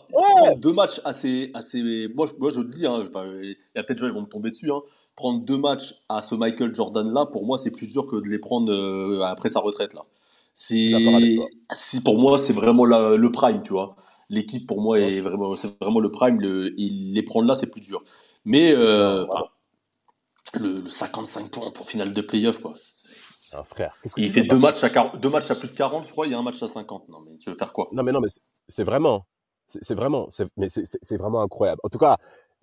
deux 0.57 0.73
matchs 0.73 1.01
assez, 1.03 1.49
assez. 1.53 2.09
Moi, 2.13 2.27
moi, 2.37 2.51
je 2.51 2.59
le 2.59 2.67
dis. 2.67 2.85
Hein, 2.85 3.05
il 3.41 3.55
y 3.75 3.79
a 3.79 3.83
peut-être 3.83 3.99
des 3.99 4.07
gens 4.07 4.13
qui 4.13 4.19
vont 4.19 4.25
me 4.25 4.29
tomber 4.29 4.51
dessus. 4.51 4.71
Hein. 4.71 4.81
Prendre 5.15 5.43
deux 5.43 5.57
matchs 5.57 5.95
à 6.09 6.21
ce 6.21 6.35
Michael 6.35 6.75
Jordan 6.75 7.11
là, 7.11 7.25
pour 7.25 7.45
moi, 7.45 7.57
c'est 7.57 7.71
plus 7.71 7.87
dur 7.87 8.05
que 8.05 8.17
de 8.17 8.27
les 8.27 8.37
prendre 8.37 8.71
euh, 8.71 9.21
après 9.21 9.49
sa 9.49 9.61
retraite 9.61 9.93
là. 9.93 10.03
C'est 10.59 12.01
pour 12.03 12.17
moi, 12.17 12.39
c'est 12.39 12.51
vraiment 12.51 12.83
le 12.83 13.31
prime, 13.31 13.61
tu 13.61 13.73
vois. 13.73 13.95
L'équipe 14.29 14.65
pour 14.65 14.81
moi 14.81 14.99
est 14.99 15.21
vraiment, 15.21 15.55
c'est 15.55 15.79
vraiment 15.79 15.99
le 15.99 16.09
prime. 16.09 16.41
Le, 16.41 16.73
les 16.75 17.21
prendre 17.21 17.47
là, 17.47 17.55
c'est 17.55 17.67
plus 17.67 17.79
dur. 17.79 18.03
Mais 18.43 18.71
euh, 18.71 19.23
le, 20.55 20.87
55 20.87 21.51
points 21.51 21.69
pour 21.69 21.87
finale 21.87 22.11
de 22.11 22.21
playoff, 22.21 22.57
quoi. 22.57 22.73
Ah, 23.53 23.63
frère, 23.63 23.95
il 24.17 24.31
fait 24.31 24.41
deux 24.41 24.57
matchs, 24.57 24.83
à, 24.83 25.11
deux 25.15 25.29
matchs 25.29 25.51
à 25.51 25.55
plus 25.55 25.67
de 25.67 25.73
40, 25.73 26.07
je 26.07 26.11
crois. 26.11 26.25
Il 26.25 26.31
y 26.31 26.35
a 26.35 26.39
un 26.39 26.43
match 26.43 26.61
à 26.63 26.67
50. 26.67 27.07
Non, 27.07 27.21
mais 27.21 27.37
tu 27.37 27.51
veux 27.51 27.55
faire 27.55 27.71
quoi? 27.71 27.87
Non, 27.91 28.01
mais 28.01 28.11
non, 28.11 28.19
mais 28.19 28.27
c'est 28.67 28.83
vraiment, 28.83 29.27
c'est 29.67 29.93
vraiment, 29.93 30.27
c'est 30.29 31.17
vraiment 31.17 31.41
incroyable. 31.43 31.79
En 31.83 31.89
tout 31.89 31.99
cas, 31.99 32.17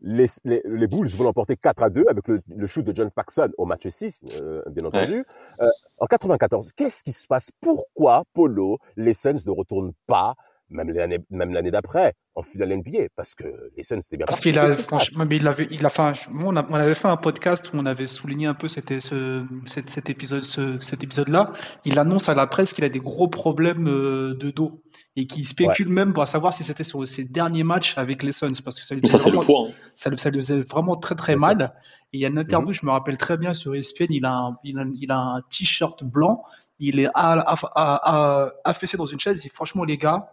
les, 0.04 0.26
les, 0.44 0.60
les, 0.64 0.86
Bulls 0.86 1.08
vont 1.16 1.24
l'emporter 1.24 1.56
4 1.56 1.82
à 1.82 1.90
2 1.90 2.04
avec 2.08 2.28
le, 2.28 2.40
le, 2.54 2.66
shoot 2.66 2.84
de 2.84 2.94
John 2.94 3.10
Paxson 3.10 3.50
au 3.56 3.64
match 3.64 3.88
6, 3.88 4.24
euh, 4.32 4.62
bien 4.70 4.84
entendu. 4.84 5.24
Euh, 5.60 5.68
en 5.98 6.06
94, 6.06 6.72
qu'est-ce 6.72 7.02
qui 7.02 7.12
se 7.12 7.26
passe? 7.26 7.50
Pourquoi, 7.60 8.24
Polo, 8.34 8.78
les 8.96 9.14
Suns 9.14 9.40
ne 9.46 9.50
retournent 9.50 9.94
pas 10.06 10.34
même 10.70 10.90
l'année 10.90 11.18
même 11.30 11.52
l'année 11.52 11.70
d'après 11.70 12.14
en 12.34 12.42
finale 12.42 12.76
NBA 12.78 13.08
parce 13.16 13.34
que 13.34 13.44
les 13.76 13.82
Suns 13.82 14.00
c'était 14.00 14.16
bien 14.16 14.26
parce 14.26 14.40
qu'il 14.40 14.58
a 14.58 14.76
franchement 14.78 15.24
mais 15.28 15.36
il 15.36 15.46
avait 15.46 15.68
il 15.70 15.84
a 15.84 15.88
fait 15.88 16.02
on, 16.32 16.56
on, 16.56 16.74
avait 16.74 16.94
fait 16.94 17.08
un 17.08 17.16
podcast 17.16 17.70
où 17.72 17.76
on 17.76 17.86
avait 17.86 18.06
souligné 18.06 18.46
un 18.46 18.54
peu 18.54 18.68
cet, 18.68 19.00
ce, 19.00 19.44
cet, 19.66 19.90
cet 19.90 20.10
épisode 20.10 20.42
ce, 20.42 20.78
cet 20.80 21.04
épisode 21.04 21.28
là 21.28 21.52
il 21.84 21.98
annonce 21.98 22.28
à 22.28 22.34
la 22.34 22.46
presse 22.46 22.72
qu'il 22.72 22.84
a 22.84 22.88
des 22.88 22.98
gros 22.98 23.28
problèmes 23.28 23.88
euh, 23.88 24.34
de 24.34 24.50
dos 24.50 24.82
et 25.16 25.26
qu'il 25.26 25.46
spécule 25.46 25.88
même 25.88 26.12
pour 26.12 26.26
savoir 26.26 26.54
si 26.54 26.64
c'était 26.64 26.84
sur 26.84 27.06
ses 27.06 27.24
derniers 27.24 27.64
matchs 27.64 27.96
avec 27.96 28.22
les 28.22 28.32
Suns 28.32 28.52
parce 28.64 28.80
que 28.80 28.86
ça 28.86 28.94
lui 28.94 29.06
ça, 29.06 29.18
vraiment, 29.18 29.40
le 29.40 29.46
point. 29.46 29.68
ça, 29.94 30.10
ça 30.16 30.30
lui 30.30 30.38
faisait 30.38 30.62
vraiment 30.62 30.96
très 30.96 31.14
très 31.14 31.36
mal. 31.36 31.74
et 32.12 32.16
il 32.16 32.20
y 32.20 32.24
a 32.24 32.28
une 32.28 32.38
interview 32.38 32.68
mhm. 32.68 32.74
je 32.74 32.86
me 32.86 32.90
rappelle 32.90 33.18
très 33.18 33.36
bien 33.36 33.54
sur 33.54 33.74
ESPN 33.74 34.06
il 34.10 34.24
a 34.24 34.32
un, 34.32 34.56
il 34.64 34.78
a, 34.78 34.84
il 34.98 35.10
a 35.10 35.18
un 35.18 35.42
t-shirt 35.42 36.02
blanc 36.02 36.42
il 36.80 36.98
est 36.98 37.08
affaissé 38.64 38.96
dans 38.96 39.06
une 39.06 39.20
chaise 39.20 39.44
et 39.44 39.48
franchement 39.48 39.84
les 39.84 39.98
gars 39.98 40.28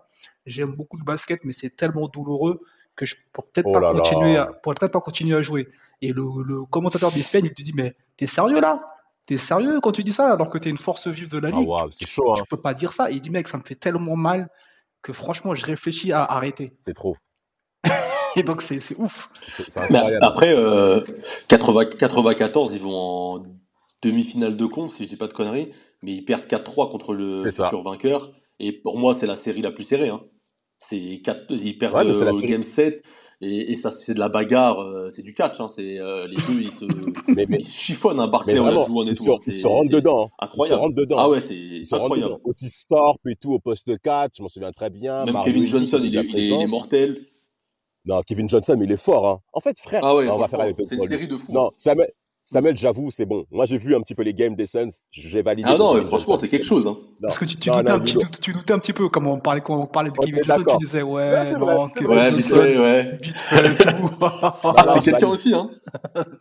J'aime 0.46 0.72
beaucoup 0.72 0.98
le 0.98 1.04
basket, 1.04 1.44
mais 1.44 1.54
c'est 1.54 1.76
tellement 1.76 2.08
douloureux 2.08 2.62
que 2.96 3.06
je 3.06 3.16
pourrais 3.32 3.48
peut-être 3.54 3.68
oh 3.68 3.74
pas, 3.74 3.92
continuer 3.92 4.38
à, 4.38 4.48
peut-être 4.48 4.88
pas 4.88 5.02
continuer 5.02 5.36
à 5.36 5.42
jouer. 5.42 5.68
Et 6.02 6.14
le, 6.14 6.24
le 6.44 6.66
commentateur 6.66 7.12
d'ESPN, 7.12 7.46
il 7.46 7.54
te 7.54 7.62
dit, 7.62 7.74
mais 7.74 7.96
t'es 8.18 8.28
sérieux 8.28 8.60
là? 8.60 8.82
T'es 9.26 9.38
sérieux 9.38 9.80
quand 9.82 9.92
tu 9.92 10.04
dis 10.04 10.12
ça 10.12 10.34
alors 10.34 10.50
que 10.50 10.58
t'es 10.58 10.70
une 10.70 10.78
force 10.78 11.08
vive 11.08 11.30
de 11.30 11.38
la 11.38 11.50
ah, 11.54 11.60
ligue? 11.60 11.70
c'est 11.92 12.08
chaud, 12.08 12.34
Tu, 12.36 12.42
hein. 12.42 12.46
peux 12.50 12.58
pas 12.58 12.74
dire 12.74 12.92
ça. 12.92 13.12
Et 13.12 13.16
il 13.16 13.22
dit, 13.22 13.30
mec, 13.30 13.48
ça 13.48 13.58
me 13.58 13.64
fait 13.64 13.76
tellement 13.76 14.16
mal 14.16 14.50
que 15.02 15.14
franchement, 15.14 15.56
je 15.56 15.66
réfléchis 15.66 16.12
à 16.12 16.22
arrêter. 16.22 16.74
C'est 16.78 16.94
trop. 16.94 17.16
Et 18.36 18.44
donc, 18.44 18.62
c'est, 18.62 18.80
ouf. 18.98 19.30
après, 20.22 20.56
euh, 20.56 21.02
94, 21.48 22.74
ils 22.74 22.82
vont 22.82 22.96
en 22.96 23.44
demi-finale 24.02 24.58
de 24.58 24.66
con, 24.66 24.88
si 24.88 25.04
je 25.04 25.10
dis 25.10 25.18
pas 25.18 25.28
de 25.28 25.34
conneries, 25.34 25.72
mais 26.02 26.12
ils 26.12 26.26
perdent 26.26 26.46
4-3 26.46 26.90
contre 26.90 27.14
le 27.14 27.42
futur 27.42 27.84
vainqueur. 27.84 28.32
Et 28.60 28.72
pour 28.72 28.98
moi, 28.98 29.14
c'est 29.14 29.28
la 29.28 29.36
série 29.36 29.62
la 29.62 29.72
plus 29.72 29.84
serrée. 29.84 30.10
Hein. 30.10 30.22
C'est 30.82 31.22
quatre, 31.24 31.46
ils 31.52 31.78
perdent 31.78 32.08
ouais, 32.08 32.48
game 32.48 32.64
7 32.64 33.04
et, 33.44 33.72
et 33.72 33.76
ça 33.76 33.90
c'est 33.90 34.14
de 34.14 34.20
la 34.20 34.30
bagarre, 34.30 34.80
euh, 34.80 35.10
c'est 35.10 35.22
du 35.22 35.34
catch. 35.34 35.60
Hein. 35.60 35.68
C'est 35.68 36.00
euh, 36.00 36.28
les 36.28 36.36
deux 36.36 36.62
ils 36.62 36.72
se, 36.72 36.86
mais, 37.28 37.46
mais, 37.48 37.58
ils 37.60 37.66
chiffonnent 37.66 38.20
un 38.20 38.24
hein, 38.24 38.28
Barclay 38.28 38.60
on 38.60 38.66
la 38.66 38.82
joue 38.86 39.00
en 39.00 39.06
Ils, 39.06 39.16
se, 39.16 39.30
ils 39.48 39.54
se 39.54 39.68
rendent 39.68 39.90
dedans. 39.90 40.30
Incroyable. 40.40 40.74
Ils 40.74 40.76
se 40.76 40.82
rendent 40.82 40.94
dedans. 40.96 41.16
Ah 41.20 41.30
ouais, 41.30 41.42
c'est 41.42 41.96
incroyable. 41.96 42.38
Otis 42.44 42.84
Thorpe 42.88 43.26
et 43.28 43.36
tout 43.36 43.54
au 43.54 43.60
poste 43.60 44.00
4, 44.00 44.32
je 44.38 44.42
m'en 44.42 44.48
souviens 44.48 44.72
très 44.72 44.90
bien. 44.90 45.26
Même 45.26 45.38
Kevin 45.44 45.68
Johnson, 45.68 46.00
il, 46.04 46.16
est, 46.16 46.24
il, 46.24 46.54
est, 46.54 46.68
mortel. 46.68 47.26
Non, 48.06 48.22
Kevin 48.22 48.50
Johnson, 48.50 48.78
il 48.82 48.92
est 48.92 49.02
fort. 49.02 49.28
Hein. 49.28 49.40
En 49.54 49.60
fait, 49.60 49.80
frère, 49.80 50.02
ah 50.04 50.16
ouais, 50.16 50.28
on 50.30 50.38
va 50.38 50.48
faire 50.48 50.62
avec 50.62 50.78
C'est 50.88 50.96
une 50.96 51.08
série 51.08 51.28
de 51.28 51.38
fous. 51.38 51.52
Non, 51.52 51.72
ça 51.76 51.96
Samuel, 52.52 52.78
j'avoue, 52.78 53.12
c'est 53.12 53.26
bon. 53.26 53.46
Moi, 53.50 53.66
j'ai 53.66 53.78
vu 53.78 53.96
un 53.96 54.02
petit 54.02 54.14
peu 54.14 54.24
les 54.24 54.34
games 54.34 54.56
des 54.58 54.66
Suns. 54.66 54.90
J'ai 55.10 55.42
validé. 55.42 55.70
Ah 55.72 55.78
non, 55.78 56.02
franchement, 56.04 56.36
c'est 56.36 56.50
quelque 56.50 56.66
chose. 56.66 56.86
Hein. 56.86 56.98
Parce 57.22 57.38
que 57.38 57.46
tu, 57.46 57.56
tu, 57.56 57.70
doutais 57.70 57.90
un 57.90 58.00
petit, 58.02 58.18
tu, 58.42 58.52
doutais 58.52 58.74
un 58.74 58.80
petit 58.80 58.92
peu, 58.92 59.08
comme 59.08 59.28
on 59.28 59.40
parlait, 59.40 59.62
quand 59.62 59.80
on 59.80 59.86
parlait 59.86 60.12
de 60.12 60.18
Kevin 60.18 60.44
Johnson, 60.44 60.64
tu 60.78 60.86
disais, 60.86 61.02
ouais, 61.02 61.30
Ouais, 61.32 61.46
c'est 61.46 61.54
vrai, 61.54 61.76
non, 61.76 61.90
c'est. 61.96 62.06
Ouais, 62.06 62.18
Johnson, 62.30 62.36
vite 62.36 62.48
fait, 62.48 62.78
ouais. 62.78 63.18
vite 63.22 63.40
fait, 63.40 63.78
tout. 63.78 64.10
Ah, 64.22 64.84
non, 64.86 64.96
c'était 64.96 65.00
je 65.00 65.06
quelqu'un 65.12 65.28
aussi, 65.28 65.54
hein. 65.54 65.70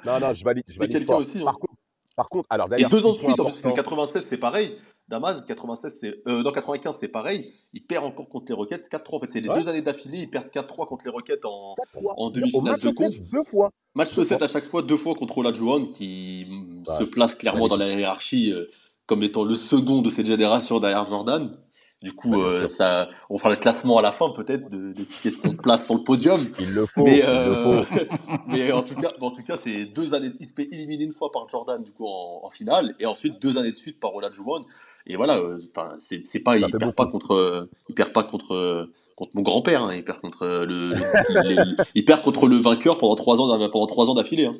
Non, 0.04 0.18
non, 0.20 0.34
je 0.34 0.42
valide. 0.44 0.64
Je 0.66 0.72
C'était 0.72 0.86
valide 0.86 0.98
quelqu'un 0.98 1.14
aussi. 1.14 1.38
hein. 1.38 1.44
Par 1.44 1.58
contre, 1.60 1.74
par 2.16 2.28
contre, 2.28 2.46
alors 2.50 2.68
Et 2.76 2.84
deux 2.84 3.04
ans 3.06 3.12
de 3.12 3.16
suite, 3.16 3.36
parce 3.36 3.52
que 3.54 3.58
important. 3.58 3.74
96, 3.74 4.24
c'est 4.28 4.36
pareil. 4.38 4.76
Damas, 5.08 5.44
96, 5.44 5.98
c'est. 6.00 6.14
Euh, 6.28 6.42
non, 6.42 6.52
95, 6.52 6.96
c'est 6.98 7.08
pareil. 7.08 7.52
Il 7.72 7.84
perd 7.84 8.04
encore 8.04 8.28
contre 8.28 8.44
les 8.48 8.54
Rockets 8.54 8.88
4-3. 8.88 9.16
En 9.16 9.20
fait, 9.20 9.30
c'est 9.30 9.40
les 9.40 9.48
Ouais. 9.48 9.60
deux 9.60 9.68
années 9.68 9.82
d'affilée. 9.82 10.18
Ils 10.18 10.30
perdent 10.30 10.50
4-3 10.50 10.86
contre 10.86 11.04
les 11.04 11.10
Rockets 11.10 11.44
en, 11.44 11.74
4-3. 11.94 12.14
en 12.16 12.28
demi-finale 12.30 12.72
match 12.72 12.82
de 12.82 12.92
7, 12.92 13.08
conf. 13.18 13.20
deux 13.30 13.42
fois. 13.44 13.70
Match 13.96 14.14
Deux 14.14 14.24
7 14.24 14.38
fois. 14.38 14.44
à 14.46 14.48
chaque 14.48 14.66
fois, 14.66 14.82
deux 14.82 14.96
fois 14.96 15.14
contre 15.16 15.38
Olajuwon, 15.38 15.86
qui 15.86 16.46
mm, 16.48 16.84
Ouais. 16.88 16.98
se 16.98 17.04
place 17.04 17.34
clairement 17.34 17.66
dans 17.66 17.76
la 17.76 17.88
hiérarchie 17.92 18.52
euh, 18.52 18.66
comme 19.06 19.24
étant 19.24 19.42
le 19.42 19.54
second 19.56 20.00
de 20.02 20.10
cette 20.10 20.26
génération 20.26 20.78
derrière 20.78 21.08
Jordan. 21.10 21.56
Du 22.02 22.12
coup, 22.14 22.40
euh, 22.40 22.66
ça, 22.66 23.10
on 23.28 23.36
fera 23.36 23.50
le 23.50 23.56
classement 23.56 23.98
à 23.98 24.02
la 24.02 24.10
fin 24.10 24.30
peut-être 24.30 24.70
de, 24.70 24.92
des 24.92 25.04
questions 25.04 25.50
de 25.52 25.56
place 25.62 25.84
sur 25.84 25.94
le 25.94 26.02
podium. 26.02 26.48
Il 26.58 26.72
le 26.72 26.86
faut. 26.86 27.04
Mais, 27.04 27.18
Il 27.18 27.24
le 27.24 27.28
euh, 27.28 27.82
faut. 27.82 27.94
mais 28.48 28.72
en 28.72 28.82
tout 28.82 28.94
cas, 28.94 29.08
en 29.20 29.30
tout 29.30 29.42
cas, 29.42 29.56
c'est 29.56 29.84
deux 29.84 30.14
années. 30.14 30.30
Il 30.40 30.46
se 30.46 30.54
fait 30.54 30.68
éliminer 30.72 31.04
une 31.04 31.12
fois 31.12 31.30
par 31.30 31.46
Jordan 31.48 31.82
du 31.82 31.90
coup 31.92 32.06
en, 32.06 32.40
en 32.42 32.50
finale, 32.50 32.94
et 33.00 33.04
ensuite 33.06 33.40
deux 33.42 33.58
années 33.58 33.72
de 33.72 33.76
suite 33.76 34.00
par 34.00 34.14
Olajuwon. 34.14 34.64
Et 35.06 35.16
voilà, 35.16 35.36
euh, 35.38 35.56
c'est 35.98 36.26
c'est 36.26 36.40
pas, 36.40 36.58
Ça 36.58 36.66
il 36.66 36.70
perd 36.72 36.84
beaucoup. 36.84 36.96
pas 36.96 37.06
contre, 37.06 37.32
euh, 37.34 37.70
il 37.90 37.94
perd 37.94 38.12
pas 38.14 38.22
contre 38.24 38.54
euh, 38.54 38.90
contre 39.16 39.32
mon 39.34 39.42
grand-père. 39.42 39.84
hein, 39.84 39.94
il 39.94 40.02
perd 40.04 40.20
contre 40.22 40.42
euh, 40.44 40.64
le, 40.64 40.94
le- 40.94 41.42
les- 41.48 41.84
il 41.94 42.04
perd 42.06 42.22
contre 42.22 42.46
le 42.48 42.56
vainqueur 42.56 42.96
pendant 42.96 43.14
trois 43.16 43.38
ans 43.42 43.58
d'a- 43.58 43.68
pendant 43.68 43.86
trois 43.86 44.08
ans 44.08 44.14
d'affilée. 44.14 44.46
hein. 44.46 44.56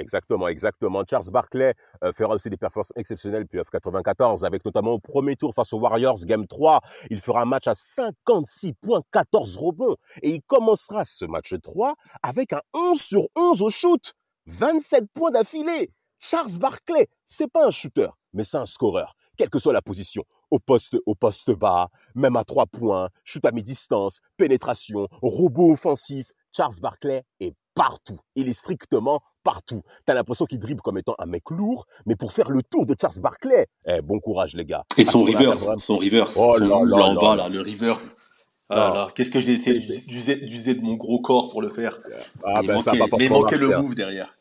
Exactement, 0.00 0.48
exactement. 0.48 1.02
Charles 1.08 1.30
Barkley 1.30 1.74
euh, 2.02 2.12
fera 2.12 2.34
aussi 2.34 2.48
des 2.48 2.56
performances 2.56 2.92
exceptionnelles 2.96 3.46
puis 3.46 3.58
F94, 3.58 4.46
avec 4.46 4.64
notamment 4.64 4.92
au 4.92 4.98
premier 4.98 5.36
tour 5.36 5.54
face 5.54 5.74
aux 5.74 5.78
Warriors, 5.78 6.18
Game 6.24 6.46
3. 6.46 6.80
Il 7.10 7.20
fera 7.20 7.42
un 7.42 7.44
match 7.44 7.66
à 7.66 7.74
56 7.74 8.72
points, 8.72 9.02
14 9.12 9.58
rebonds. 9.58 9.96
Et 10.22 10.30
il 10.30 10.42
commencera 10.42 11.04
ce 11.04 11.26
match 11.26 11.54
3 11.62 11.94
avec 12.22 12.54
un 12.54 12.62
11 12.72 12.98
sur 12.98 13.28
11 13.36 13.60
au 13.60 13.68
shoot. 13.68 14.14
27 14.46 15.04
points 15.12 15.30
d'affilée. 15.30 15.90
Charles 16.18 16.58
Barkley, 16.58 17.06
c'est 17.26 17.50
pas 17.50 17.66
un 17.66 17.70
shooter, 17.70 18.08
mais 18.32 18.44
c'est 18.44 18.56
un 18.56 18.66
scoreur, 18.66 19.14
quelle 19.36 19.50
que 19.50 19.58
soit 19.58 19.72
la 19.72 19.82
position. 19.82 20.24
Au 20.50 20.58
poste, 20.58 20.96
au 21.06 21.14
poste 21.14 21.50
bas, 21.50 21.88
même 22.14 22.36
à 22.36 22.44
3 22.44 22.66
points, 22.66 23.08
shoot 23.24 23.44
à 23.44 23.52
mi-distance, 23.52 24.20
pénétration, 24.36 25.08
robot 25.22 25.72
offensif. 25.72 26.30
Charles 26.56 26.74
Barkley 26.80 27.22
est 27.40 27.54
partout. 27.74 28.18
Il 28.34 28.48
est 28.48 28.52
strictement 28.52 29.20
partout. 29.42 29.82
T'as 30.04 30.14
l'impression 30.14 30.44
qu'il 30.46 30.58
dribble 30.58 30.82
comme 30.82 30.98
étant 30.98 31.14
un 31.18 31.26
mec 31.26 31.48
lourd, 31.50 31.86
mais 32.06 32.16
pour 32.16 32.32
faire 32.32 32.50
le 32.50 32.62
tour 32.62 32.86
de 32.86 32.94
Charles 33.00 33.20
Barkley, 33.22 33.66
eh, 33.86 34.00
bon 34.02 34.18
courage 34.20 34.54
les 34.54 34.64
gars. 34.64 34.84
Et 34.96 35.04
son 35.04 35.22
reverse, 35.24 35.60
vraiment- 35.60 35.78
son 35.78 35.96
reverse, 35.98 36.34
Oh 36.36 36.56
son 36.58 36.64
là 36.66 36.68
là 36.84 36.96
là 36.98 37.04
en 37.06 37.14
là 37.14 37.20
bas 37.20 37.36
là. 37.36 37.42
là, 37.44 37.48
le 37.48 37.60
reverse. 37.60 38.16
Ah 38.72 39.08
qu'est-ce 39.16 39.30
que 39.30 39.40
j'ai 39.40 39.52
essayé 39.54 39.80
d'user 40.06 40.74
de 40.76 40.80
mon 40.80 40.94
gros 40.94 41.20
corps 41.20 41.50
pour 41.50 41.60
le 41.60 41.68
faire. 41.68 41.98
Ah 42.44 42.54
il 42.62 42.68
ben 42.68 42.80
ça 42.80 42.92
a 42.92 42.94
manquait, 42.94 43.10
pas 43.10 43.16
mais 43.18 43.24
il 43.24 43.30
manquait 43.32 43.56
le 43.58 43.74
hein. 43.76 43.82
move 43.82 43.94
derrière. 43.96 44.32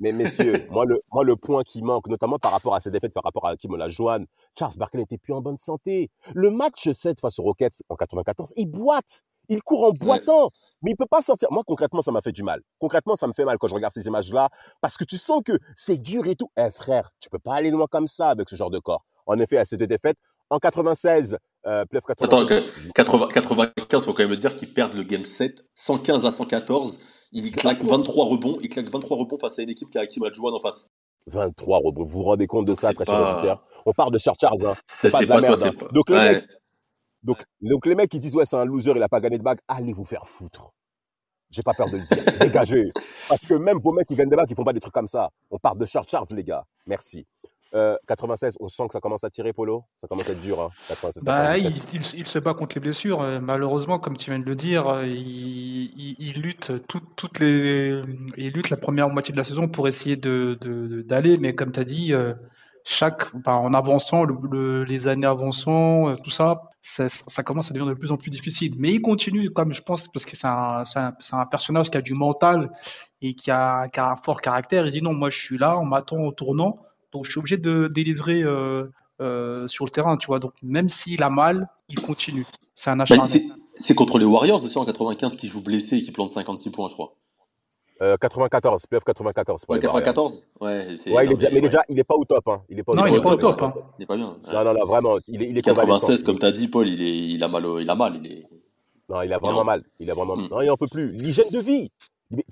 Mais 0.00 0.12
messieurs, 0.12 0.66
moi 0.70 0.84
le, 0.84 0.98
moi 1.12 1.24
le 1.24 1.36
point 1.36 1.62
qui 1.62 1.80
manque, 1.82 2.06
notamment 2.08 2.38
par 2.38 2.52
rapport 2.52 2.74
à 2.74 2.80
ces 2.80 2.90
défaites, 2.90 3.12
par 3.14 3.22
rapport 3.24 3.46
à 3.46 3.56
Kim 3.56 3.72
Olajuwon, 3.72 4.26
Charles 4.58 4.74
Barkley 4.78 5.00
n'était 5.00 5.16
plus 5.18 5.32
en 5.32 5.40
bonne 5.40 5.56
santé. 5.58 6.10
Le 6.34 6.50
match 6.50 6.90
7 6.90 7.20
face 7.20 7.38
aux 7.38 7.42
Rockets 7.42 7.82
en 7.88 7.96
94, 7.96 8.52
il 8.56 8.66
boite. 8.66 9.22
Il 9.48 9.62
court 9.62 9.84
en 9.84 9.90
boitant. 9.92 10.50
Mais 10.82 10.92
il 10.92 10.96
peut 10.96 11.06
pas 11.10 11.20
sortir. 11.20 11.48
Moi, 11.50 11.62
concrètement, 11.66 12.02
ça 12.02 12.10
m'a 12.12 12.20
fait 12.20 12.32
du 12.32 12.42
mal. 12.42 12.62
Concrètement, 12.78 13.14
ça 13.16 13.26
me 13.26 13.32
fait 13.32 13.44
mal 13.44 13.58
quand 13.58 13.68
je 13.68 13.74
regarde 13.74 13.92
ces 13.92 14.06
images-là. 14.06 14.48
Parce 14.80 14.96
que 14.96 15.04
tu 15.04 15.16
sens 15.16 15.42
que 15.44 15.58
c'est 15.76 15.98
dur 15.98 16.26
et 16.26 16.36
tout. 16.36 16.50
Eh, 16.56 16.70
frère, 16.70 17.10
tu 17.20 17.28
peux 17.30 17.38
pas 17.38 17.54
aller 17.54 17.70
loin 17.70 17.86
comme 17.90 18.06
ça 18.06 18.30
avec 18.30 18.48
ce 18.48 18.56
genre 18.56 18.70
de 18.70 18.78
corps. 18.78 19.04
En 19.26 19.38
effet, 19.38 19.58
à 19.58 19.64
ces 19.64 19.76
deux 19.76 19.86
défaites, 19.86 20.16
en 20.48 20.58
96, 20.58 21.36
euh, 21.66 21.84
playoff 21.84 22.04
Attends, 22.08 22.44
96. 22.46 22.64
80 22.94 23.28
95, 23.32 24.04
faut 24.04 24.12
quand 24.14 24.26
même 24.26 24.34
dire 24.36 24.56
qu'ils 24.56 24.72
perdent 24.72 24.94
le 24.94 25.02
game 25.04 25.24
7, 25.26 25.62
115 25.74 26.24
à 26.26 26.30
114. 26.30 26.98
Il 27.32 27.52
claque 27.52 27.84
23 27.84 28.24
rebonds, 28.24 28.58
il 28.60 28.68
claque 28.68 28.88
23 28.88 29.16
rebonds 29.18 29.38
face 29.38 29.58
à 29.58 29.62
une 29.62 29.68
équipe 29.70 29.90
qui 29.90 29.98
a 29.98 30.00
Hakim 30.00 30.22
Olajuwon 30.22 30.52
en 30.54 30.58
face. 30.58 30.88
23 31.26 31.78
rebonds. 31.78 32.02
Vous 32.02 32.08
vous 32.08 32.22
rendez 32.24 32.46
compte 32.48 32.66
de 32.66 32.74
ça, 32.74 32.88
c'est 32.88 32.94
très 32.94 33.04
cher 33.04 33.14
pas- 33.14 33.34
auditeur 33.36 33.64
On 33.86 33.92
parle 33.92 34.10
de 34.12 34.18
Charles 34.18 34.36
Charles. 34.40 34.66
Hein. 34.66 34.74
Ça, 34.88 35.10
pas 35.10 35.18
c'est 35.18 35.24
de 35.26 35.30
la 35.30 35.40
merde, 35.40 35.56
c'est 35.56 35.66
hein. 35.66 35.72
pas. 35.78 35.88
Donc, 35.92 36.08
le 36.10 36.16
Ouais. 36.16 36.32
mec- 36.34 36.48
Donc, 37.22 37.42
donc 37.60 37.86
les 37.86 37.94
mecs 37.94 38.10
qui 38.10 38.18
disent 38.20 38.34
ouais 38.34 38.46
c'est 38.46 38.56
un 38.56 38.64
loser, 38.64 38.92
il 38.96 39.02
a 39.02 39.08
pas 39.08 39.20
gagné 39.20 39.38
de 39.38 39.42
bague, 39.42 39.58
allez 39.68 39.92
vous 39.92 40.04
faire 40.04 40.26
foutre. 40.26 40.70
J'ai 41.50 41.62
pas 41.62 41.74
peur 41.74 41.90
de 41.90 41.96
le 41.96 42.04
dire. 42.04 42.24
Dégagez. 42.40 42.90
Parce 43.28 43.44
que 43.46 43.54
même 43.54 43.78
vos 43.78 43.92
mecs 43.92 44.06
qui 44.06 44.14
gagnent 44.14 44.28
des 44.30 44.36
bagues, 44.36 44.50
ils 44.50 44.54
font 44.56 44.64
pas 44.64 44.72
des 44.72 44.78
trucs 44.80 44.94
comme 44.94 45.08
ça. 45.08 45.30
On 45.50 45.58
parle 45.58 45.78
de 45.78 45.84
Charles 45.84 46.06
Charles 46.08 46.26
les 46.32 46.44
gars. 46.44 46.64
Merci. 46.86 47.26
Euh, 47.74 47.96
96, 48.08 48.56
on 48.60 48.68
sent 48.68 48.84
que 48.88 48.92
ça 48.94 49.00
commence 49.00 49.22
à 49.24 49.30
tirer 49.30 49.52
Polo. 49.52 49.84
Ça 50.00 50.08
commence 50.08 50.28
à 50.28 50.32
être 50.32 50.40
dur. 50.40 50.60
Hein. 50.60 50.70
96, 50.88 51.22
Bah, 51.24 51.54
97. 51.54 51.92
il, 51.94 52.00
il- 52.00 52.20
il 52.20 52.26
se 52.26 52.38
bat 52.40 52.54
contre 52.54 52.74
les 52.76 52.80
blessures. 52.80 53.20
Euh, 53.20 53.38
Malheureusement, 53.40 53.98
comme 54.00 54.16
tu 54.16 54.30
viens 54.30 54.38
de 54.40 54.44
le 54.44 54.56
dire, 54.56 54.88
euh, 54.88 55.06
il, 55.06 56.32
lutte 56.40 56.86
tout- 56.88 57.02
toutes 57.16 57.38
les, 57.40 58.00
il 58.36 58.50
lutte 58.52 58.70
la 58.70 58.76
première 58.76 59.08
moitié 59.08 59.32
de 59.32 59.38
la 59.38 59.44
saison 59.44 59.68
pour 59.68 59.86
essayer 59.88 60.16
de, 60.16 60.56
d'aller. 61.06 61.36
Mais 61.36 61.54
comme 61.54 61.70
tu 61.72 61.80
as 61.80 61.84
dit, 61.84 62.12
euh, 62.12 62.34
chaque, 62.84 63.34
bah, 63.36 63.56
en 63.56 63.74
avançant, 63.74 64.24
le- 64.24 64.36
le- 64.50 64.84
les 64.84 65.06
années 65.08 65.26
avançant, 65.26 66.08
euh, 66.08 66.16
tout 66.22 66.30
ça, 66.30 66.62
ça, 66.82 67.08
ça 67.08 67.42
commence 67.42 67.70
à 67.70 67.74
devenir 67.74 67.92
de 67.94 67.98
plus 67.98 68.10
en 68.12 68.16
plus 68.16 68.30
difficile. 68.30 68.74
Mais 68.78 68.92
il 68.94 69.00
continue, 69.02 69.50
comme 69.50 69.72
je 69.72 69.82
pense, 69.82 70.08
parce 70.08 70.24
que 70.24 70.36
c'est 70.36 70.46
un, 70.46 70.84
personnage 71.50 71.90
qui 71.90 71.96
a 71.98 72.02
du 72.02 72.14
mental 72.14 72.70
et 73.22 73.34
qui 73.34 73.50
a, 73.50 73.88
qui 73.88 74.00
a 74.00 74.10
un 74.12 74.16
fort 74.16 74.40
caractère. 74.40 74.86
Il 74.86 74.92
dit 74.92 75.02
non, 75.02 75.12
moi 75.14 75.30
je 75.30 75.38
suis 75.38 75.58
là, 75.58 75.78
on 75.78 75.84
m'attend 75.84 76.18
au 76.18 76.32
tournant, 76.32 76.78
donc 77.12 77.24
je 77.26 77.30
suis 77.30 77.38
obligé 77.38 77.56
de 77.58 77.88
délivrer. 77.92 78.42
euh, 78.42 78.84
euh, 79.22 79.68
sur 79.68 79.84
le 79.84 79.90
terrain, 79.90 80.16
tu 80.16 80.28
vois. 80.28 80.38
Donc 80.38 80.54
même 80.62 80.88
s'il 80.88 81.22
a 81.22 81.28
mal, 81.28 81.68
il 81.90 82.00
continue. 82.00 82.46
C'est 82.74 82.88
un 82.88 82.96
Bah, 82.96 83.02
acharné. 83.02 83.26
c'est- 83.30 83.46
c'est 83.74 83.94
contre 83.94 84.18
les 84.18 84.24
Warriors 84.24 84.64
aussi 84.64 84.78
en 84.78 84.86
95 84.86 85.36
qui 85.36 85.46
joue 85.48 85.62
blessé 85.62 85.98
et 85.98 86.02
qui 86.02 86.10
plante 86.10 86.30
56 86.30 86.70
points, 86.70 86.88
je 86.88 86.94
crois. 86.94 87.12
Euh, 88.02 88.16
94, 88.16 88.86
playoff 88.86 89.04
94. 89.04 89.64
pour 89.66 89.72
Ouais, 89.74 89.78
les 89.80 89.86
Warriors. 89.86 90.02
94 90.04 90.42
Ouais, 90.60 90.96
c'est- 90.96 91.12
Ouais, 91.12 91.26
il 91.26 91.32
est 91.32 91.34
déjà, 91.34 91.48
mais 91.50 91.54
ouais. 91.56 91.60
déjà, 91.62 91.82
il 91.88 91.98
est 91.98 92.04
pas 92.04 92.14
au 92.14 92.24
top. 92.24 92.48
Hein. 92.48 92.62
Il 92.70 92.78
est 92.78 92.82
pas 92.82 92.94
Non, 92.94 93.04
il 93.06 93.10
top. 93.12 93.18
est 93.18 93.22
pas 93.22 93.32
au 93.32 93.36
top. 93.36 93.62
hein. 93.62 93.74
Il 93.98 94.02
est 94.02 94.06
pas 94.06 94.16
bien. 94.16 94.28
ouais. 94.28 94.52
Non, 94.54 94.64
non, 94.64 94.74
non, 94.74 94.86
vraiment, 94.86 95.18
il 95.28 95.42
est, 95.42 95.50
il 95.50 95.58
est 95.58 95.62
convalescent. 95.62 96.06
96, 96.06 96.22
comme 96.22 96.38
tu 96.38 96.46
as 96.46 96.50
dit, 96.50 96.68
Paul, 96.68 96.88
il, 96.88 97.02
est, 97.02 97.16
il, 97.34 97.44
a 97.44 97.48
mal, 97.48 97.66
au- 97.66 97.78
il 97.78 97.90
a 97.90 97.94
mal. 97.94 98.16
Il 98.22 98.26
est... 98.32 98.46
Non, 99.08 99.20
il 99.22 99.32
a 99.32 99.38
vraiment 99.38 99.58
Non. 99.58 99.64
mal. 99.64 99.82
Il 99.98 100.10
a 100.10 100.14
vraiment. 100.14 100.36
Mm. 100.36 100.48
Non, 100.50 100.60
il 100.62 100.70
en 100.70 100.76
peut 100.78 100.86
plus. 100.90 101.12
L'hygiène 101.12 101.50
de 101.50 101.58
vie. 101.58 101.90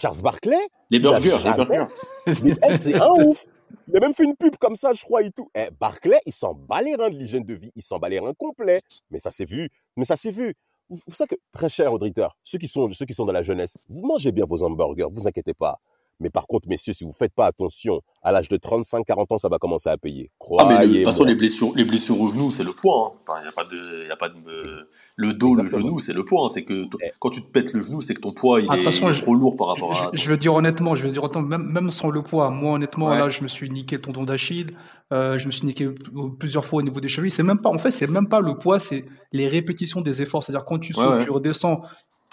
Charles 0.02 0.20
Barkley, 0.22 0.58
Les 0.90 0.98
burgers, 0.98 1.36
les 1.44 1.52
burgers. 1.52 1.84
Mais 2.26 2.76
c'est 2.76 3.00
un 3.00 3.08
ouf. 3.26 3.44
Il 3.86 3.96
a 3.96 4.00
même 4.00 4.12
fait 4.12 4.24
une 4.24 4.34
pub 4.36 4.56
comme 4.56 4.74
ça, 4.76 4.92
je 4.92 5.02
crois, 5.04 5.22
et 5.22 5.30
tout. 5.30 5.48
Eh, 5.54 5.68
Barclay, 5.78 6.18
il 6.26 6.32
s'en 6.32 6.52
bat 6.52 6.82
les 6.82 6.94
reins 6.96 7.10
de 7.10 7.14
l'hygiène 7.14 7.44
de 7.44 7.54
vie. 7.54 7.70
Il 7.76 7.82
s'en 7.82 7.98
bat 7.98 8.08
les 8.08 8.18
reins 8.18 8.34
complet. 8.36 8.82
Mais 9.10 9.18
ça 9.18 9.30
s'est 9.30 9.44
vu. 9.44 9.70
Mais 9.96 10.04
ça 10.04 10.16
s'est 10.16 10.32
vu. 10.32 10.54
Vous, 10.90 11.00
savez 11.08 11.28
que, 11.28 11.34
très 11.52 11.68
cher 11.68 11.92
auditeur, 11.92 12.36
ceux 12.44 12.58
qui 12.58 12.66
sont, 12.66 12.90
ceux 12.90 13.04
qui 13.04 13.14
sont 13.14 13.26
dans 13.26 13.32
la 13.32 13.42
jeunesse, 13.42 13.76
vous 13.88 14.06
mangez 14.06 14.32
bien 14.32 14.46
vos 14.46 14.62
hamburgers, 14.62 15.08
vous 15.10 15.28
inquiétez 15.28 15.54
pas. 15.54 15.80
Mais 16.20 16.30
par 16.30 16.46
contre, 16.46 16.68
messieurs, 16.68 16.92
si 16.92 17.04
vous 17.04 17.12
faites 17.12 17.32
pas 17.32 17.46
attention, 17.46 18.00
à 18.22 18.32
l'âge 18.32 18.48
de 18.48 18.56
35-40 18.56 19.32
ans, 19.34 19.38
ça 19.38 19.48
va 19.48 19.58
commencer 19.58 19.88
à 19.88 19.96
payer. 19.96 20.30
Ah, 20.58 20.66
mais 20.68 20.74
le- 20.74 20.78
de 20.80 20.82
toute 20.82 20.86
Croyez-moi. 20.88 21.12
façon, 21.12 21.24
les 21.24 21.34
blessures, 21.36 21.72
les 21.76 21.84
blessures 21.84 22.20
au 22.20 22.28
genou, 22.32 22.50
c'est 22.50 22.64
le 22.64 22.72
poids. 22.72 23.06
hein. 23.10 23.14
Enfin, 23.26 23.44
y 23.44 23.48
a 23.48 23.52
pas 23.52 23.64
de, 23.64 24.08
y 24.08 24.10
a 24.10 24.16
pas 24.16 24.28
de, 24.28 24.34
euh, 24.48 24.90
le 25.16 25.32
dos, 25.34 25.54
le 25.54 25.66
genou, 25.68 26.00
c'est 26.00 26.12
le 26.12 26.24
poids. 26.24 26.46
hein. 26.46 26.50
C'est 26.52 26.64
que 26.64 26.86
Eh. 27.02 27.10
quand 27.20 27.30
tu 27.30 27.40
te 27.42 27.46
pètes 27.50 27.72
le 27.72 27.80
genou, 27.82 28.00
c'est 28.00 28.14
que 28.14 28.20
ton 28.20 28.32
poids, 28.32 28.60
il 28.60 28.66
Ah, 28.68 28.74
de 28.74 28.80
est, 28.80 28.84
toute 28.84 28.92
façon, 28.92 29.06
il 29.06 29.10
est 29.10 29.14
je- 29.14 29.22
trop 29.22 29.34
lourd 29.34 29.56
par 29.56 29.68
rapport 29.68 29.92
à. 29.92 30.10
Je, 30.12 30.20
je 30.20 30.30
veux 30.30 30.36
dire 30.36 30.54
honnêtement, 30.54 30.96
je 30.96 31.06
veux 31.06 31.12
dire 31.12 31.22
même, 31.40 31.62
même 31.70 31.90
sans 31.92 32.10
le 32.10 32.22
poids, 32.22 32.50
moi 32.50 32.72
honnêtement, 32.74 33.06
Ouais. 33.08 33.18
là, 33.18 33.28
je 33.28 33.42
me 33.42 33.48
suis 33.48 33.70
niqué 33.70 33.96
le 33.96 34.02
tendon 34.02 34.24
d'Achille, 34.24 34.76
euh, 35.12 35.38
je 35.38 35.46
me 35.46 35.52
suis 35.52 35.66
niqué 35.66 35.88
plusieurs 36.40 36.64
fois 36.64 36.80
au 36.80 36.82
niveau 36.82 37.00
des 37.00 37.08
chevilles. 37.08 37.30
C'est 37.30 37.44
même 37.44 37.60
pas, 37.60 37.70
en 37.70 37.78
fait, 37.78 37.92
c'est 37.92 38.08
même 38.08 38.28
pas 38.28 38.40
le 38.40 38.56
poids, 38.58 38.80
c'est 38.80 39.04
les 39.32 39.46
répétitions 39.46 40.00
des 40.00 40.20
efforts. 40.20 40.42
C'est-à-dire 40.42 40.64
quand 40.64 40.78
tu 40.80 40.92
sautes, 40.94 41.18
ouais. 41.18 41.24
tu 41.24 41.30
redescends, 41.30 41.82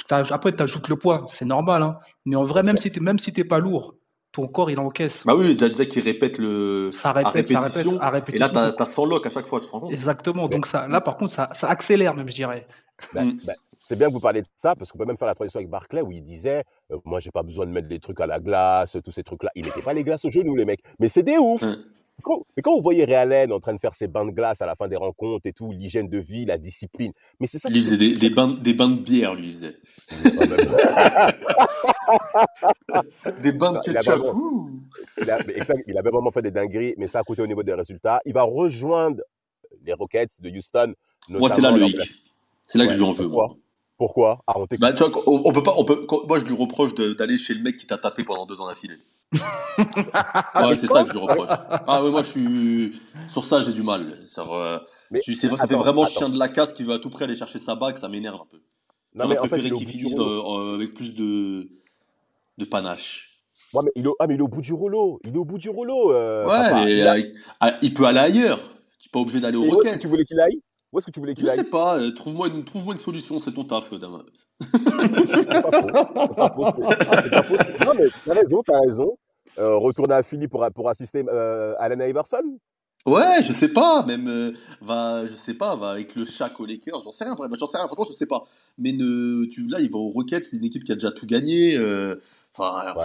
après 0.09 0.55
tu 0.55 0.61
ajoutes 0.63 0.87
le 0.89 0.95
poids, 0.97 1.25
c'est 1.29 1.45
normal. 1.45 1.83
Hein. 1.83 1.97
Mais 2.25 2.35
en 2.35 2.43
vrai, 2.43 2.63
même 2.63 2.77
si 2.77 2.91
t'es, 2.91 2.99
même 2.99 3.19
si 3.19 3.33
t'es 3.33 3.43
pas 3.43 3.59
lourd, 3.59 3.95
ton 4.31 4.47
corps 4.47 4.69
il 4.69 4.79
encaisse. 4.79 5.23
Bah 5.25 5.35
oui, 5.35 5.55
déjà, 5.55 5.69
déjà 5.69 5.85
qui 5.85 5.99
répète 6.01 6.37
le. 6.37 6.89
Ça 6.91 7.09
à 7.11 7.13
répète, 7.13 7.47
ça 7.47 7.59
répétition. 7.59 7.91
répète, 7.99 8.29
à 8.29 8.35
Et 8.35 8.39
là, 8.39 8.49
t'as, 8.49 8.71
t'as 8.73 8.85
100 8.85 9.05
locks 9.05 9.25
à 9.25 9.29
chaque 9.29 9.47
fois, 9.47 9.59
tu 9.61 9.67
te 9.67 9.71
rends 9.71 9.79
compte 9.81 9.93
Exactement. 9.93 10.47
Donc 10.49 10.65
ça, 10.67 10.87
là 10.87 10.99
par 11.01 11.17
contre, 11.17 11.31
ça, 11.31 11.49
ça 11.53 11.67
accélère 11.69 12.13
même, 12.15 12.29
je 12.29 12.35
dirais. 12.35 12.67
Ben, 13.13 13.25
Mm. 13.25 13.39
ben, 13.45 13.53
c'est 13.79 13.97
bien 13.97 14.07
que 14.07 14.13
vous 14.13 14.19
parlez 14.21 14.41
de 14.41 14.47
ça, 14.55 14.73
parce 14.75 14.91
qu'on 14.91 14.97
peut 14.97 15.05
même 15.05 15.17
faire 15.17 15.27
la 15.27 15.35
transition 15.35 15.59
avec 15.59 15.69
Barclay, 15.69 16.01
où 16.01 16.11
il 16.11 16.23
disait 16.23 16.63
euh, 16.91 16.97
Moi, 17.05 17.19
j'ai 17.19 17.29
pas 17.31 17.43
besoin 17.43 17.65
de 17.65 17.71
mettre 17.71 17.87
des 17.87 17.99
trucs 17.99 18.19
à 18.21 18.25
la 18.27 18.39
glace, 18.39 18.97
tous 19.03 19.11
ces 19.11 19.23
trucs-là. 19.23 19.51
Il 19.55 19.65
mettait 19.65 19.81
pas 19.81 19.93
les 19.93 20.03
glaces 20.03 20.23
aux 20.25 20.29
genoux, 20.29 20.55
les 20.55 20.65
mecs. 20.65 20.81
Mais 20.99 21.09
c'est 21.09 21.23
des 21.23 21.37
ouf 21.37 21.61
Mm. 21.61 21.75
Quand- 22.25 22.41
Mais 22.57 22.63
quand 22.63 22.73
vous 22.75 22.81
voyez 22.81 23.05
Ray 23.05 23.13
Allen 23.15 23.51
en 23.53 23.59
train 23.59 23.73
de 23.75 23.79
faire 23.79 23.93
ses 23.93 24.07
bains 24.07 24.25
de 24.25 24.31
glace 24.31 24.59
à 24.61 24.65
la 24.65 24.75
fin 24.75 24.87
des 24.87 24.95
rencontres 24.95 25.45
et 25.45 25.53
tout, 25.53 25.71
l'hygiène 25.71 26.09
de 26.09 26.17
vie, 26.17 26.45
la 26.45 26.57
discipline, 26.57 27.11
mais 27.39 27.45
c'est 27.45 27.59
ça 27.59 27.69
il 27.69 27.75
qui 27.75 27.83
faisait 27.83 27.97
des, 27.97 28.15
des, 28.15 28.29
bains, 28.31 28.57
des 28.59 28.73
bains 28.73 28.89
de 28.89 28.95
bière, 28.99 29.35
lui, 29.35 29.49
il 29.49 29.53
faisait. 29.53 29.75
Des 33.41 33.51
bains 33.53 33.73
de 33.73 33.79
ketchup. 33.79 34.23
il, 35.21 35.31
a, 35.31 35.39
mais 35.45 35.53
exact, 35.57 35.83
il 35.87 35.97
avait 35.97 36.09
vraiment 36.09 36.31
fait 36.31 36.41
des 36.41 36.51
dingueries, 36.51 36.95
mais 36.97 37.07
ça 37.07 37.19
a 37.19 37.23
coûté 37.23 37.41
au 37.41 37.47
niveau 37.47 37.63
des 37.63 37.73
résultats. 37.73 38.19
Il 38.25 38.33
va 38.33 38.43
rejoindre 38.43 39.21
les 39.83 39.93
Rockets 39.93 40.41
de 40.41 40.49
Houston. 40.49 40.93
Moi, 41.29 41.49
c'est 41.49 41.61
là 41.61 41.71
le 41.71 41.83
hic. 41.83 41.97
C'est 42.67 42.77
là 42.77 42.85
que 42.85 42.89
Ouais, 42.89 42.95
je 42.95 42.99
lui 42.99 43.05
en 43.07 43.11
veux, 43.11 43.23
pourquoi 43.27 43.47
moi. 43.47 43.57
Pourquoi? 43.97 44.39
Ah, 44.47 44.53
on. 44.57 44.65
Bah, 44.79 44.91
tu 44.93 45.03
vois, 45.03 45.23
on, 45.27 45.41
on 45.45 45.53
peut 45.53 45.63
pas, 45.63 45.73
on 45.77 45.85
peut, 45.85 46.05
quand- 46.07 46.27
moi, 46.27 46.39
je 46.39 46.45
lui 46.45 46.55
reproche 46.55 46.93
d'aller 46.95 47.37
chez 47.37 47.53
le 47.53 47.61
mec 47.63 47.77
qui 47.77 47.87
t'a 47.87 47.97
tapé 47.97 48.23
pendant 48.23 48.45
deux 48.45 48.59
ans 48.59 48.67
d'affilée. 48.67 48.97
ouais, 49.77 50.75
c'est 50.77 50.87
ça 50.87 51.03
que 51.03 51.13
je 51.13 51.17
reproche. 51.17 51.49
Ah 51.87 52.03
ouais, 52.03 52.11
moi 52.11 52.23
je 52.23 52.29
suis 52.29 53.01
sur 53.27 53.43
ça, 53.43 53.61
j'ai 53.61 53.73
du 53.73 53.83
mal. 53.83 54.17
Euh, 54.37 54.79
mais, 55.11 55.21
c'est, 55.23 55.49
ça 55.55 55.67
fait 55.67 55.75
vraiment 55.75 56.05
chien 56.05 56.29
de 56.29 56.37
la 56.37 56.49
casse 56.49 56.73
qui 56.73 56.83
veut 56.83 56.93
à 56.93 56.99
tout 56.99 57.09
prix 57.09 57.25
aller 57.25 57.35
chercher 57.35 57.59
sa 57.59 57.75
bague, 57.75 57.97
ça 57.97 58.07
m'énerve 58.07 58.41
un 58.41 58.47
peu. 58.49 58.61
Non, 59.15 59.27
mais 59.27 59.37
en 59.37 59.45
fait, 59.45 59.61
qu'il 59.61 59.87
finisse 59.87 60.17
euh, 60.17 60.75
avec 60.75 60.93
plus 60.93 61.15
de, 61.15 61.69
de 62.57 62.65
panache. 62.65 63.31
Ouais, 63.73 63.81
mais 63.83 63.91
il 63.95 64.05
est, 64.05 64.09
ah, 64.19 64.27
mais 64.27 64.35
il 64.35 64.39
est 64.39 64.43
au 64.43 64.47
bout 64.47 64.61
du 64.61 64.73
rouleau. 64.73 65.19
Il 65.23 65.33
est 65.33 65.37
au 65.37 65.45
bout 65.45 65.57
du 65.57 65.69
rouleau. 65.69 66.11
Euh, 66.11 66.45
ouais, 66.45 67.05
ah, 67.59 67.77
il, 67.81 67.93
peut 67.93 68.05
aller 68.05 68.19
ailleurs. 68.19 68.59
Tu 68.99 69.07
n'es 69.07 69.11
pas 69.11 69.19
obligé 69.19 69.39
d'aller 69.39 69.57
au 69.57 69.63
Rockets. 69.63 69.77
Où 69.77 69.81
est-ce 69.81 69.93
que 69.95 70.01
tu 70.01 70.07
voulais 70.07 70.25
qu'il 70.25 70.39
aille? 70.39 70.61
Où 70.91 70.97
est-ce 70.97 71.07
que 71.07 71.11
tu 71.11 71.19
voulais 71.19 71.33
qu'il 71.33 71.49
aille? 71.49 71.57
Je 71.57 71.63
sais 71.63 71.69
pas. 71.69 71.99
Euh, 71.99 72.11
trouve-moi 72.11 72.47
une, 72.47 72.63
trouve 72.63 72.91
une 72.91 72.99
solution. 72.99 73.39
C'est 73.39 73.53
ton 73.53 73.63
taf, 73.63 73.93
Damas. 73.93 74.23
c'est 74.61 74.83
pas 74.83 75.71
faux. 75.71 76.83
C'est 77.23 77.31
pas 77.31 77.43
faux. 77.43 77.55
Non, 77.85 77.93
mais 77.97 78.05
t'as 78.25 78.33
raison, 78.33 78.63
t'as 78.63 78.79
raison. 78.79 79.17
Retourner 79.57 80.13
à 80.15 80.23
Philly 80.23 80.47
pour, 80.47 80.65
pour 80.73 80.89
assister 80.89 81.23
à 81.29 81.73
Allen 81.79 82.01
Iverson? 82.01 82.57
Ouais, 83.07 83.43
je 83.43 83.53
sais 83.53 83.67
pas, 83.67 84.03
même 84.03 84.27
euh, 84.27 84.53
va, 84.81 85.27
je 85.27 85.33
sais 85.35 85.53
pas, 85.53 85.75
va 85.75 85.91
avec 85.91 86.15
le 86.15 86.25
Shaq 86.25 86.59
aux 86.59 86.65
Lakers, 86.65 87.01
j'en 87.01 87.11
sais 87.11 87.23
rien, 87.23 87.35
j'en 87.53 87.67
sais 87.67 87.77
rien, 87.77 87.85
franchement, 87.85 88.05
je 88.09 88.13
sais 88.13 88.25
pas. 88.25 88.45
Mais 88.79 88.93
ne, 88.93 89.45
tu, 89.45 89.67
là, 89.67 89.79
il 89.79 89.91
va 89.91 89.99
aux 89.99 90.09
Rockets, 90.09 90.43
c'est 90.43 90.57
une 90.57 90.65
équipe 90.65 90.83
qui 90.83 90.91
a 90.91 90.95
déjà 90.95 91.11
tout 91.11 91.27
gagné. 91.27 91.77
Euh, 91.77 92.15
enfin, 92.57 92.95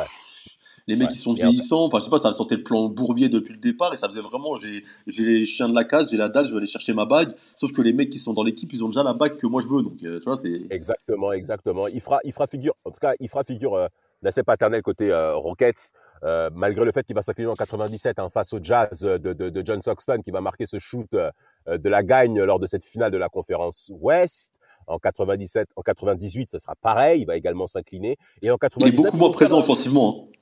les 0.87 0.97
mecs 0.97 1.11
qui 1.11 1.19
sont 1.19 1.35
vieillissants, 1.35 1.85
enfin, 1.85 1.99
je 1.99 2.05
sais 2.05 2.11
pas, 2.11 2.17
ça 2.17 2.33
sentait 2.33 2.57
le 2.57 2.63
plan 2.63 2.89
bourbier 2.89 3.29
depuis 3.29 3.53
le 3.53 3.61
départ 3.61 3.93
et 3.93 3.99
ça 3.99 4.09
faisait 4.09 4.23
vraiment, 4.23 4.57
j'ai, 4.57 4.85
les 5.07 5.45
chiens 5.45 5.69
de 5.69 5.75
la 5.75 5.85
case, 5.85 6.11
j'ai 6.11 6.17
la 6.17 6.31
dalle, 6.31 6.47
je 6.47 6.53
vais 6.53 6.57
aller 6.57 6.67
chercher 6.67 6.95
ma 6.95 7.05
bague. 7.05 7.35
Sauf 7.55 7.71
que 7.73 7.83
les 7.83 7.93
mecs 7.93 8.09
qui 8.09 8.19
sont 8.19 8.33
dans 8.33 8.43
l'équipe, 8.43 8.73
ils 8.73 8.83
ont 8.83 8.89
déjà 8.89 9.03
la 9.03 9.13
bague 9.13 9.37
que 9.37 9.47
moi 9.47 9.61
je 9.61 9.69
veux, 9.69 9.83
donc 9.83 10.03
euh, 10.03 10.19
tu 10.21 10.25
vois, 10.25 10.37
c'est. 10.37 10.63
Exactement, 10.71 11.31
exactement. 11.33 11.89
Il 11.89 12.01
fera, 12.01 12.21
il 12.25 12.33
fera 12.33 12.47
figure, 12.47 12.73
en 12.87 12.91
tout 12.91 13.01
cas, 13.01 13.13
il 13.21 13.29
fera 13.29 13.45
figure 13.45 13.87
d'assez 14.23 14.43
paternel 14.43 14.81
côté 14.81 15.13
Rockets. 15.35 15.93
Euh, 16.25 16.51
malgré 16.53 16.85
le 16.85 16.93
fait 16.93 17.05
qu'il 17.05 17.15
va 17.15 17.23
s'incliner 17.23 17.49
en 17.51 17.55
97 17.55 18.19
hein, 18.19 18.29
face 18.29 18.53
au 18.53 18.59
Jazz 18.63 19.01
de, 19.01 19.17
de, 19.17 19.49
de, 19.49 19.63
John 19.65 19.83
Soxton, 19.83 20.21
qui 20.23 20.31
va 20.31 20.41
marquer 20.41 20.67
ce 20.67 20.79
shoot 20.79 21.09
euh, 21.15 21.31
de 21.67 21.89
la 21.89 22.03
gagne 22.03 22.43
lors 22.43 22.59
de 22.59 22.67
cette 22.67 22.85
finale 22.85 23.11
de 23.11 23.17
la 23.17 23.29
conférence 23.29 23.91
Ouest. 23.95 24.53
En 24.87 24.99
97, 24.99 25.69
en 25.77 25.83
98, 25.83 26.51
ce 26.51 26.59
sera 26.59 26.75
pareil. 26.75 27.23
Il 27.23 27.27
va 27.27 27.37
également 27.37 27.67
s'incliner. 27.67 28.17
Et 28.43 28.51
en 28.51 28.57
97, 28.57 28.95
il 28.95 28.99
est 28.99 29.03
beaucoup 29.03 29.17
moins 29.17 29.31
présent 29.31 29.59
offensivement. 29.59 30.27
Hein. 30.29 30.39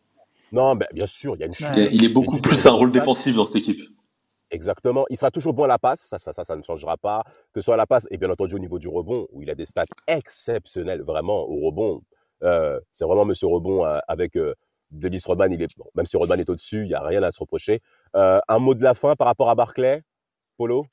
Non, 0.53 0.77
ben, 0.77 0.87
bien 0.93 1.07
sûr, 1.07 1.35
il 1.37 1.41
y 1.41 1.43
a 1.43 1.47
une 1.47 1.55
chute. 1.55 1.69
Il 1.93 2.05
est 2.05 2.09
beaucoup 2.09 2.39
plus 2.39 2.67
un 2.67 2.73
rôle 2.73 2.91
défensif 2.91 3.37
dans 3.37 3.45
cette 3.45 3.57
équipe. 3.57 3.81
Exactement. 4.51 5.05
Il 5.11 5.19
sera 5.19 5.31
toujours 5.31 5.53
bon 5.53 5.65
à 5.65 5.67
la 5.67 5.79
passe, 5.79 6.01
ça, 6.01 6.19
ça, 6.19 6.33
ça, 6.33 6.45
ça 6.45 6.57
ne 6.57 6.63
changera 6.63 6.97
pas. 6.97 7.23
Que 7.53 7.61
ce 7.61 7.67
soit 7.67 7.75
à 7.75 7.77
la 7.77 7.87
passe 7.87 8.07
et 8.11 8.17
bien 8.17 8.31
entendu 8.31 8.55
au 8.55 8.59
niveau 8.59 8.79
du 8.79 8.89
rebond, 8.89 9.27
où 9.33 9.43
il 9.43 9.51
a 9.51 9.55
des 9.55 9.67
stats 9.67 9.85
exceptionnels, 10.07 11.03
vraiment 11.03 11.43
au 11.47 11.67
rebond. 11.67 12.01
Euh, 12.43 12.81
c'est 12.93 13.05
vraiment 13.05 13.25
Monsieur 13.25 13.49
Rebond 13.49 13.85
euh, 13.85 13.99
avec 14.07 14.37
euh, 14.37 14.55
Denis 14.91 15.21
Rodman, 15.25 15.53
il 15.53 15.63
est, 15.63 15.77
même 15.95 16.07
si 16.07 16.17
Rodman 16.17 16.41
est 16.41 16.49
au-dessus, 16.49 16.83
il 16.83 16.89
n'y 16.89 16.95
a 16.95 17.03
rien 17.03 17.23
à 17.23 17.33
se 17.33 17.41
reprocher. 17.41 17.81
Euh, 18.17 18.41
un 18.49 18.59
mot 18.59 18.75
de 18.75 18.83
la 18.83 18.95
fin 18.95 19.15
par 19.17 19.27
rapport 19.27 19.51
à 19.51 19.55
Barclay, 19.55 20.03
Polo? 20.57 20.87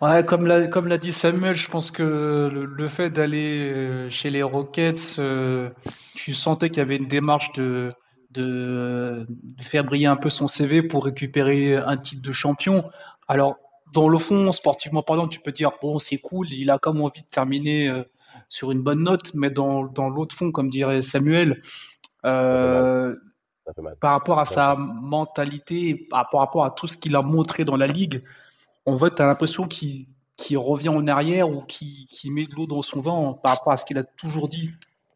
Ouais, 0.00 0.24
comme 0.24 0.46
l'a, 0.46 0.66
comme 0.66 0.86
l'a 0.86 0.96
dit 0.96 1.12
Samuel, 1.12 1.56
je 1.56 1.68
pense 1.68 1.90
que 1.90 2.48
le, 2.50 2.88
fait 2.88 3.10
d'aller 3.10 3.70
euh, 3.70 4.10
chez 4.10 4.30
les 4.30 4.42
Rockets, 4.42 5.16
euh, 5.18 5.70
tu 6.14 6.32
sentais 6.32 6.70
qu'il 6.70 6.78
y 6.78 6.80
avait 6.80 6.96
une 6.96 7.08
démarche 7.08 7.52
de, 7.52 7.90
de, 8.30 9.26
faire 9.60 9.84
briller 9.84 10.06
un 10.06 10.16
peu 10.16 10.30
son 10.30 10.48
CV 10.48 10.82
pour 10.82 11.04
récupérer 11.04 11.76
un 11.76 11.98
titre 11.98 12.22
de 12.22 12.32
champion. 12.32 12.88
Alors, 13.28 13.58
dans 13.92 14.08
le 14.08 14.18
fond, 14.18 14.52
sportivement 14.52 15.02
parlant, 15.02 15.28
tu 15.28 15.40
peux 15.40 15.52
dire, 15.52 15.72
bon, 15.82 15.98
c'est 15.98 16.18
cool, 16.18 16.50
il 16.52 16.70
a 16.70 16.78
comme 16.78 17.02
envie 17.02 17.20
de 17.20 17.26
terminer 17.26 17.92
sur 18.48 18.72
une 18.72 18.82
bonne 18.82 19.02
note, 19.02 19.34
mais 19.34 19.50
dans, 19.50 19.84
dans 19.84 20.08
l'autre 20.08 20.34
fond, 20.34 20.50
comme 20.50 20.70
dirait 20.70 21.02
Samuel, 21.02 21.60
euh, 22.24 23.16
par 24.00 24.12
rapport 24.12 24.38
à 24.38 24.44
sa 24.46 24.76
mentalité, 24.76 25.94
par 26.10 26.26
rapport 26.32 26.64
à 26.64 26.70
tout 26.70 26.86
ce 26.86 26.96
qu'il 26.96 27.14
a 27.16 27.22
montré 27.22 27.64
dans 27.64 27.76
la 27.76 27.86
ligue, 27.86 28.22
on 28.86 28.96
voit, 28.96 29.10
tu 29.10 29.22
as 29.22 29.26
l'impression 29.26 29.68
qu'il 29.68 30.06
revient 30.56 30.88
en 30.88 31.06
arrière 31.06 31.48
ou 31.50 31.62
qu'il 31.62 32.32
met 32.32 32.46
de 32.46 32.54
l'eau 32.54 32.66
dans 32.66 32.82
son 32.82 33.00
vent 33.00 33.34
par 33.34 33.56
rapport 33.56 33.72
à 33.72 33.76
ce 33.76 33.84
qu'il 33.84 33.98
a 33.98 34.04
toujours 34.04 34.48
dit 34.48 34.70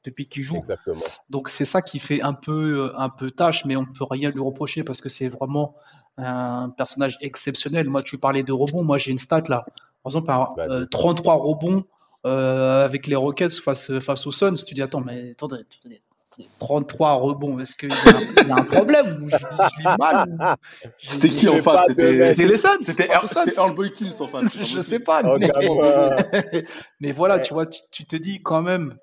depuis 0.04 0.28
qu'il 0.28 0.42
joue. 0.42 0.56
Exactement. 0.56 1.00
Donc 1.30 1.48
c'est 1.48 1.64
ça 1.64 1.82
qui 1.82 1.98
fait 1.98 2.22
un 2.22 2.34
peu, 2.34 2.92
un 2.96 3.08
peu 3.08 3.30
tâche, 3.30 3.64
mais 3.64 3.76
on 3.76 3.82
ne 3.82 3.86
peut 3.86 4.04
rien 4.08 4.30
lui 4.30 4.40
reprocher 4.40 4.84
parce 4.84 5.00
que 5.00 5.08
c'est 5.08 5.28
vraiment 5.28 5.74
un 6.18 6.70
personnage 6.70 7.18
exceptionnel. 7.20 7.88
Moi, 7.88 8.02
tu 8.02 8.18
parlais 8.18 8.42
de 8.42 8.52
rebonds, 8.52 8.84
moi 8.84 8.98
j'ai 8.98 9.10
une 9.10 9.18
stat 9.18 9.44
là. 9.48 9.64
Par 10.02 10.10
exemple, 10.10 10.86
33 10.90 11.34
euh, 11.34 11.38
rebonds 11.38 11.84
euh, 12.26 12.84
avec 12.84 13.06
les 13.06 13.16
Rockets 13.16 13.54
face, 13.54 13.98
face 14.00 14.26
aux 14.26 14.32
Suns. 14.32 14.54
Tu 14.66 14.74
dis, 14.74 14.82
attends, 14.82 15.00
mais 15.00 15.30
attendez, 15.30 15.64
attendez 15.80 16.02
33 16.58 17.14
rebonds. 17.14 17.58
Est-ce 17.58 17.74
qu'il 17.76 17.90
y, 17.90 18.50
a 18.50 18.56
un 18.56 18.64
problème 18.64 19.24
ou 19.24 19.30
je, 19.30 19.96
mal 19.98 20.56
C'était 20.98 21.30
qui 21.30 21.48
en 21.48 21.58
face? 21.58 21.86
C'était 21.88 22.46
les 22.46 22.56
Suns. 22.56 22.78
C'était 22.82 23.08
Earl 23.56 23.74
Boykins 23.74 24.12
en 24.20 24.26
face. 24.26 24.56
je 24.56 24.80
sais 24.80 24.98
pas. 24.98 25.22
Oh, 25.24 25.38
mais, 27.00 27.12
voilà, 27.12 27.38
tu 27.38 27.54
vois, 27.54 27.66
tu, 27.66 28.04
te 28.04 28.16
dis 28.16 28.42
quand 28.42 28.62
même, 28.62 28.94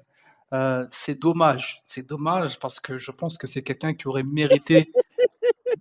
euh, 0.53 0.85
c'est 0.91 1.19
dommage. 1.19 1.81
C'est 1.85 2.07
dommage 2.07 2.59
parce 2.59 2.79
que 2.79 2.97
je 2.97 3.11
pense 3.11 3.37
que 3.37 3.47
c'est 3.47 3.61
quelqu'un 3.61 3.93
qui 3.93 4.07
aurait 4.07 4.23
mérité 4.23 4.91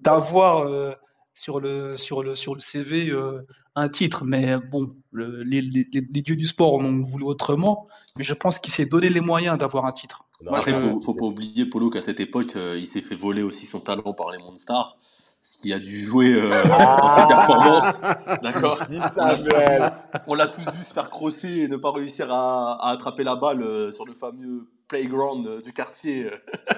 d'avoir 0.00 0.66
euh, 0.66 0.92
sur, 1.34 1.60
le, 1.60 1.96
sur, 1.96 2.22
le, 2.22 2.36
sur 2.36 2.54
le 2.54 2.60
CV 2.60 3.08
euh, 3.08 3.46
un 3.80 3.88
titre. 3.88 4.24
Mais 4.24 4.56
bon, 4.58 4.94
les, 5.12 5.60
les, 5.60 5.88
les, 5.92 6.22
dieux 6.22 6.36
du 6.36 6.46
sport 6.46 6.74
ont 6.74 7.02
voulu 7.02 7.24
autrement. 7.24 7.88
Mais 8.18 8.24
je 8.24 8.34
pense 8.34 8.58
qu'il 8.58 8.72
s'est 8.72 8.86
donné 8.86 9.08
les 9.08 9.20
moyens 9.20 9.58
d'avoir 9.58 9.86
un 9.86 9.92
titre. 9.92 10.24
Après, 10.48 10.70
il 10.70 10.76
faut, 10.76 11.00
faut 11.00 11.14
pas 11.14 11.26
oublier, 11.26 11.66
Polo, 11.66 11.90
qu'à 11.90 12.02
cette 12.02 12.20
époque, 12.20 12.56
euh, 12.56 12.76
il 12.78 12.86
s'est 12.86 13.02
fait 13.02 13.14
voler 13.14 13.42
aussi 13.42 13.66
son 13.66 13.80
talent 13.80 14.14
par 14.14 14.30
les 14.30 14.38
Monstars, 14.38 14.96
ce 15.42 15.58
qui 15.58 15.72
a 15.72 15.78
dû 15.78 15.94
jouer 15.94 16.32
euh, 16.32 16.48
dans 16.48 17.14
ses 17.14 17.26
performances. 17.26 18.00
D'accord 18.42 18.78
On 20.26 20.34
l'a 20.34 20.48
tous 20.48 20.64
vu 20.64 20.82
se 20.82 20.94
faire 20.94 21.10
crosser 21.10 21.60
et 21.60 21.68
ne 21.68 21.76
pas 21.76 21.92
réussir 21.92 22.32
à, 22.32 22.90
attraper 22.90 23.22
la 23.22 23.36
balle 23.36 23.62
euh, 23.62 23.90
sur 23.90 24.06
le 24.06 24.14
fameux 24.14 24.68
playground 24.88 25.62
du 25.62 25.72
quartier 25.72 26.30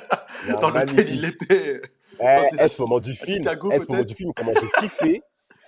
dans 0.61 0.71
lequel 0.71 1.09
il 1.09 1.25
était. 1.25 1.83
Eh, 2.21 2.69
ce 2.69 2.83
moment 2.83 3.01
du 3.01 3.15
film, 3.15 3.45
ce 3.45 3.91
moment 3.91 4.05
du 4.05 4.15
film, 4.15 4.33
comment 4.37 4.53
j'ai 4.61 4.69
kiffé. 4.81 5.23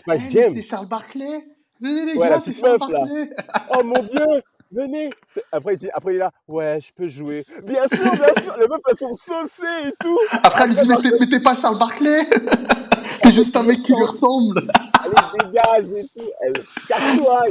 Eh, 0.08 0.30
Jam. 0.30 0.54
C'est 0.54 0.62
Charles 0.62 0.88
Barclay. 0.88 1.46
Venez 1.80 2.12
les 2.12 2.18
gars, 2.18 2.40
c'est 2.44 2.54
Charles 2.54 2.78
Barclay. 2.78 3.30
oh 3.76 3.84
mon 3.84 4.02
dieu 4.02 4.42
venez. 4.74 5.10
Après, 5.52 5.74
il 5.74 5.78
dit, 5.78 5.90
après, 5.92 6.12
il 6.12 6.16
est 6.16 6.20
là, 6.20 6.30
ouais, 6.48 6.78
je 6.80 6.92
peux 6.92 7.08
jouer. 7.08 7.44
Bien 7.62 7.86
sûr, 7.86 8.12
bien 8.12 8.42
sûr. 8.42 8.56
Les 8.58 8.68
meufs, 8.68 8.80
elles 8.90 8.96
sont 8.96 9.12
saucées 9.12 9.88
et 9.88 9.92
tout. 10.00 10.18
Après, 10.30 10.66
il 10.68 10.76
dit, 10.76 11.12
mais 11.20 11.26
t'es 11.26 11.40
pas 11.40 11.54
Charles 11.54 11.78
Barclay. 11.78 12.28
T'es 13.22 13.32
juste 13.32 13.54
un 13.56 13.62
mec 13.62 13.78
qui 13.78 13.94
lui 13.94 14.02
ressemble. 14.02 14.66
Elle 15.04 15.46
dégage 15.46 15.98
et 15.98 16.02
tout. 16.16 16.30
Elle 16.40 16.52
casse-toi. 16.88 17.42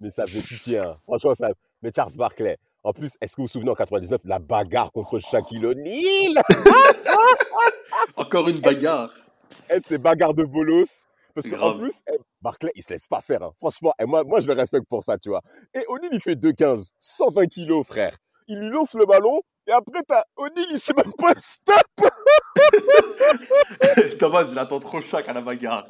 Mais 0.00 0.10
ça 0.10 0.26
fait 0.26 0.40
pitié, 0.40 0.80
hein. 0.80 0.94
Franchement, 1.04 1.34
ça. 1.34 1.48
Mais 1.82 1.90
Charles 1.94 2.12
Barclay. 2.16 2.58
En 2.82 2.92
plus, 2.92 3.12
est-ce 3.20 3.34
que 3.34 3.40
vous 3.40 3.46
vous 3.46 3.48
souvenez 3.48 3.70
en 3.70 3.74
99, 3.74 4.20
la 4.24 4.38
bagarre 4.38 4.92
contre 4.92 5.18
Shaquille 5.18 5.64
O'Neal? 5.64 6.42
Encore 8.16 8.48
une 8.48 8.60
bagarre. 8.60 9.10
Elle, 9.68 9.80
c'est 9.84 9.98
bagarre 9.98 10.34
de 10.34 10.44
bolos. 10.44 11.06
Parce 11.36 11.48
qu'en 11.48 11.78
plus, 11.78 12.00
eh, 12.10 12.16
Barclay, 12.40 12.72
il 12.74 12.82
se 12.82 12.94
laisse 12.94 13.06
pas 13.06 13.20
faire. 13.20 13.42
Hein. 13.42 13.52
Franchement, 13.58 13.92
et 14.00 14.06
moi, 14.06 14.24
moi, 14.24 14.40
je 14.40 14.46
le 14.46 14.54
respecte 14.54 14.88
pour 14.88 15.04
ça, 15.04 15.18
tu 15.18 15.28
vois. 15.28 15.42
Et 15.74 15.84
O'Neill, 15.86 16.08
il 16.12 16.20
fait 16.20 16.34
2,15, 16.34 16.92
120 16.98 17.46
kilos, 17.46 17.86
frère. 17.86 18.16
Il 18.48 18.58
lui 18.58 18.70
lance 18.70 18.94
le 18.94 19.04
ballon, 19.04 19.42
et 19.66 19.72
après, 19.72 20.02
t'as 20.08 20.24
O'Neill, 20.36 20.66
il 20.70 20.78
sait 20.78 20.94
même 20.96 21.12
pas 21.12 21.34
stop. 21.36 21.76
Thomas, 24.18 24.46
il 24.50 24.58
attend 24.58 24.80
trop 24.80 25.02
chaque 25.02 25.28
à 25.28 25.34
la 25.34 25.42
bagarre. 25.42 25.86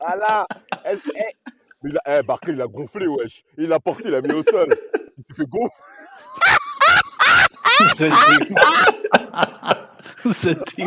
Voilà. 0.00 0.44
Eh, 0.84 0.96
mais 1.84 1.92
eh, 2.08 2.22
Barclay, 2.22 2.54
il 2.54 2.60
a 2.60 2.66
gonflé, 2.66 3.06
wesh. 3.06 3.44
Il 3.58 3.68
l'a 3.68 3.78
porté, 3.78 4.06
il 4.06 4.10
l'a 4.10 4.22
mis 4.22 4.32
au 4.32 4.42
sol. 4.42 4.68
Il 5.18 5.24
s'est 5.24 5.34
fait 5.34 5.46
gonfler. 5.46 5.70
C'était. 10.34 10.84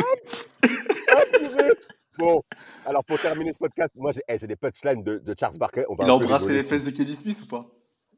Bon, 2.18 2.42
alors 2.86 3.04
pour 3.04 3.18
terminer 3.20 3.52
ce 3.52 3.58
podcast, 3.58 3.94
moi 3.96 4.12
j'ai 4.12 4.22
eh, 4.28 4.46
des 4.46 4.56
punchlines 4.56 5.02
de, 5.02 5.18
de, 5.18 5.34
Charles 5.38 5.58
Barkley. 5.58 5.84
il 6.00 6.08
a 6.08 6.14
embrassé 6.14 6.52
les 6.52 6.62
fesses 6.62 6.84
de 6.84 6.90
Kenny 6.90 7.14
Smith 7.14 7.40
ou 7.42 7.46
pas? 7.46 7.66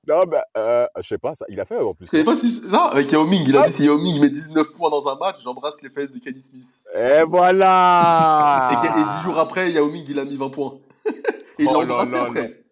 Non, 0.08 0.20
ben, 0.24 0.42
euh, 0.56 0.86
je 0.98 1.08
sais 1.08 1.18
pas, 1.18 1.34
ça, 1.34 1.46
il 1.48 1.58
a 1.58 1.64
fait 1.64 1.78
en 1.78 1.92
plus. 1.92 2.06
Je 2.12 2.22
pas 2.22 2.36
si. 2.36 2.62
Non, 2.70 2.82
avec 2.82 3.10
Yao 3.10 3.26
Ming, 3.26 3.42
il 3.46 3.56
a 3.56 3.62
dit 3.62 3.72
si 3.72 3.84
Yao 3.86 3.98
Ming 3.98 4.20
met 4.20 4.30
19 4.30 4.72
points 4.72 4.90
dans 4.90 5.08
un 5.08 5.16
match, 5.16 5.42
j'embrasse 5.42 5.80
les 5.82 5.90
fesses 5.90 6.12
de 6.12 6.18
Kenny 6.18 6.40
Smith. 6.40 6.82
Et 6.94 7.22
voilà 7.26 8.82
et, 8.84 9.00
et, 9.00 9.04
10 9.04 9.24
jours 9.24 9.38
après, 9.38 9.72
Yao 9.72 9.90
Ming, 9.90 10.04
il 10.06 10.18
a 10.18 10.24
mis 10.24 10.36
20 10.36 10.50
points. 10.50 10.78
et 11.06 11.12
il 11.58 11.64
l'a 11.64 11.72
oh 11.72 11.82
embrassé 11.82 12.14
après. 12.14 12.62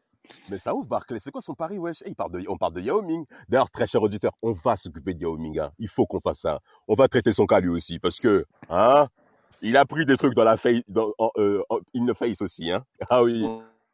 Mais 0.51 0.59
ça 0.59 0.75
ouf, 0.75 0.87
Barclay. 0.87 1.19
C'est 1.21 1.31
quoi 1.31 1.41
son 1.41 1.55
pari, 1.55 1.79
wesh? 1.79 2.03
Eh, 2.05 2.11
il 2.11 2.15
parle 2.15 2.33
de, 2.33 2.45
On 2.49 2.57
parle 2.57 2.75
de 2.75 2.81
Yao 2.81 3.03
Ming. 3.03 3.25
D'ailleurs, 3.49 3.71
très 3.71 3.87
cher 3.87 4.03
auditeur, 4.03 4.33
on 4.43 4.53
va 4.53 4.77
s'occuper 4.77 5.15
de 5.15 5.23
Yao 5.23 5.37
Ming. 5.37 5.59
Hein. 5.59 5.71
Il 5.79 5.89
faut 5.89 6.07
qu'on 6.07 6.21
fasse 6.21 6.41
ça. 6.41 6.61
On 6.87 6.95
va 6.95 7.09
traiter 7.09 7.33
son 7.33 7.47
cas 7.47 7.61
lui 7.61 7.71
aussi. 7.71 7.99
Parce 7.99 8.21
que, 8.21 8.45
hein, 8.69 9.09
il 9.63 9.77
a 9.77 9.85
pris 9.85 10.05
des 10.07 10.17
trucs 10.17 10.35
dans 10.35 10.45
la 10.45 10.57
face, 10.57 10.83
dans, 10.89 11.13
en, 11.19 11.31
euh, 11.37 11.63
in 11.95 12.07
the 12.07 12.15
face 12.15 12.43
aussi, 12.43 12.71
hein. 12.71 12.85
Ah 13.09 13.23
oui. 13.23 13.45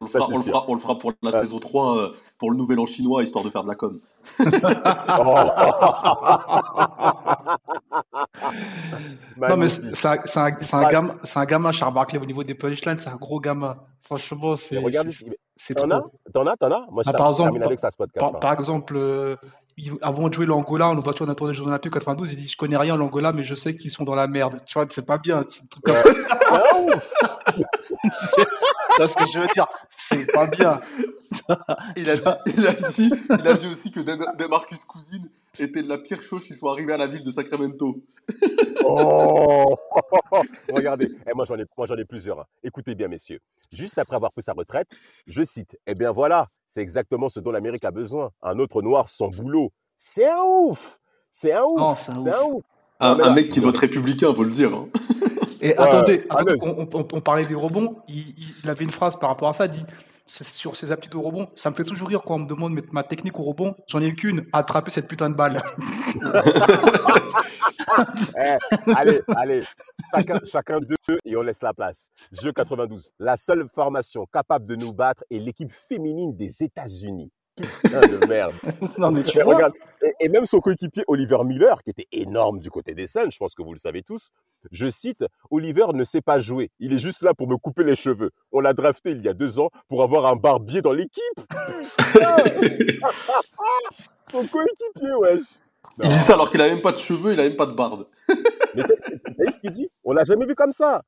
On, 0.03 0.07
ça, 0.07 0.17
le, 0.17 0.35
fera, 0.39 0.65
on 0.67 0.73
le, 0.73 0.79
fera, 0.79 0.97
pour 0.97 1.13
la 1.21 1.31
saison 1.31 1.59
3, 1.59 1.97
euh, 1.97 2.09
pour 2.39 2.49
le 2.49 2.57
nouvel 2.57 2.79
an 2.79 2.87
chinois, 2.87 3.21
histoire 3.21 3.45
de 3.45 3.51
faire 3.51 3.63
de 3.63 3.69
la 3.69 3.75
com. 3.75 3.99
non, 9.37 9.57
mais 9.57 9.69
c'est 9.69 10.07
un, 10.07 10.17
un, 10.73 10.89
gamin, 10.89 11.15
un 11.35 11.45
gamin, 11.45 11.71
Charles 11.71 11.93
Barkley, 11.93 12.19
au 12.19 12.25
niveau 12.25 12.43
des 12.43 12.55
punchlines, 12.55 12.97
c'est 12.97 13.09
un 13.09 13.15
gros 13.15 13.39
gamin. 13.39 13.77
Franchement, 14.01 14.55
c'est. 14.55 14.79
Regarde 14.79 15.09
c'est 15.63 15.75
T'en 15.75 15.91
as? 15.91 16.01
T'en 16.33 16.47
as? 16.47 16.57
T'en 16.57 16.71
as? 16.71 16.87
Moi, 16.89 17.03
je 17.05 17.11
ah, 17.11 17.13
par 17.13 17.29
exemple, 17.29 17.61
avec 17.61 17.79
ça, 17.79 17.91
ce 17.91 17.97
podcast. 17.97 18.33
Par, 18.41 18.53
exemple, 18.53 18.95
euh, 18.97 19.35
avant 20.01 20.29
de 20.29 20.33
jouer 20.33 20.45
l'Angola, 20.45 20.89
on 20.89 20.95
nous 20.95 21.01
voit 21.01 21.13
dans 21.13 21.47
les 21.47 21.53
Jeux 21.53 21.63
Olympiques 21.63 21.93
92, 21.93 22.33
il 22.33 22.37
dit 22.37 22.47
Je 22.47 22.57
connais 22.57 22.77
rien 22.77 22.95
l'Angola, 22.95 23.31
mais 23.31 23.43
je 23.43 23.55
sais 23.55 23.75
qu'ils 23.75 23.91
sont 23.91 24.03
dans 24.03 24.15
la 24.15 24.27
merde. 24.27 24.61
Tu 24.65 24.73
vois, 24.73 24.87
c'est 24.89 25.05
pas 25.05 25.17
bien. 25.17 25.45
C'est 25.49 25.63
ce 29.07 29.15
que 29.15 29.27
je 29.31 29.39
veux 29.39 29.47
dire? 29.53 29.67
C'est 29.89 30.31
pas 30.31 30.47
bien. 30.47 30.79
il, 31.95 32.09
a 32.09 32.17
dit, 32.17 32.29
il, 32.57 32.67
a 32.67 32.73
dit, 32.73 33.11
il 33.29 33.47
a 33.47 33.53
dit 33.53 33.67
aussi 33.67 33.91
que 33.91 33.99
Demarcus 34.37 34.83
Cousine 34.85 35.29
était 35.59 35.81
la 35.81 35.97
pire 35.97 36.21
chose 36.21 36.43
qui 36.43 36.53
soit 36.53 36.71
arrivée 36.71 36.93
à 36.93 36.97
la 36.97 37.07
ville 37.07 37.23
de 37.23 37.31
Sacramento. 37.31 38.01
oh 38.83 39.75
Regardez, 40.73 41.09
eh, 41.27 41.33
moi 41.33 41.45
j'en 41.45 41.57
ai, 41.57 42.01
ai, 42.01 42.05
plusieurs. 42.05 42.39
Hein. 42.39 42.45
Écoutez 42.63 42.95
bien, 42.95 43.07
messieurs. 43.07 43.39
Juste 43.71 43.97
après 43.97 44.15
avoir 44.15 44.31
pris 44.31 44.43
sa 44.43 44.53
retraite, 44.53 44.89
je 45.27 45.43
cite 45.43 45.77
Eh 45.87 45.95
bien 45.95 46.11
voilà, 46.11 46.47
c'est 46.71 46.79
exactement 46.79 47.27
ce 47.27 47.41
dont 47.41 47.51
l'Amérique 47.51 47.83
a 47.83 47.91
besoin. 47.91 48.31
Un 48.41 48.57
autre 48.57 48.81
noir 48.81 49.09
sans 49.09 49.27
boulot. 49.27 49.73
C'est 49.97 50.25
un 50.25 50.41
ouf 50.41 51.01
C'est 51.29 51.51
un 51.51 51.63
ouf 51.63 51.99
C'est 51.99 52.29
un 52.29 52.43
ouf, 52.43 52.63
un, 53.01 53.33
mec 53.33 53.49
qui 53.49 53.59
vote 53.59 53.75
républicain, 53.77 54.33
faut 54.33 54.45
le 54.45 54.51
dire. 54.51 54.73
Hein. 54.73 54.87
Et 55.59 55.75
attendez, 55.75 56.25
on, 56.61 57.19
parlait 57.19 57.45
des 57.45 57.55
rebonds. 57.55 57.97
Il, 58.07 58.33
il, 58.63 58.69
avait 58.69 58.85
une 58.85 58.89
phrase 58.89 59.19
par 59.19 59.31
rapport 59.31 59.49
à 59.49 59.53
ça. 59.53 59.65
Il 59.65 59.71
dit 59.71 59.83
sur 60.31 60.77
ces 60.77 60.91
aptitudes 60.91 61.15
au 61.15 61.21
rebond, 61.21 61.49
ça 61.55 61.69
me 61.69 61.75
fait 61.75 61.83
toujours 61.83 62.07
rire 62.07 62.21
quand 62.23 62.35
on 62.35 62.39
me 62.39 62.47
demande 62.47 62.79
ma 62.91 63.03
technique 63.03 63.37
au 63.39 63.43
rebond. 63.43 63.75
J'en 63.87 64.01
ai 64.01 64.13
qu'une, 64.13 64.45
attraper 64.53 64.91
cette 64.91 65.07
putain 65.07 65.29
de 65.29 65.35
balle. 65.35 65.61
Eh, 68.37 68.57
allez, 68.95 69.19
allez, 69.35 69.63
chacun, 70.15 70.39
chacun 70.45 70.79
d'eux 70.79 71.19
et 71.25 71.35
on 71.35 71.41
laisse 71.41 71.61
la 71.61 71.73
place. 71.73 72.09
Jeu 72.31 72.53
92. 72.53 73.11
La 73.19 73.35
seule 73.35 73.67
formation 73.67 74.25
capable 74.31 74.65
de 74.65 74.75
nous 74.75 74.93
battre 74.93 75.25
est 75.29 75.39
l'équipe 75.39 75.71
féminine 75.71 76.35
des 76.35 76.63
États-Unis. 76.63 77.31
Putain 77.55 78.01
de 78.01 78.25
merde. 78.27 78.53
non, 78.97 79.11
mais 79.11 79.23
tu 79.23 79.41
Regarde, 79.41 79.73
et, 80.19 80.29
même 80.29 80.45
son 80.45 80.59
coéquipier 80.59 81.03
Oliver 81.07 81.43
Miller, 81.43 81.81
qui 81.83 81.89
était 81.89 82.07
énorme 82.11 82.59
du 82.59 82.69
côté 82.69 82.93
des 82.93 83.07
Suns, 83.07 83.29
je 83.29 83.37
pense 83.37 83.53
que 83.53 83.61
vous 83.61 83.73
le 83.73 83.79
savez 83.79 84.03
tous, 84.03 84.31
je 84.71 84.89
cite, 84.89 85.25
Oliver 85.49 85.87
ne 85.93 86.03
sait 86.03 86.21
pas 86.21 86.39
jouer, 86.39 86.71
il 86.79 86.93
est 86.93 86.97
juste 86.97 87.21
là 87.21 87.33
pour 87.33 87.47
me 87.47 87.57
couper 87.57 87.83
les 87.83 87.95
cheveux. 87.95 88.31
On 88.51 88.59
l'a 88.61 88.73
drafté 88.73 89.11
il 89.11 89.21
y 89.21 89.27
a 89.27 89.33
deux 89.33 89.59
ans 89.59 89.69
pour 89.89 90.03
avoir 90.03 90.25
un 90.27 90.35
barbier 90.35 90.81
dans 90.81 90.93
l'équipe. 90.93 91.21
son 94.31 94.45
coéquipier, 94.47 95.13
wesh. 95.19 95.43
Il 96.03 96.09
dit 96.09 96.15
ça 96.15 96.33
alors 96.33 96.49
qu'il 96.49 96.61
a 96.61 96.67
même 96.67 96.81
pas 96.81 96.91
de 96.91 96.97
cheveux, 96.97 97.33
il 97.33 97.39
a 97.39 97.43
même 97.43 97.55
pas 97.55 97.65
de 97.65 97.73
barbe. 97.73 98.07
Mais 98.75 98.83
t'as 98.83 99.51
ce 99.51 99.59
qu'il 99.59 99.71
dit? 99.71 99.89
On 100.03 100.13
l'a 100.13 100.23
jamais 100.23 100.45
vu 100.45 100.55
comme 100.55 100.71
ça. 100.71 101.01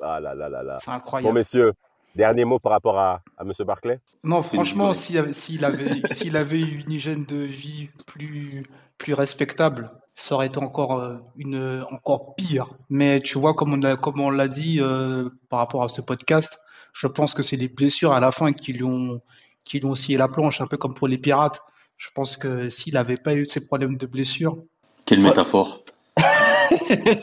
Ah 0.00 0.20
là 0.20 0.34
là 0.34 0.48
là 0.48 0.62
là. 0.62 0.76
C'est 0.78 0.90
incroyable. 0.90 1.28
Bon, 1.28 1.34
messieurs, 1.34 1.72
Dernier 2.16 2.46
mot 2.46 2.58
par 2.58 2.72
rapport 2.72 2.98
à, 2.98 3.20
à 3.36 3.42
M. 3.42 3.52
Barclay? 3.66 4.00
Non, 4.24 4.40
franchement, 4.40 4.94
s'il 4.94 5.18
avait, 5.18 6.58
eu 6.58 6.80
une 6.80 6.90
hygiène 6.90 7.26
de 7.26 7.36
vie 7.36 7.90
plus, 8.06 8.64
plus 8.96 9.12
respectable, 9.12 9.90
ça 10.14 10.34
aurait 10.34 10.46
été 10.46 10.56
encore, 10.56 10.98
euh, 10.98 11.16
une, 11.36 11.84
encore 11.90 12.34
pire. 12.34 12.70
Mais 12.88 13.20
tu 13.20 13.38
vois, 13.38 13.52
comme 13.52 13.74
on, 13.74 13.96
comme 13.96 14.20
on 14.20 14.30
l'a 14.30 14.48
dit 14.48 14.80
euh, 14.80 15.28
par 15.50 15.58
rapport 15.58 15.82
à 15.82 15.90
ce 15.90 16.00
podcast, 16.00 16.58
je 16.94 17.06
pense 17.06 17.34
que 17.34 17.42
c'est 17.42 17.56
les 17.56 17.68
blessures 17.68 18.14
à 18.14 18.20
la 18.20 18.32
fin 18.32 18.50
qui 18.52 18.72
lui 18.72 18.84
ont, 18.84 19.20
qui 19.66 19.78
lui 19.78 19.86
ont 19.86 19.94
scié 19.94 20.16
la 20.16 20.28
planche, 20.28 20.62
un 20.62 20.66
peu 20.66 20.78
comme 20.78 20.94
pour 20.94 21.08
les 21.08 21.18
pirates. 21.18 21.60
Je 21.98 22.08
pense 22.14 22.38
que 22.38 22.70
s'il 22.70 22.94
n'avait 22.94 23.16
pas 23.16 23.34
eu 23.34 23.44
ces 23.44 23.66
problèmes 23.66 23.98
de 23.98 24.06
blessures. 24.06 24.56
Quelle 25.04 25.20
métaphore 25.20 25.82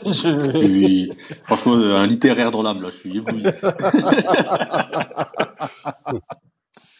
je... 0.06 1.12
Franchement, 1.42 1.74
un 1.74 2.06
littéraire 2.06 2.50
dans 2.50 2.62
l'âme, 2.62 2.80
là, 2.82 2.90
je 2.90 2.96
suis 2.96 3.16
ébloui. 3.18 3.44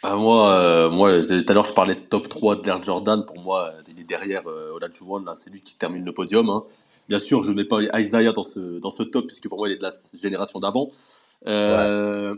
ah, 0.03 0.17
moi, 0.17 0.51
euh, 0.51 0.91
moi 0.91 1.23
tout 1.23 1.45
à 1.49 1.53
l'heure, 1.53 1.67
je 1.67 1.73
parlais 1.73 1.95
de 1.95 2.01
top 2.01 2.29
3 2.29 2.57
de 2.57 2.67
l'Air 2.67 2.83
Jordan. 2.83 3.25
Pour 3.27 3.39
moi, 3.41 3.73
il 3.89 4.01
est 4.01 4.05
derrière 4.05 4.47
euh, 4.47 4.73
Olajuwon, 4.73 5.25
là, 5.25 5.35
c'est 5.37 5.51
lui 5.51 5.61
qui 5.63 5.77
termine 5.77 6.05
le 6.05 6.13
podium. 6.13 6.49
Hein. 6.51 6.65
Bien 7.09 7.19
sûr, 7.19 7.43
je 7.43 7.51
ne 7.51 7.57
mets 7.57 7.65
pas 7.65 7.81
Isaiah 8.01 8.33
dans 8.33 8.45
ce, 8.45 8.79
dans 8.79 8.91
ce 8.91 9.03
top, 9.03 9.27
puisque 9.27 9.49
pour 9.49 9.59
moi, 9.59 9.69
il 9.69 9.73
est 9.73 9.79
de 9.79 9.83
la 9.83 9.93
génération 10.21 10.59
d'avant. 10.61 10.89
Euh, 11.47 12.35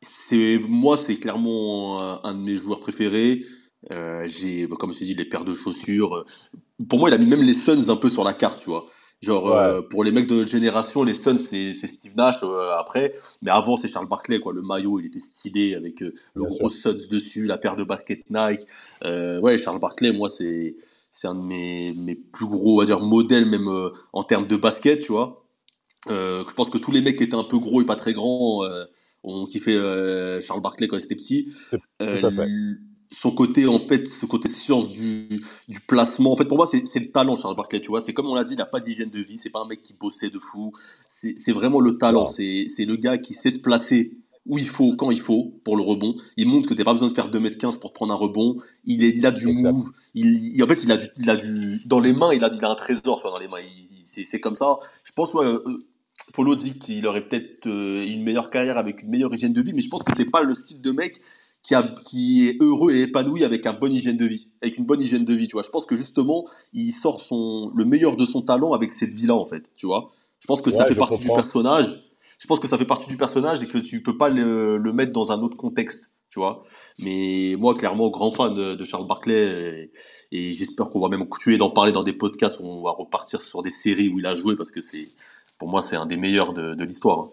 c'est 0.00 0.60
Moi, 0.68 0.96
c'est 0.96 1.18
clairement 1.18 2.24
un, 2.24 2.34
de 2.34 2.40
mes 2.40 2.56
joueurs 2.56 2.80
préférés. 2.80 3.44
Euh, 3.90 4.26
j'ai, 4.28 4.68
comme 4.68 4.92
je 4.92 5.04
dit, 5.04 5.14
les 5.14 5.24
paires 5.24 5.44
de 5.44 5.54
chaussures. 5.54 6.24
Pour 6.88 6.98
moi, 6.98 7.10
il 7.10 7.14
a 7.14 7.18
mis 7.18 7.26
même 7.26 7.42
les 7.42 7.54
Suns 7.54 7.88
un 7.88 7.96
peu 7.96 8.08
sur 8.08 8.24
la 8.24 8.32
carte, 8.32 8.60
tu 8.60 8.70
vois. 8.70 8.86
Genre, 9.20 9.52
euh, 9.52 9.82
pour 9.82 10.04
les 10.04 10.12
mecs 10.12 10.28
de 10.28 10.36
notre 10.36 10.50
génération, 10.50 11.02
les 11.02 11.14
Suns, 11.14 11.38
c'est 11.38 11.72
Steve 11.72 12.16
Nash 12.16 12.36
euh, 12.44 12.70
après. 12.76 13.14
Mais 13.42 13.50
avant, 13.50 13.76
c'est 13.76 13.88
Charles 13.88 14.06
Barkley, 14.06 14.38
quoi. 14.38 14.52
Le 14.52 14.62
maillot, 14.62 15.00
il 15.00 15.06
était 15.06 15.18
stylé 15.18 15.74
avec 15.74 16.02
euh, 16.02 16.14
le 16.34 16.44
gros 16.44 16.70
Suns 16.70 17.08
dessus, 17.10 17.44
la 17.44 17.58
paire 17.58 17.76
de 17.76 17.82
basket 17.82 18.30
Nike. 18.30 18.60
ouais, 19.02 19.58
Charles 19.58 19.80
Barkley, 19.80 20.12
moi, 20.12 20.28
c'est 20.30 20.76
un 21.24 21.34
de 21.34 21.40
mes, 21.40 21.94
mes, 21.94 22.14
plus 22.14 22.46
gros, 22.46 22.76
on 22.76 22.78
va 22.78 22.86
dire, 22.86 23.00
modèles, 23.00 23.46
même 23.46 23.68
en 24.12 24.22
termes 24.22 24.46
de 24.46 24.56
basket, 24.56 25.00
tu 25.00 25.10
vois. 25.10 25.44
je 26.08 26.54
pense 26.54 26.70
que 26.70 26.78
tous 26.78 26.92
les 26.92 27.00
mecs 27.00 27.16
qui 27.16 27.24
étaient 27.24 27.34
un 27.34 27.44
peu 27.44 27.58
gros 27.58 27.82
et 27.82 27.86
pas 27.86 27.96
très 27.96 28.12
grands 28.12 28.62
ont 29.24 29.46
kiffé 29.46 29.72
Charles 30.42 30.62
Barkley 30.62 30.86
quand 30.86 30.96
ils 30.96 31.04
étaient 31.04 31.16
petits. 31.16 31.52
Tout 31.70 32.04
à 32.06 32.30
fait 32.30 32.48
son 33.10 33.30
côté 33.30 33.66
en 33.66 33.78
fait 33.78 34.06
ce 34.06 34.26
côté 34.26 34.48
science 34.48 34.88
du, 34.88 35.40
du 35.68 35.80
placement. 35.80 36.32
En 36.32 36.36
fait 36.36 36.44
pour 36.44 36.56
moi 36.56 36.66
c'est 36.66 36.98
le 36.98 37.10
talent 37.10 37.36
Charles 37.36 37.56
Barkley 37.56 37.80
tu 37.80 37.88
vois. 37.88 38.00
C'est 38.00 38.12
comme 38.12 38.26
on 38.26 38.34
l'a 38.34 38.44
dit 38.44 38.54
il 38.54 38.58
n'a 38.58 38.66
pas 38.66 38.80
d'hygiène 38.80 39.10
de 39.10 39.20
vie 39.20 39.38
c'est 39.38 39.50
pas 39.50 39.60
un 39.60 39.66
mec 39.66 39.82
qui 39.82 39.94
bossait 39.94 40.30
de 40.30 40.38
fou. 40.38 40.72
C'est 41.08 41.52
vraiment 41.52 41.80
le 41.80 41.98
talent. 41.98 42.26
C'est 42.26 42.66
le 42.78 42.96
gars 42.96 43.18
qui 43.18 43.34
sait 43.34 43.50
se 43.50 43.58
placer 43.58 44.12
où 44.46 44.58
il 44.58 44.68
faut 44.68 44.96
quand 44.96 45.10
il 45.10 45.20
faut 45.20 45.60
pour 45.64 45.76
le 45.76 45.82
rebond. 45.82 46.16
Il 46.36 46.48
montre 46.48 46.68
que 46.68 46.74
tu 46.74 46.78
n'as 46.78 46.84
pas 46.84 46.94
besoin 46.94 47.08
de 47.08 47.14
faire 47.14 47.30
2m15 47.30 47.78
pour 47.78 47.92
prendre 47.92 48.14
un 48.14 48.16
rebond. 48.16 48.56
Il, 48.84 49.04
est, 49.04 49.10
il 49.10 49.26
a 49.26 49.30
du 49.30 49.46
move. 49.46 49.90
Il, 50.14 50.62
en 50.62 50.66
fait 50.66 50.82
il 50.82 50.90
a 50.90 50.96
du, 50.96 51.06
il 51.18 51.30
a 51.30 51.36
du 51.36 51.82
dans 51.86 52.00
les 52.00 52.12
mains 52.12 52.32
il 52.32 52.42
a, 52.44 52.50
il 52.52 52.64
a 52.64 52.70
un 52.70 52.74
trésor 52.74 53.22
dans 53.22 53.38
les 53.38 53.48
mains. 53.48 53.58
C'est 54.02 54.40
comme 54.40 54.56
ça. 54.56 54.78
Je 55.04 55.12
pense 55.12 55.32
ouais, 55.34 55.46
euh, 55.46 55.86
Polo 56.32 56.56
dit 56.56 56.78
qu'il 56.78 57.06
aurait 57.06 57.28
peut-être 57.28 57.66
euh, 57.66 58.04
une 58.04 58.22
meilleure 58.22 58.50
carrière 58.50 58.76
avec 58.76 59.02
une 59.02 59.10
meilleure 59.10 59.32
hygiène 59.32 59.52
de 59.52 59.62
vie 59.62 59.72
mais 59.72 59.80
je 59.80 59.88
pense 59.88 60.02
que 60.02 60.12
c'est 60.16 60.30
pas 60.30 60.42
le 60.42 60.54
style 60.54 60.80
de 60.80 60.90
mec 60.90 61.20
qui, 61.62 61.74
a, 61.74 61.82
qui, 62.06 62.48
est 62.48 62.56
heureux 62.60 62.92
et 62.92 63.02
épanoui 63.02 63.44
avec 63.44 63.66
un 63.66 63.72
bonne 63.72 63.92
hygiène 63.92 64.16
de 64.16 64.24
vie, 64.24 64.48
avec 64.62 64.78
une 64.78 64.86
bonne 64.86 65.00
hygiène 65.00 65.24
de 65.24 65.34
vie, 65.34 65.48
tu 65.48 65.52
vois. 65.52 65.62
Je 65.62 65.70
pense 65.70 65.86
que 65.86 65.96
justement, 65.96 66.46
il 66.72 66.92
sort 66.92 67.20
son, 67.20 67.70
le 67.74 67.84
meilleur 67.84 68.16
de 68.16 68.24
son 68.24 68.42
talent 68.42 68.72
avec 68.72 68.90
cette 68.90 69.12
vie-là, 69.12 69.34
en 69.34 69.46
fait, 69.46 69.70
tu 69.76 69.86
vois. 69.86 70.10
Je 70.40 70.46
pense 70.46 70.62
que 70.62 70.70
ça 70.70 70.86
fait 70.86 70.94
partie 70.94 71.18
du 71.18 71.26
personnage. 71.26 72.04
Je 72.38 72.46
pense 72.46 72.60
que 72.60 72.68
ça 72.68 72.78
fait 72.78 72.84
partie 72.84 73.08
du 73.08 73.16
personnage 73.16 73.62
et 73.62 73.66
que 73.66 73.78
tu 73.78 74.02
peux 74.02 74.16
pas 74.16 74.28
le, 74.28 74.78
le 74.78 74.92
mettre 74.92 75.12
dans 75.12 75.32
un 75.32 75.40
autre 75.40 75.56
contexte, 75.56 76.12
tu 76.30 76.38
vois. 76.38 76.62
Mais 76.98 77.56
moi, 77.58 77.74
clairement, 77.74 78.08
grand 78.10 78.30
fan 78.30 78.54
de, 78.54 78.84
Charles 78.84 79.06
Barclay 79.06 79.90
et, 80.30 80.52
j'espère 80.52 80.90
qu'on 80.90 81.00
va 81.00 81.08
même 81.08 81.28
continuer 81.28 81.58
d'en 81.58 81.70
parler 81.70 81.92
dans 81.92 82.04
des 82.04 82.12
podcasts 82.12 82.60
où 82.60 82.66
on 82.66 82.82
va 82.82 82.92
repartir 82.92 83.42
sur 83.42 83.62
des 83.62 83.70
séries 83.70 84.08
où 84.08 84.20
il 84.20 84.26
a 84.26 84.36
joué 84.36 84.54
parce 84.54 84.70
que 84.70 84.80
c'est, 84.80 85.08
pour 85.58 85.68
moi, 85.68 85.82
c'est 85.82 85.96
un 85.96 86.06
des 86.06 86.16
meilleurs 86.16 86.52
de, 86.52 86.74
de 86.74 86.84
l'histoire. 86.84 87.30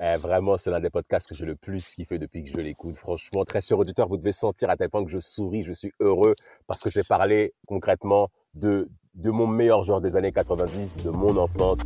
Eh, 0.00 0.16
vraiment, 0.16 0.56
c'est 0.56 0.70
l'un 0.70 0.80
des 0.80 0.90
podcasts 0.90 1.28
que 1.28 1.34
j'ai 1.34 1.44
le 1.44 1.54
plus 1.54 1.94
kiffé 1.94 2.18
depuis 2.18 2.44
que 2.44 2.50
je 2.50 2.60
l'écoute. 2.60 2.96
Franchement, 2.96 3.44
très 3.44 3.60
cher 3.60 3.78
auditeur, 3.78 4.08
vous 4.08 4.16
devez 4.16 4.32
sentir 4.32 4.70
à 4.70 4.76
tel 4.76 4.90
point 4.90 5.04
que 5.04 5.10
je 5.10 5.20
souris, 5.20 5.62
je 5.62 5.72
suis 5.72 5.92
heureux 6.00 6.34
parce 6.66 6.82
que 6.82 6.90
j'ai 6.90 7.04
parlé 7.04 7.54
concrètement 7.66 8.28
de, 8.54 8.88
de 9.14 9.30
mon 9.30 9.46
meilleur 9.46 9.84
joueur 9.84 10.00
des 10.00 10.16
années 10.16 10.32
90, 10.32 11.04
de 11.04 11.10
mon 11.10 11.36
enfance, 11.36 11.80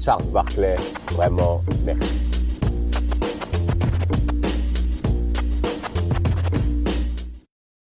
Charles 0.00 0.30
Barclay. 0.30 0.76
Vraiment, 1.12 1.62
merci. 1.84 2.33